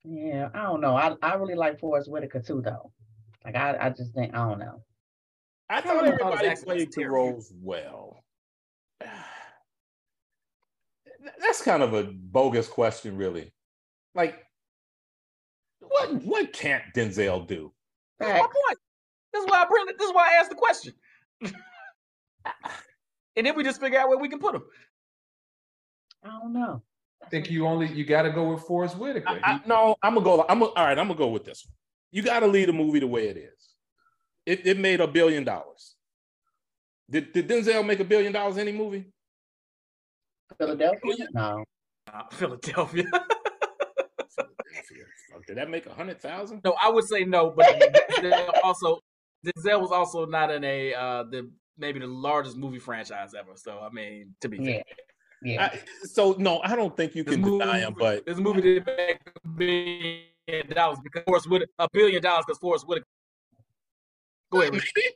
[0.03, 0.97] Yeah, I don't know.
[0.97, 2.91] I, I really like Forest Whitaker too, though.
[3.45, 4.83] Like I, I just think I don't know.
[5.73, 8.23] I thought everybody played the roles well.
[11.39, 13.51] That's kind of a bogus question, really.
[14.13, 14.45] Like,
[15.79, 17.71] what what can't Denzel do?
[18.19, 18.77] That's my point.
[19.33, 19.85] This is why I bring.
[19.97, 20.93] This is why I asked the question.
[23.35, 24.63] and then we just figure out where we can put him.
[26.23, 26.83] I don't know.
[27.23, 29.27] I think you only you got to go with Forest Whitaker.
[29.27, 30.45] I, I, no, I'm gonna go.
[30.47, 30.99] I'm a, all right.
[30.99, 31.73] I'm gonna go with this one.
[32.11, 33.72] You got to lead the movie the way it is.
[34.45, 35.95] It, it made a billion dollars.
[37.09, 39.05] Did, did Denzel make a billion dollars in any movie?
[40.57, 41.27] Philadelphia?
[41.33, 41.63] No.
[42.11, 43.03] Uh, Philadelphia.
[43.03, 45.05] Philadelphia.
[45.47, 46.61] Did that make a hundred thousand?
[46.63, 47.67] No, I would say no, but
[48.63, 48.99] also
[49.45, 53.51] Denzel was also not in a uh the maybe the largest movie franchise ever.
[53.55, 54.63] So I mean, to be yeah.
[54.63, 54.83] fair.
[55.43, 55.65] Yeah.
[55.65, 57.95] I, so no, I don't think you can this deny him.
[57.97, 62.59] But this movie didn't make a billion dollars because Forest Whitaker a billion dollars because
[62.59, 63.07] Forest Whitaker.
[64.53, 64.73] Go ahead.
[64.73, 65.07] Maybe.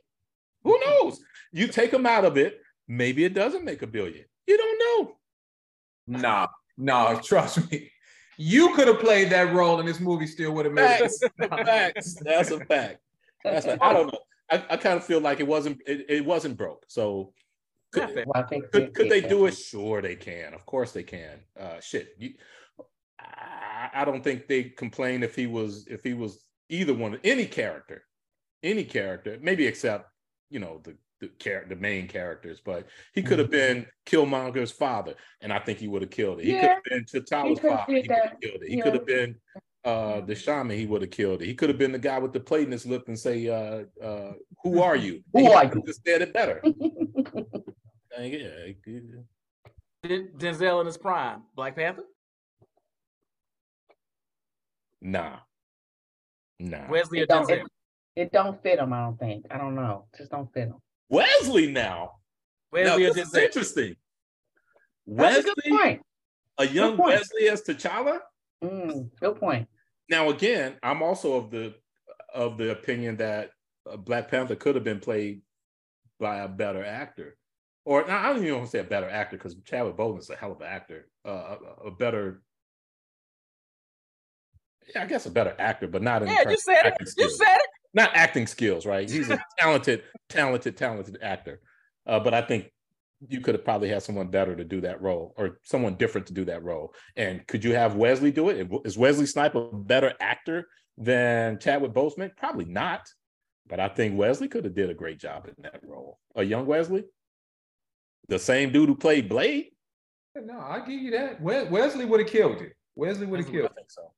[0.64, 1.20] Who knows?
[1.52, 4.24] You take him out of it, maybe it doesn't make a billion.
[4.46, 6.18] You don't know.
[6.20, 6.46] Nah,
[6.76, 7.90] nah, trust me.
[8.36, 12.14] You could have played that role and this movie still would have made facts, facts.
[12.22, 12.98] That's a fact.
[13.44, 14.18] That's a, I don't know.
[14.50, 16.84] I, I kind of feel like it wasn't it, it wasn't broke.
[16.88, 17.32] So
[17.92, 19.56] could, well, could, could they do it?
[19.56, 20.54] Sure, they can.
[20.54, 21.40] Of course, they can.
[21.58, 22.34] Uh, shit, you,
[23.18, 27.20] I, I don't think they complain if he was if he was either one of
[27.24, 28.04] any character,
[28.62, 30.10] any character, maybe except
[30.50, 33.82] you know the the char- the main characters, but he could have mm-hmm.
[33.82, 36.44] been Killmonger's father, and I think he would have killed it.
[36.44, 36.60] He yeah.
[36.60, 38.68] could have been T'Challa's father, he would have killed it.
[38.68, 38.82] He yeah.
[38.84, 39.34] could have been
[39.84, 41.46] uh, the shaman, he would have killed it.
[41.46, 43.84] He could have been the guy with the plate in his lip and say, uh,
[44.04, 44.32] uh,
[44.62, 45.82] "Who are you?" Who are you?
[45.86, 46.60] Just said it better.
[48.18, 48.72] yeah.
[50.04, 52.04] Denzel in his prime, Black Panther.
[55.00, 55.38] Nah.
[56.58, 56.90] Nah.
[56.90, 57.48] Wesley it don't,
[58.18, 58.92] it, it, don't fit him.
[58.92, 59.46] I don't think.
[59.50, 60.06] I don't know.
[60.16, 60.76] Just don't fit him.
[61.08, 62.12] Wesley now.
[62.72, 63.96] Wesley now, this is interesting.
[65.06, 65.98] Wesley, a,
[66.58, 68.20] a, young Wesley as T'Challa.
[68.62, 69.66] Mm, good point.
[70.10, 71.74] Now again, I'm also of the
[72.34, 73.50] of the opinion that
[73.98, 75.40] Black Panther could have been played
[76.20, 77.38] by a better actor,
[77.86, 80.36] or I don't even want to say a better actor because Chadwick Boseman is a
[80.36, 81.08] hell of an actor.
[81.24, 82.42] Uh, a, a, better,
[84.94, 86.48] yeah, I guess a better actor, but not in yeah.
[86.48, 87.08] You said it.
[87.08, 87.30] Skills.
[87.30, 87.77] You said it.
[87.94, 89.08] Not acting skills, right?
[89.08, 91.60] He's a talented, talented, talented actor.
[92.06, 92.70] Uh, but I think
[93.26, 96.32] you could have probably had someone better to do that role or someone different to
[96.32, 96.94] do that role.
[97.16, 98.68] And could you have Wesley do it?
[98.84, 102.36] Is Wesley Snipe a better actor than Chadwick Boseman?
[102.36, 103.08] Probably not.
[103.66, 106.18] But I think Wesley could have did a great job in that role.
[106.36, 107.04] A young Wesley,
[108.28, 109.66] the same dude who played Blade.
[110.34, 111.40] No, I give you that.
[111.40, 112.72] Wesley would have killed it.
[112.94, 113.70] Wesley would have killed.
[113.70, 114.12] I think so,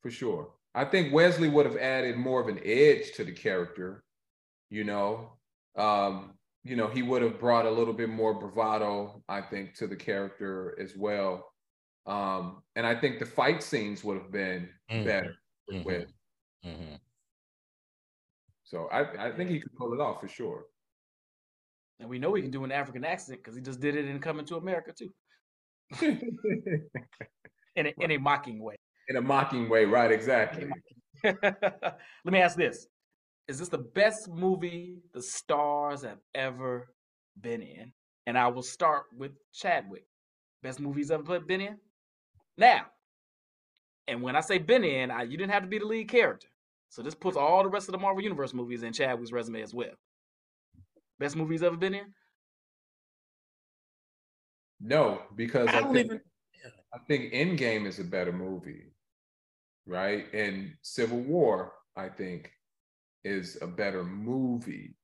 [0.00, 0.50] for sure.
[0.74, 4.04] I think Wesley would have added more of an edge to the character.
[4.70, 5.32] You know,
[5.76, 6.34] um,
[6.64, 9.96] you know, he would have brought a little bit more bravado, I think, to the
[9.96, 11.52] character as well.
[12.06, 15.04] Um, and I think the fight scenes would have been mm-hmm.
[15.04, 15.34] better
[15.72, 15.84] mm-hmm.
[15.84, 16.08] with.
[16.64, 16.94] Mm-hmm.
[18.64, 20.66] So I, I think he could pull it off for sure.
[22.00, 24.20] And we know he can do an African accent because he just did it in
[24.20, 25.10] Coming to America too.
[27.76, 28.76] in, a, in a mocking way.
[29.08, 30.10] In a mocking way, right?
[30.10, 30.68] Exactly.
[31.24, 32.86] Let me ask this:
[33.48, 36.88] is this the best movie the stars have ever
[37.40, 37.92] been in?
[38.26, 40.04] And I will start with Chadwick.
[40.62, 41.78] Best movies ever been in?
[42.58, 42.86] Now,
[44.06, 46.48] and when I say been in, I, you didn't have to be the lead character.
[46.90, 49.72] So this puts all the rest of the Marvel Universe movies in Chadwick's resume as
[49.72, 49.92] well.
[51.18, 52.06] Best movies ever been in?
[54.80, 56.20] No, because I, I think even...
[56.94, 58.84] I think Endgame is a better movie,
[59.88, 60.32] right?
[60.32, 62.52] And Civil War, I think,
[63.24, 64.94] is a better movie.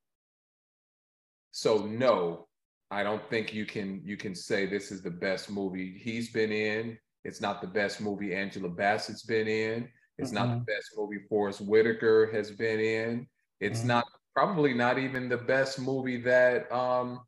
[1.51, 2.47] So no,
[2.91, 6.51] I don't think you can you can say this is the best movie he's been
[6.51, 6.97] in.
[7.23, 9.89] It's not the best movie Angela Bassett's been in.
[10.17, 10.47] It's mm-hmm.
[10.47, 13.27] not the best movie Forest Whitaker has been in.
[13.59, 13.89] It's mm-hmm.
[13.89, 14.05] not
[14.35, 17.21] probably not even the best movie that um,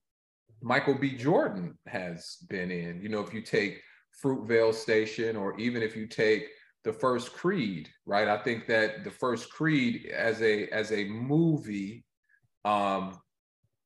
[0.61, 1.15] Michael B.
[1.15, 3.01] Jordan has been in.
[3.01, 3.81] You know, if you take
[4.23, 6.49] Fruitvale Station, or even if you take
[6.87, 8.29] the first Creed, right?
[8.29, 12.05] I think that the first Creed as a as a movie
[12.63, 13.19] um,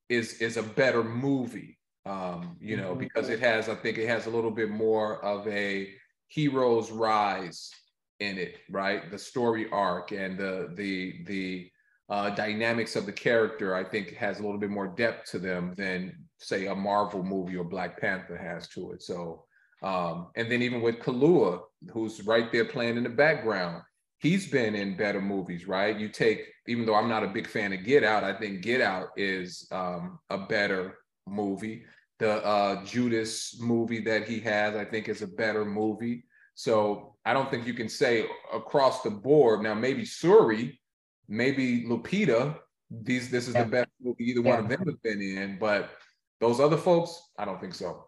[0.08, 3.00] is is a better movie, um, you know, mm-hmm.
[3.00, 5.90] because it has I think it has a little bit more of a
[6.28, 7.72] hero's rise
[8.20, 9.10] in it, right?
[9.10, 11.72] The story arc and the the the
[12.08, 15.74] uh, dynamics of the character, I think, has a little bit more depth to them
[15.76, 19.02] than say a Marvel movie or Black Panther has to it.
[19.02, 19.46] So
[19.82, 23.82] um, and then even with Kaluuya, who's right there playing in the background,
[24.20, 25.98] he's been in better movies, right?
[25.98, 28.82] You take, even though I'm not a big fan of Get Out, I think Get
[28.82, 31.84] Out is um, a better movie.
[32.20, 36.26] The uh, Judas movie that he has, I think, is a better movie.
[36.54, 39.64] So I don't think you can say across the board.
[39.64, 40.80] Now, maybe Shuri,
[41.28, 42.58] maybe Lupita,
[42.92, 43.64] these this is yeah.
[43.64, 44.50] the best movie either yeah.
[44.50, 45.92] one of them have been in, but
[46.40, 48.08] those other folks, I don't think so.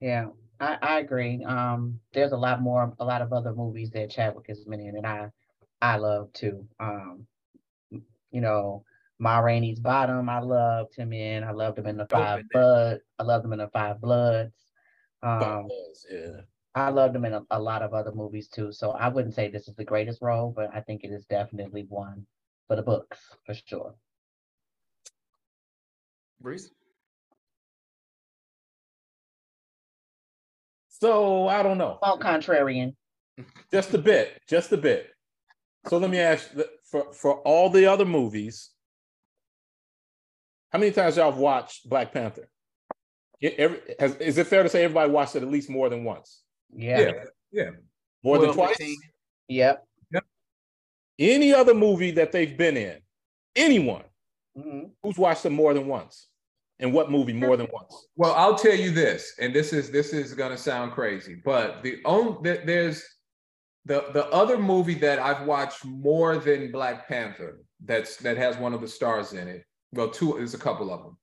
[0.00, 0.28] Yeah,
[0.60, 1.44] I, I agree.
[1.44, 4.96] Um, there's a lot more, a lot of other movies that Chadwick has been in,
[4.96, 5.30] and I,
[5.82, 6.66] I love too.
[6.78, 7.26] Um,
[7.90, 8.84] you know,
[9.18, 11.44] Ma Rainey's Bottom, I loved him in.
[11.44, 13.00] I loved him in the Five Blood.
[13.18, 14.54] I loved him in the Five Bloods.
[15.22, 15.68] Um,
[16.10, 16.40] yeah.
[16.74, 18.72] I loved him in a, a, lot of other movies too.
[18.72, 21.86] So I wouldn't say this is the greatest role, but I think it is definitely
[21.88, 22.26] one
[22.66, 23.94] for the books for sure.
[26.40, 26.70] Breeze.
[31.00, 31.98] So I don't know.
[32.02, 32.94] All contrarian.
[33.72, 35.08] Just a bit, just a bit.
[35.86, 36.48] So let me ask
[36.84, 38.70] for for all the other movies,
[40.70, 42.48] how many times y'all have watched Black Panther?
[43.42, 46.42] Every, has, is it fair to say everybody watched it at least more than once?
[46.72, 47.00] Yeah.
[47.00, 47.12] Yeah.
[47.52, 47.70] yeah.
[48.22, 48.96] More well, than twice?
[49.48, 49.86] Yep.
[50.12, 50.24] yep.
[51.18, 52.98] Any other movie that they've been in,
[53.54, 54.04] anyone
[54.56, 54.86] mm-hmm.
[55.02, 56.28] who's watched them more than once?
[56.80, 58.08] And what movie more than once?
[58.16, 62.00] Well, I'll tell you this, and this is this is gonna sound crazy, but the
[62.04, 63.02] only there's
[63.84, 68.74] the the other movie that I've watched more than Black Panther that's that has one
[68.74, 69.64] of the stars in it.
[69.92, 71.16] Well, two there's a couple of them.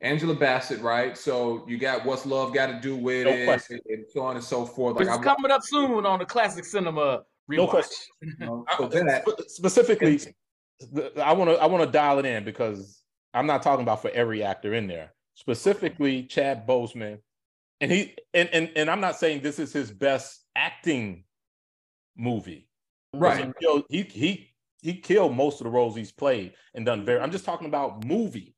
[0.00, 1.16] Angela Bassett, right?
[1.16, 4.36] So you got what's love got to do with no it, and, and, so on
[4.36, 4.96] and so forth.
[4.96, 7.56] Like it's coming up soon on the classic cinema rewatch.
[7.56, 8.06] No question.
[8.78, 10.20] so that, specifically,
[11.22, 13.01] I want to I want to dial it in because
[13.34, 15.12] I'm not talking about for every actor in there.
[15.34, 17.18] Specifically, Chad Boseman,
[17.80, 21.24] and he and and and I'm not saying this is his best acting
[22.16, 22.68] movie.
[23.14, 23.46] Right.
[23.46, 27.20] He killed, he he he killed most of the roles he's played and done very.
[27.20, 28.54] I'm just talking about movie,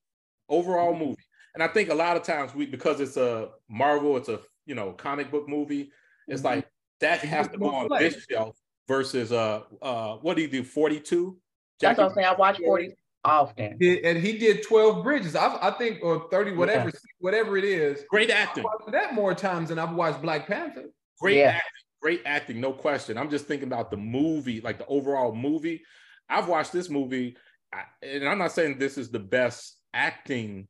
[0.49, 1.23] overall movie.
[1.55, 4.75] And I think a lot of times we because it's a Marvel, it's a you
[4.75, 5.93] know comic book movie.
[6.27, 6.57] It's mm-hmm.
[6.57, 6.69] like
[7.01, 8.57] that has to go on this shelf
[8.89, 11.39] versus uh uh what do you do 42?
[11.81, 12.27] That's what I'm saying.
[12.27, 12.95] I watch 40
[13.25, 13.79] often.
[13.81, 15.35] and he did 12 bridges.
[15.35, 17.01] I, I think, or 30, whatever, yeah.
[17.19, 18.05] whatever it is.
[18.09, 18.65] Great acting.
[18.89, 20.85] that more times than I've watched Black Panther.
[21.21, 21.51] Great yeah.
[21.57, 21.71] acting.
[22.03, 23.17] Great acting, no question.
[23.17, 25.83] I'm just thinking about the movie, like the overall movie.
[26.29, 27.37] I've watched this movie,
[28.03, 30.69] and I'm not saying this is the best acting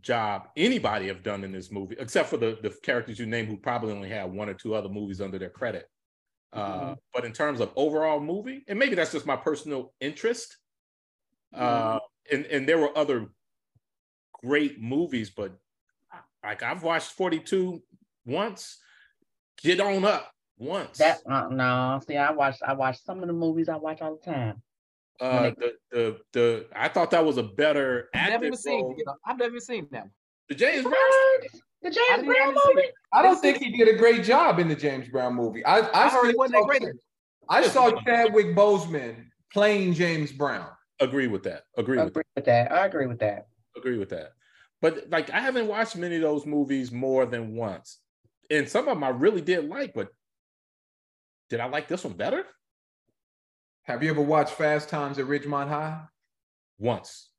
[0.00, 3.56] job anybody have done in this movie, except for the, the characters you name who
[3.56, 5.86] probably only had one or two other movies under their credit.
[6.54, 6.90] Mm-hmm.
[6.90, 10.56] Uh, but in terms of overall movie, and maybe that's just my personal interest,
[11.54, 11.98] uh,
[12.30, 13.28] and and there were other
[14.44, 15.52] great movies, but
[16.42, 17.82] like I've watched 42
[18.26, 18.78] once.
[19.60, 20.98] Get on up once.
[20.98, 24.16] That uh, no, see, I watched I watched some of the movies I watch all
[24.16, 24.62] the time.
[25.20, 28.08] Uh, the, the the I thought that was a better.
[28.14, 28.96] I've never seen.
[29.26, 30.08] I've never seen that.
[30.48, 30.94] The James Brown.
[31.82, 32.88] The James Brown movie.
[33.12, 35.64] I don't think he did a great job in the James Brown movie.
[35.64, 36.84] I I, I heard it wasn't great.
[37.48, 40.68] I saw Chadwick Boseman playing James Brown.
[41.00, 41.64] Agree with that.
[41.76, 42.72] Agree, agree with, that.
[42.72, 43.46] I agree with that.
[43.76, 44.32] Agree with that.
[44.80, 47.98] But like I haven't watched many of those movies more than once.
[48.50, 50.08] And some of them I really did like, but
[51.50, 52.44] did I like this one better?
[53.84, 56.02] Have you ever watched Fast Times at Ridgemont High?
[56.78, 57.30] Once.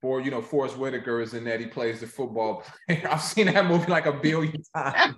[0.00, 3.06] For you know, Forest Whitaker is in that he plays the football player.
[3.10, 5.16] I've seen that movie like a billion times.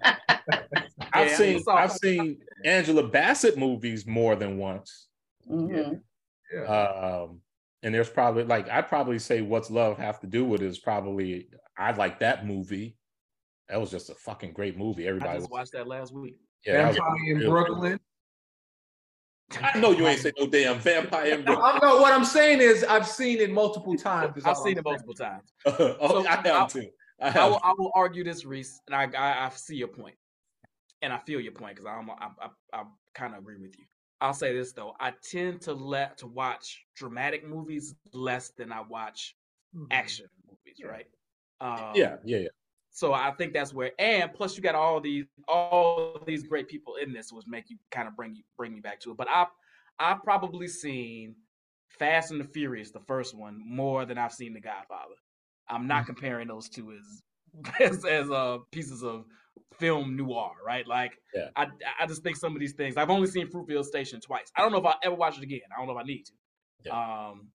[1.13, 5.09] I've seen I've seen Angela Bassett movies more than once.
[5.51, 5.95] Mm-hmm.
[6.53, 6.63] Yeah.
[6.63, 7.41] Um,
[7.83, 11.49] and there's probably like I'd probably say what's love have to do with is probably
[11.77, 12.97] I like that movie.
[13.69, 15.07] That was just a fucking great movie.
[15.07, 16.37] Everybody I just watched that last week.
[16.67, 18.01] Yeah, Vampire in Brooklyn.
[19.63, 21.71] I know you ain't say no damn vampire in Brooklyn.
[21.75, 24.45] I know what I'm saying is I've seen it multiple times.
[24.45, 25.53] I've seen it multiple times.
[25.67, 26.89] oh, so I have too.
[27.21, 29.89] I, have I, will, I will argue this, Reese, and I, I, I see your
[29.89, 30.15] point,
[31.03, 32.49] and I feel your point because I'm I, I,
[32.81, 32.85] I
[33.15, 33.85] kind of agree with you.
[34.21, 38.83] I'll say this though, I tend to let to watch dramatic movies less than I
[38.83, 39.37] watch
[39.75, 39.87] mm-hmm.
[39.91, 41.07] action movies, right?
[41.61, 42.49] Um, yeah, yeah, yeah.
[42.91, 46.97] So I think that's where, and plus you got all these all these great people
[46.97, 49.17] in this, which make you kind of bring you bring me back to it.
[49.17, 49.49] But I've
[50.01, 51.37] I've probably seen
[51.89, 55.15] Fast and the Furious, the first one, more than I've seen The Godfather.
[55.69, 56.07] I'm not mm-hmm.
[56.07, 57.23] comparing those two as
[57.81, 59.25] as, as uh, pieces of
[59.79, 60.87] film noir, right?
[60.87, 61.49] Like, yeah.
[61.57, 61.67] I
[62.01, 62.97] I just think some of these things.
[62.97, 64.51] I've only seen Fruitvale Station twice.
[64.57, 65.61] I don't know if I'll ever watch it again.
[65.75, 66.33] I don't know if I need to.
[66.87, 67.29] Yeah.
[67.31, 67.49] Um,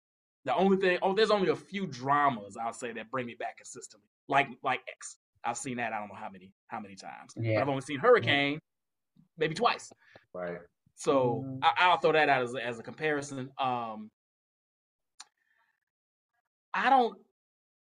[0.44, 3.58] the only thing, oh, there's only a few dramas I'll say that bring me back
[3.58, 5.16] consistently, like like X.
[5.44, 5.92] I've seen that.
[5.92, 7.34] I don't know how many how many times.
[7.36, 7.56] Yeah.
[7.56, 8.58] But I've only seen Hurricane,
[9.38, 9.92] maybe twice.
[10.34, 10.58] Right.
[10.96, 11.60] So mm.
[11.62, 13.50] I, will throw that out as, as a comparison.
[13.58, 14.10] Um,
[16.74, 17.16] I don't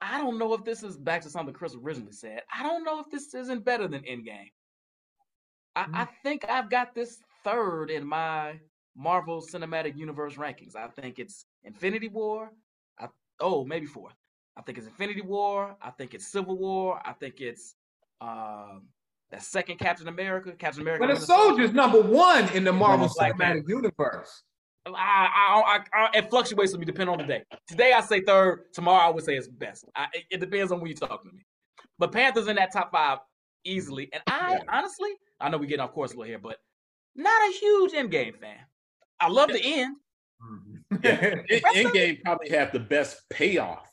[0.04, 2.42] I don't know if this is back to something Chris originally said.
[2.54, 4.52] I don't know if this isn't better than Endgame.
[5.76, 5.96] I, mm.
[5.96, 8.60] I think I've got this third in my
[8.98, 10.76] Marvel Cinematic Universe rankings.
[10.76, 12.52] I think it's Infinity War.
[13.00, 13.08] I,
[13.40, 14.14] oh, maybe fourth.
[14.58, 15.76] I think it's Infinity War.
[15.82, 17.02] I think it's Civil War.
[17.04, 17.76] I think it's
[18.20, 18.84] um,
[19.32, 20.52] that second Captain America.
[20.52, 21.08] Captain America.
[21.08, 24.44] But the Soldier's number one in the Marvel Cinematic Universe.
[24.86, 27.44] I, I, I, I, it fluctuates with me depending on the day.
[27.68, 28.66] Today I say third.
[28.74, 29.86] Tomorrow I would say it's best.
[29.96, 31.46] I, it, it, depends on when you're talking to me.
[32.00, 33.20] But Panthers in that top five
[33.64, 34.10] easily.
[34.12, 34.60] And I yeah.
[34.68, 36.58] honestly, I know we get off course a little here, but
[37.16, 38.58] not a huge Endgame fan.
[39.20, 39.96] I love the end.
[40.44, 40.96] Mm-hmm.
[41.04, 41.60] Yeah.
[41.84, 43.90] Endgame probably had the best payoff.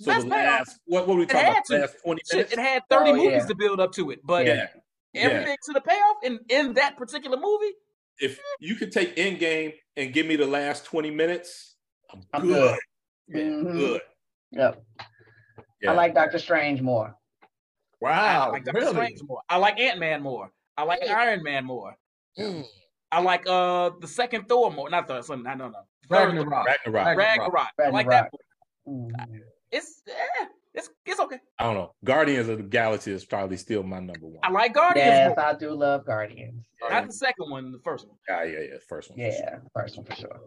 [0.00, 1.62] So best the last, what, what were we talking about?
[1.68, 2.52] The last 20 minutes?
[2.52, 3.46] It had 30 oh, movies yeah.
[3.46, 4.66] to build up to it, but yeah.
[5.14, 7.72] everything to the payoff in, in that particular movie
[8.20, 11.76] if you could take Endgame and give me the last 20 minutes,
[12.12, 12.78] I'm, I'm good.
[13.32, 13.42] Good.
[13.42, 13.78] Mm-hmm.
[13.78, 14.00] good.
[14.52, 14.84] Yep.
[15.82, 15.90] Yeah.
[15.90, 17.14] I like Doctor Strange more.
[18.00, 18.48] Wow.
[18.48, 18.92] I like Doctor really?
[18.92, 19.40] Strange more.
[19.48, 20.50] I like Ant Man more.
[20.76, 21.96] I like Iron Man more.
[22.38, 22.64] Mm.
[23.10, 24.90] I like uh the second Thor more.
[24.90, 25.72] Not the I don't know.
[26.10, 26.66] Ragnarok.
[26.66, 27.16] Ragnarok.
[27.16, 27.18] Ragnarok.
[27.18, 27.68] Ragnarok.
[27.78, 28.30] I like that.
[28.86, 29.10] Mm.
[29.72, 30.44] It's eh,
[30.76, 31.38] it's it's okay.
[31.58, 31.92] I don't know.
[32.04, 34.40] Guardians of the Galaxy is probably still my number one.
[34.42, 35.06] I like Guardians.
[35.06, 35.46] Yes, more.
[35.46, 36.66] I do love Guardians.
[36.88, 38.18] Not the second one, the first one.
[38.28, 38.76] Yeah, yeah, yeah.
[38.86, 39.18] First one.
[39.18, 39.62] Yeah, sure.
[39.74, 40.40] first one for sure.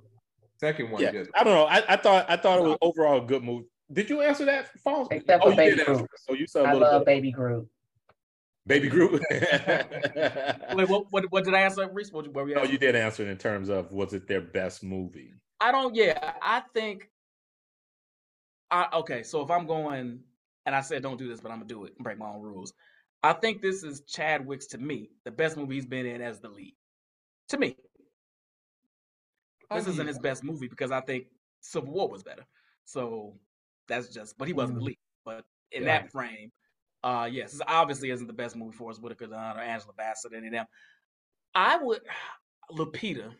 [0.60, 1.01] Second one.
[1.01, 1.11] Yeah.
[1.11, 1.31] Just...
[1.34, 1.65] I don't know.
[1.65, 3.65] I, I thought I thought it was overall a good movie.
[3.91, 5.07] Did you answer that, Falls?
[5.10, 6.07] Except oh, for Baby Groot.
[6.27, 7.15] So you said I love bit.
[7.15, 7.68] Baby Groot.
[8.68, 9.23] Baby Groot.
[9.31, 12.11] Wait, what, what, what did I answer, Reese?
[12.11, 15.34] What, what no, you did answer it in terms of was it their best movie?
[15.60, 15.95] I don't.
[15.95, 17.10] Yeah, I think.
[18.72, 20.20] I, okay, so if I'm going
[20.66, 22.41] and I said don't do this, but I'm gonna do it and break my own
[22.41, 22.74] rules.
[23.24, 26.50] I think this is Chadwick's to me the best movie he's been in as the
[26.50, 26.76] lead.
[27.50, 27.76] To me,
[29.72, 31.26] this isn't his best movie because I think
[31.62, 32.46] Civil War was better.
[32.86, 33.36] So
[33.88, 34.82] that's just, but he wasn't mm.
[34.82, 35.00] the lead.
[35.26, 36.00] But in yeah.
[36.00, 36.52] that frame,
[37.04, 40.48] uh, yes, this obviously isn't the best movie Forest Whitaker done or Angela Bassett any
[40.48, 40.66] of them.
[41.56, 42.02] I would
[42.72, 43.32] Lupita.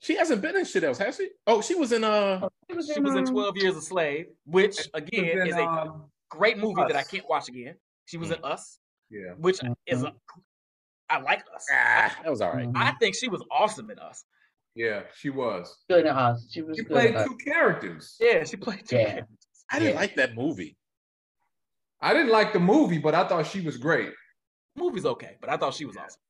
[0.00, 1.30] She hasn't been in shit else, has she?
[1.46, 3.82] Oh, she was in uh oh, she was in, was in um, Twelve Years a
[3.82, 6.88] Slave, which again in, is a um, great movie Us.
[6.92, 7.74] that I can't watch again.
[8.06, 8.78] She was in Us,
[9.10, 9.72] yeah, which mm-hmm.
[9.86, 10.12] is a
[11.10, 11.66] I like Us.
[11.72, 12.68] Ah, that was all right.
[12.74, 14.24] I think she was awesome in Us.
[14.74, 16.46] Yeah, she was good in Us.
[16.50, 16.76] She was.
[16.76, 18.16] She played two characters.
[18.20, 19.04] Yeah, she played two yeah.
[19.06, 19.38] characters.
[19.70, 20.00] I didn't yeah.
[20.00, 20.76] like that movie.
[22.00, 24.12] I didn't like the movie, but I thought she was great.
[24.76, 26.20] movie's okay, but I thought she was awesome.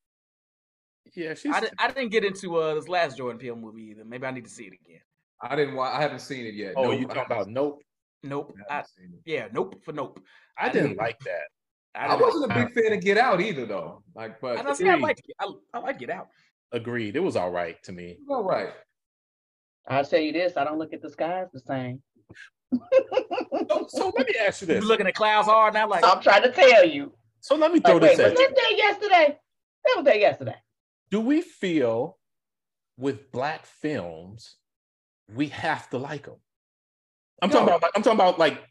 [1.15, 1.53] Yeah, she's.
[1.53, 4.05] I, didn't, I didn't get into uh, this last Jordan Peele movie either.
[4.05, 5.01] Maybe I need to see it again.
[5.41, 5.77] I didn't.
[5.79, 6.73] I haven't seen it yet.
[6.75, 6.99] Oh, nope.
[6.99, 7.81] you talking about Nope?
[8.23, 8.53] Nope.
[8.69, 8.83] I,
[9.25, 10.19] yeah, Nope for Nope.
[10.57, 11.47] I, I didn't, like that.
[11.95, 14.03] I, I wasn't a big fan of Get Out either, though.
[14.15, 16.27] Like, but I, see, I like I, I like Get Out.
[16.71, 17.15] Agreed.
[17.15, 18.17] It was all right to me.
[18.29, 18.69] All right.
[19.87, 22.01] I'll tell you this: I don't look at the skies the same.
[22.73, 25.87] so, so, let me ask you this: you looking at clouds hard now?
[25.87, 27.13] Like I'm trying to tell you.
[27.39, 28.47] So let me throw like, this wait, at was you.
[28.47, 29.39] that day yesterday?
[29.85, 30.55] That was day yesterday.
[31.09, 32.17] Do we feel
[32.97, 34.57] with black films
[35.33, 36.35] we have to like them?
[37.41, 37.59] I'm no.
[37.59, 37.91] talking about.
[37.95, 38.61] I'm talking about like.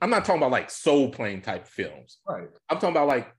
[0.00, 2.18] I'm not talking about like Soul Plane type films.
[2.28, 2.48] Right.
[2.68, 3.32] I'm talking about like.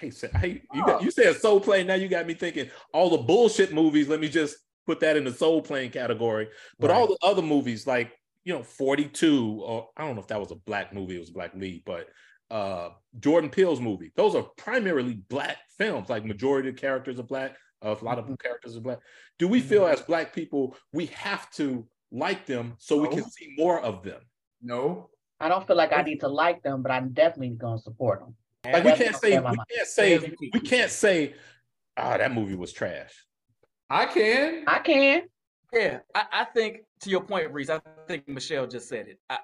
[0.00, 1.86] Hey, hey, you got, you said Soul Plane.
[1.86, 4.08] Now you got me thinking all the bullshit movies.
[4.08, 4.56] Let me just
[4.86, 6.48] put that in the Soul Plane category.
[6.78, 6.96] But right.
[6.96, 8.12] all the other movies, like
[8.44, 11.16] you know, 42, or I don't know if that was a black movie.
[11.16, 12.08] It was black lead, but
[12.50, 14.12] uh, Jordan Peele's movie.
[14.16, 16.08] Those are primarily black films.
[16.08, 17.56] Like majority of characters are black.
[17.86, 18.34] Uh, a lot of mm-hmm.
[18.34, 18.98] characters are black.
[19.38, 23.54] Do we feel as black people we have to like them so we can see
[23.56, 24.20] more of them?
[24.60, 25.10] No.
[25.38, 28.20] I don't feel like I need to like them, but I'm definitely going to support
[28.20, 28.34] them.
[28.64, 31.34] Like we can't say we can't say we can't say,
[31.96, 33.12] ah, oh, that movie was trash.
[33.88, 34.64] I can.
[34.66, 35.22] I can.
[35.72, 37.70] Yeah, I, I think to your point, Reese.
[37.70, 39.20] I think Michelle just said it.
[39.30, 39.38] I,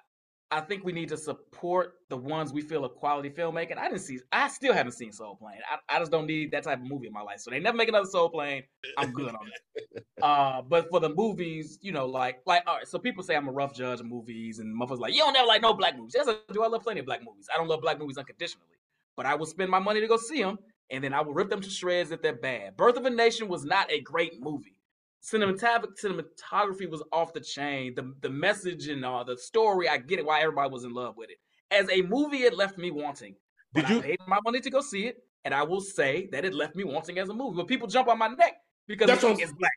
[0.52, 3.78] I think we need to support the ones we feel are quality filmmaking.
[3.78, 5.60] I didn't see, I still haven't seen Soul Plane.
[5.70, 7.40] I, I just don't need that type of movie in my life.
[7.40, 8.62] So they never make another Soul Plane.
[8.98, 10.02] I'm good on that.
[10.22, 12.86] Uh, but for the movies, you know, like, like, all right.
[12.86, 15.48] So people say I'm a rough judge of movies, and motherfuckers like, you don't ever
[15.48, 16.12] like no black movies.
[16.14, 16.62] Yes, I do.
[16.62, 17.48] I love plenty of black movies.
[17.52, 18.68] I don't love black movies unconditionally,
[19.16, 20.60] but I will spend my money to go see them,
[20.90, 22.76] and then I will rip them to shreds if they're bad.
[22.76, 24.71] Birth of a Nation was not a great movie
[25.22, 27.94] cinematography was off the chain.
[27.94, 31.16] The the message and uh, the story, I get it why everybody was in love
[31.16, 31.36] with it.
[31.70, 33.36] As a movie, it left me wanting.
[33.74, 36.44] Did you I paid my money to go see it, and I will say that
[36.44, 37.56] it left me wanting as a movie.
[37.56, 38.54] But people jump on my neck
[38.86, 39.72] because That's it's black.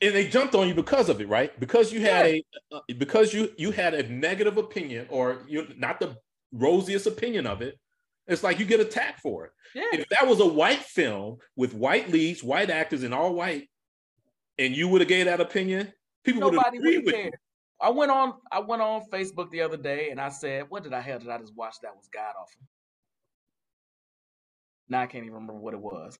[0.00, 1.58] And they jumped on you because of it, right?
[1.60, 2.40] Because you had yeah.
[2.72, 6.16] a uh, because you you had a negative opinion or you not the
[6.52, 7.78] rosiest opinion of it.
[8.26, 9.52] It's like you get attacked for it.
[9.74, 10.00] Yeah.
[10.00, 13.68] If that was a white film with white leads, white actors, and all white,
[14.58, 15.92] and you would have gave that opinion,
[16.24, 17.24] people would have Nobody agreed would with care.
[17.26, 17.30] you.
[17.80, 20.92] I went on I went on Facebook the other day and I said, what did
[20.92, 22.60] I hell did I just watch that was god awful?
[24.88, 26.18] Now I can't even remember what it was.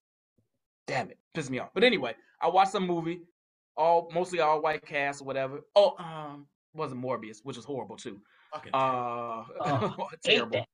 [0.87, 1.69] Damn it, pissed me off.
[1.73, 3.21] But anyway, I watched some movie,
[3.77, 5.61] all mostly all white cast or whatever.
[5.75, 8.19] Oh, um, wasn't Morbius, which was horrible too.
[8.53, 9.87] Fucking Oh, Uh,
[10.25, 10.65] hate terrible.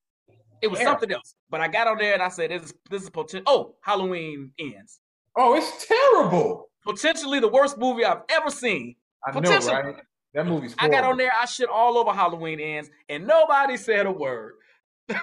[0.61, 0.99] It was Terrible.
[0.99, 1.35] something else.
[1.49, 3.43] But I got on there and I said, this is this is potential.
[3.47, 4.99] Oh, Halloween ends.
[5.37, 6.68] Oh, it's terrible.
[6.83, 8.95] Potentially the worst movie I've ever seen.
[9.25, 9.95] I know, right?
[10.33, 10.75] That movie's.
[10.77, 14.53] I got on there, I shit all over Halloween ends, and nobody said a word.
[15.09, 15.19] now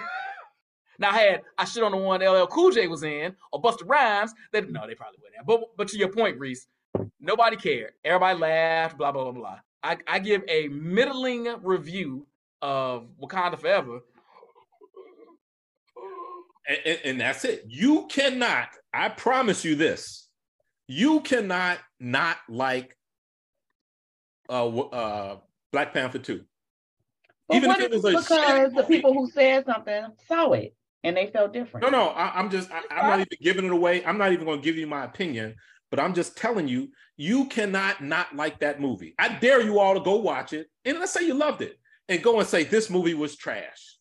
[1.11, 4.33] I had I shit on the one LL Cool J was in, or Busta Rhymes.
[4.51, 5.45] That no, they probably wouldn't have.
[5.47, 6.67] But but to your point, Reese,
[7.19, 7.93] nobody cared.
[8.03, 8.97] Everybody laughed.
[8.97, 9.59] Blah blah blah blah.
[9.83, 12.27] I, I give a middling review
[12.61, 14.01] of Wakanda Forever.
[16.67, 17.63] and, and- and that's it.
[17.67, 20.26] You cannot, I promise you this,
[20.87, 22.95] you cannot not like
[24.49, 25.37] uh, uh,
[25.71, 26.43] Black Panther 2.
[27.47, 30.73] But Even if it was a because the people who said something saw it
[31.03, 31.85] and they felt different?
[31.85, 34.03] No, no, I, I'm just, I, I'm not even giving it away.
[34.05, 35.55] I'm not even going to give you my opinion,
[35.89, 39.15] but I'm just telling you, you cannot not like that movie.
[39.17, 40.67] I dare you all to go watch it.
[40.83, 43.97] And let's say you loved it and go and say this movie was trash.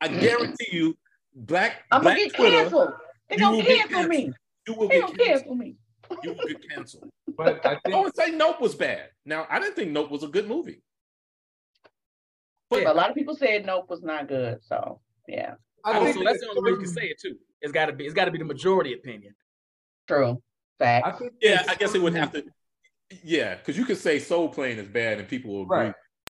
[0.00, 0.96] I guarantee you,
[1.34, 2.92] Black, I'm Black gonna get Twitter, canceled.
[3.28, 4.32] They you gonna cancel me.
[4.68, 5.28] You will They get gonna canceled.
[5.40, 5.76] cancel me.
[6.22, 7.10] You will get canceled.
[7.36, 9.10] But I Go think and say Nope was bad.
[9.24, 10.82] Now, I didn't think Nope was a good movie.
[12.70, 14.58] But a lot of people said Nope was not good.
[14.62, 15.54] So yeah,
[15.84, 17.36] I Oh, think so that's the only way you can um, say it too.
[17.62, 19.34] It's gotta be it's gotta be the majority opinion.
[20.06, 20.42] true.
[20.80, 21.18] I Fact.
[21.18, 23.16] think Yeah, I guess it would have um, to.
[23.24, 25.78] Yeah, because you could say Soul Plane is bad and people will agree.
[25.78, 25.94] Right.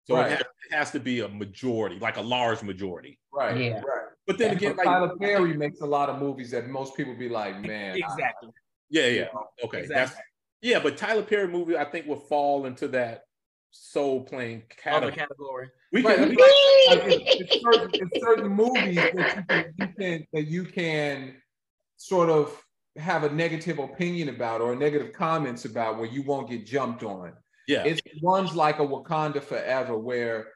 [0.06, 0.27] So Right.
[0.27, 3.19] It, has, it has to be a majority, like a large majority.
[3.34, 3.57] Right.
[3.57, 3.81] Yeah.
[3.81, 3.99] Right.
[4.30, 4.57] But then Yeah.
[4.57, 7.60] again, But like Tyler Perry makes a lot of movies that most people be like,
[7.61, 8.49] man, I- Exactly.
[8.91, 9.27] yeah, yeah,
[9.64, 9.88] okay, Exactly.
[9.95, 10.15] that's
[10.61, 10.80] yeah.
[10.84, 13.23] But Tyler Perry movie, I think, will fall into that
[13.72, 15.11] Soul Plane Other category.
[15.15, 15.69] category.
[15.91, 19.88] We Right, can, we- like it's, it's certain, it's certain movies that you can, you
[19.97, 21.41] can that you can
[21.97, 22.64] sort of
[22.97, 27.34] have a negative opinion about or negative comments about where you won't get jumped on.
[27.68, 30.49] yeah, It's ones like a Wakanda Forever where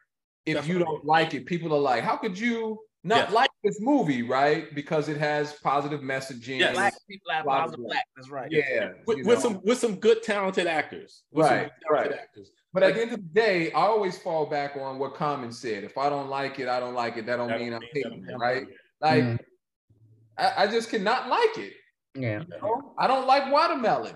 [0.45, 3.35] if That's you don't like it, people are like, how could you not Yeah.
[3.35, 4.73] like this movie, right?
[4.73, 6.59] Because it has positive messaging.
[6.59, 6.73] Yes.
[6.73, 7.91] Black people have Lot of positive black.
[7.95, 8.07] black.
[8.15, 8.51] That's right.
[8.51, 8.91] Yeah.
[9.05, 11.23] with, with some with some good talented actors.
[11.31, 12.19] With some Right, good talented right.
[12.21, 12.51] actors.
[12.73, 15.83] But at the end of the day, I always fall back on what Common said.
[15.83, 17.25] If I don't like it, I don't like it.
[17.27, 18.67] That don't That mean don't I'm mean hating, I'm it, right?
[19.01, 19.39] Like Mm.
[20.37, 21.73] I, I just cannot like it.
[22.15, 22.39] Yeah.
[22.41, 22.93] you know?
[22.97, 24.15] I don't like watermelon.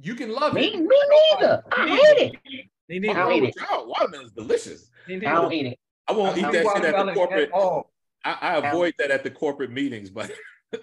[0.00, 0.80] You can love Me, it.
[0.80, 0.96] me
[1.32, 1.62] neither.
[1.72, 2.66] I hate it.
[2.88, 3.86] They need I wrong hate with y'all?
[3.86, 4.88] Watermelon is delicious.
[5.08, 5.78] I don't eat it.
[6.08, 7.48] I won't I eat that shit at the corporate.
[7.48, 7.89] at all.
[8.24, 10.30] I, I avoid that at the corporate meetings, but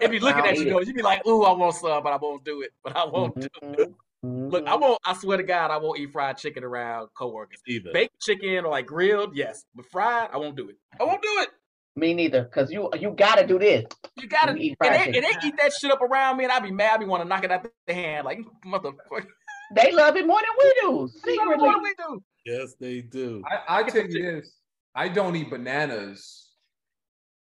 [0.00, 0.80] They be looking at you eat though.
[0.80, 3.34] You be like, "Ooh, I want some, but I won't do it." But I won't
[3.40, 3.92] do it.
[4.24, 4.50] Mhm.
[4.50, 4.98] Look, I won't.
[5.04, 7.60] I swear to God, I won't eat fried chicken around coworkers.
[7.66, 7.90] either.
[7.92, 10.76] Baked chicken or like grilled, yes, but fried, I won't do it.
[10.98, 11.50] I won't do it.
[11.96, 12.44] Me neither.
[12.44, 13.84] Cause you you gotta do this.
[14.16, 14.52] You gotta.
[14.52, 16.62] You eat and, fried they, and they eat that shit up around me, and I'd
[16.62, 16.94] be mad.
[16.94, 19.26] I be want to knock it out the hand, like motherfucker.
[19.74, 20.96] They love it more than we do.
[20.96, 21.70] What Secretly.
[21.70, 22.22] do we do?
[22.44, 23.42] Yes, they do.
[23.50, 24.52] I, I tell you this,
[24.96, 26.48] I don't eat bananas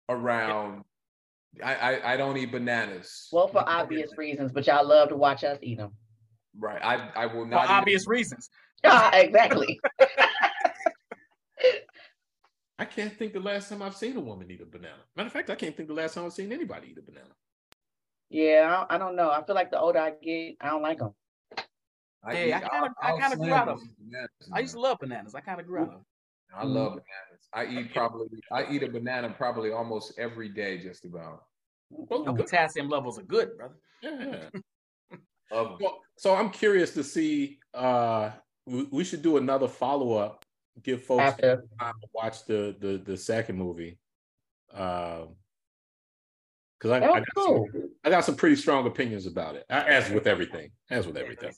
[0.08, 0.84] around.
[1.62, 3.28] I, I, I don't eat bananas.
[3.32, 5.92] Well, for obvious reasons, but y'all love to watch us eat them.
[6.58, 6.80] Right.
[6.82, 7.64] I, I will For not.
[7.64, 8.48] eat- obvious reasons.
[8.84, 9.78] Yeah, exactly.
[12.78, 14.96] I can't think the last time I've seen a woman eat a banana.
[15.14, 17.28] Matter of fact, I can't think the last time I've seen anybody eat a banana.
[18.28, 19.30] Yeah, I, I don't know.
[19.30, 21.14] I feel like the older I get, I don't like them.
[22.24, 24.74] I Hey, I kinda- I'll- I I'll kinda grew out of these bananas, I used
[24.74, 25.34] to love bananas.
[25.36, 26.04] I kind of grew out of them.
[26.54, 27.48] I love bananas.
[27.54, 28.40] I eat probably.
[28.50, 31.44] I eat a banana probably almost every day, just about.
[31.90, 32.36] Well, Mm.
[32.36, 33.74] Potassium levels are good, brother.
[34.02, 34.48] Yeah.
[35.52, 35.76] Love 'em.
[35.80, 37.58] well, so I'm curious to see.
[37.74, 38.30] Uh,
[38.66, 40.44] we, we should do another follow up.
[40.82, 43.98] Give folks After time to watch the the the second movie.
[44.72, 45.36] Um,
[46.78, 47.68] because I, that I, got cool.
[47.70, 49.64] some, I got some pretty strong opinions about it.
[49.70, 51.52] As with everything, as with everything.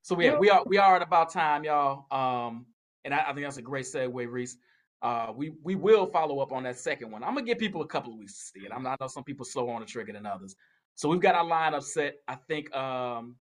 [0.00, 2.06] So yeah, we are we are at about time, y'all.
[2.10, 2.66] Um,
[3.04, 4.56] and I, I think that's a great segue, Reese.
[5.02, 7.24] Uh, we we will follow up on that second one.
[7.24, 8.72] I'm gonna give people a couple of weeks to see it.
[8.72, 10.54] I'm not, I know some people slow on the trigger than others.
[10.94, 12.16] So we've got our lineup set.
[12.28, 13.36] I think um,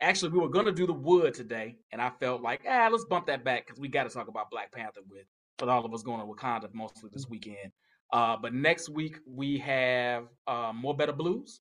[0.00, 3.26] actually we were gonna do the wood today, and I felt like ah, let's bump
[3.26, 5.26] that back because we got to talk about Black Panther with
[5.60, 7.70] with all of us going to Wakanda mostly this weekend.
[8.12, 11.60] Uh, but next week we have uh, Mo' Better Blues.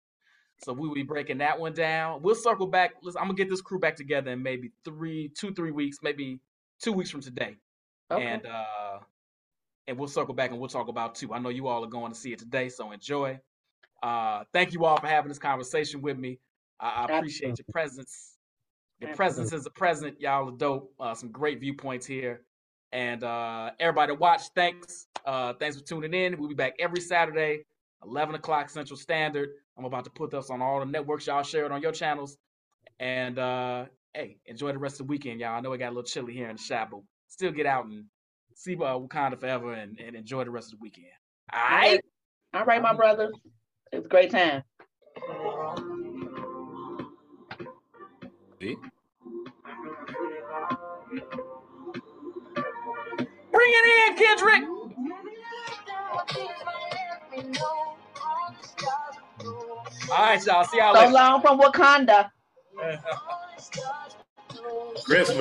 [0.63, 2.21] So we will be breaking that one down.
[2.21, 2.91] We'll circle back.
[3.01, 6.39] Listen, I'm gonna get this crew back together in maybe three, two, three weeks, maybe
[6.83, 7.55] two weeks from today.
[8.11, 8.25] Okay.
[8.25, 8.99] And uh
[9.87, 11.33] and we'll circle back and we'll talk about two.
[11.33, 13.39] I know you all are going to see it today, so enjoy.
[14.01, 16.39] Uh, thank you all for having this conversation with me.
[16.79, 18.37] I, I appreciate your presence.
[18.99, 19.15] Your Absolutely.
[19.17, 20.21] presence is a present.
[20.21, 20.93] Y'all are dope.
[20.99, 22.41] Uh, some great viewpoints here.
[22.91, 25.07] And uh, everybody watch, thanks.
[25.25, 26.37] Uh, thanks for tuning in.
[26.37, 27.65] We'll be back every Saturday,
[28.05, 29.49] 11 o'clock Central Standard.
[29.77, 32.37] I'm about to put this on all the networks y'all share it on your channels.
[32.99, 35.55] And uh, hey, enjoy the rest of the weekend, y'all.
[35.55, 37.85] I know it got a little chilly here in the shop, but still get out
[37.85, 38.05] and
[38.55, 41.07] see uh, Wakanda forever and, and enjoy the rest of the weekend.
[41.51, 41.99] All right.
[42.53, 43.31] All right, my brother.
[43.91, 44.63] It's a great time.
[48.59, 48.75] See?
[53.51, 54.63] Bring it in, Kendrick.
[60.11, 60.63] All right, y'all.
[60.65, 61.07] See y'all so later.
[61.07, 62.29] So long from Wakanda.
[65.05, 65.29] Christmas.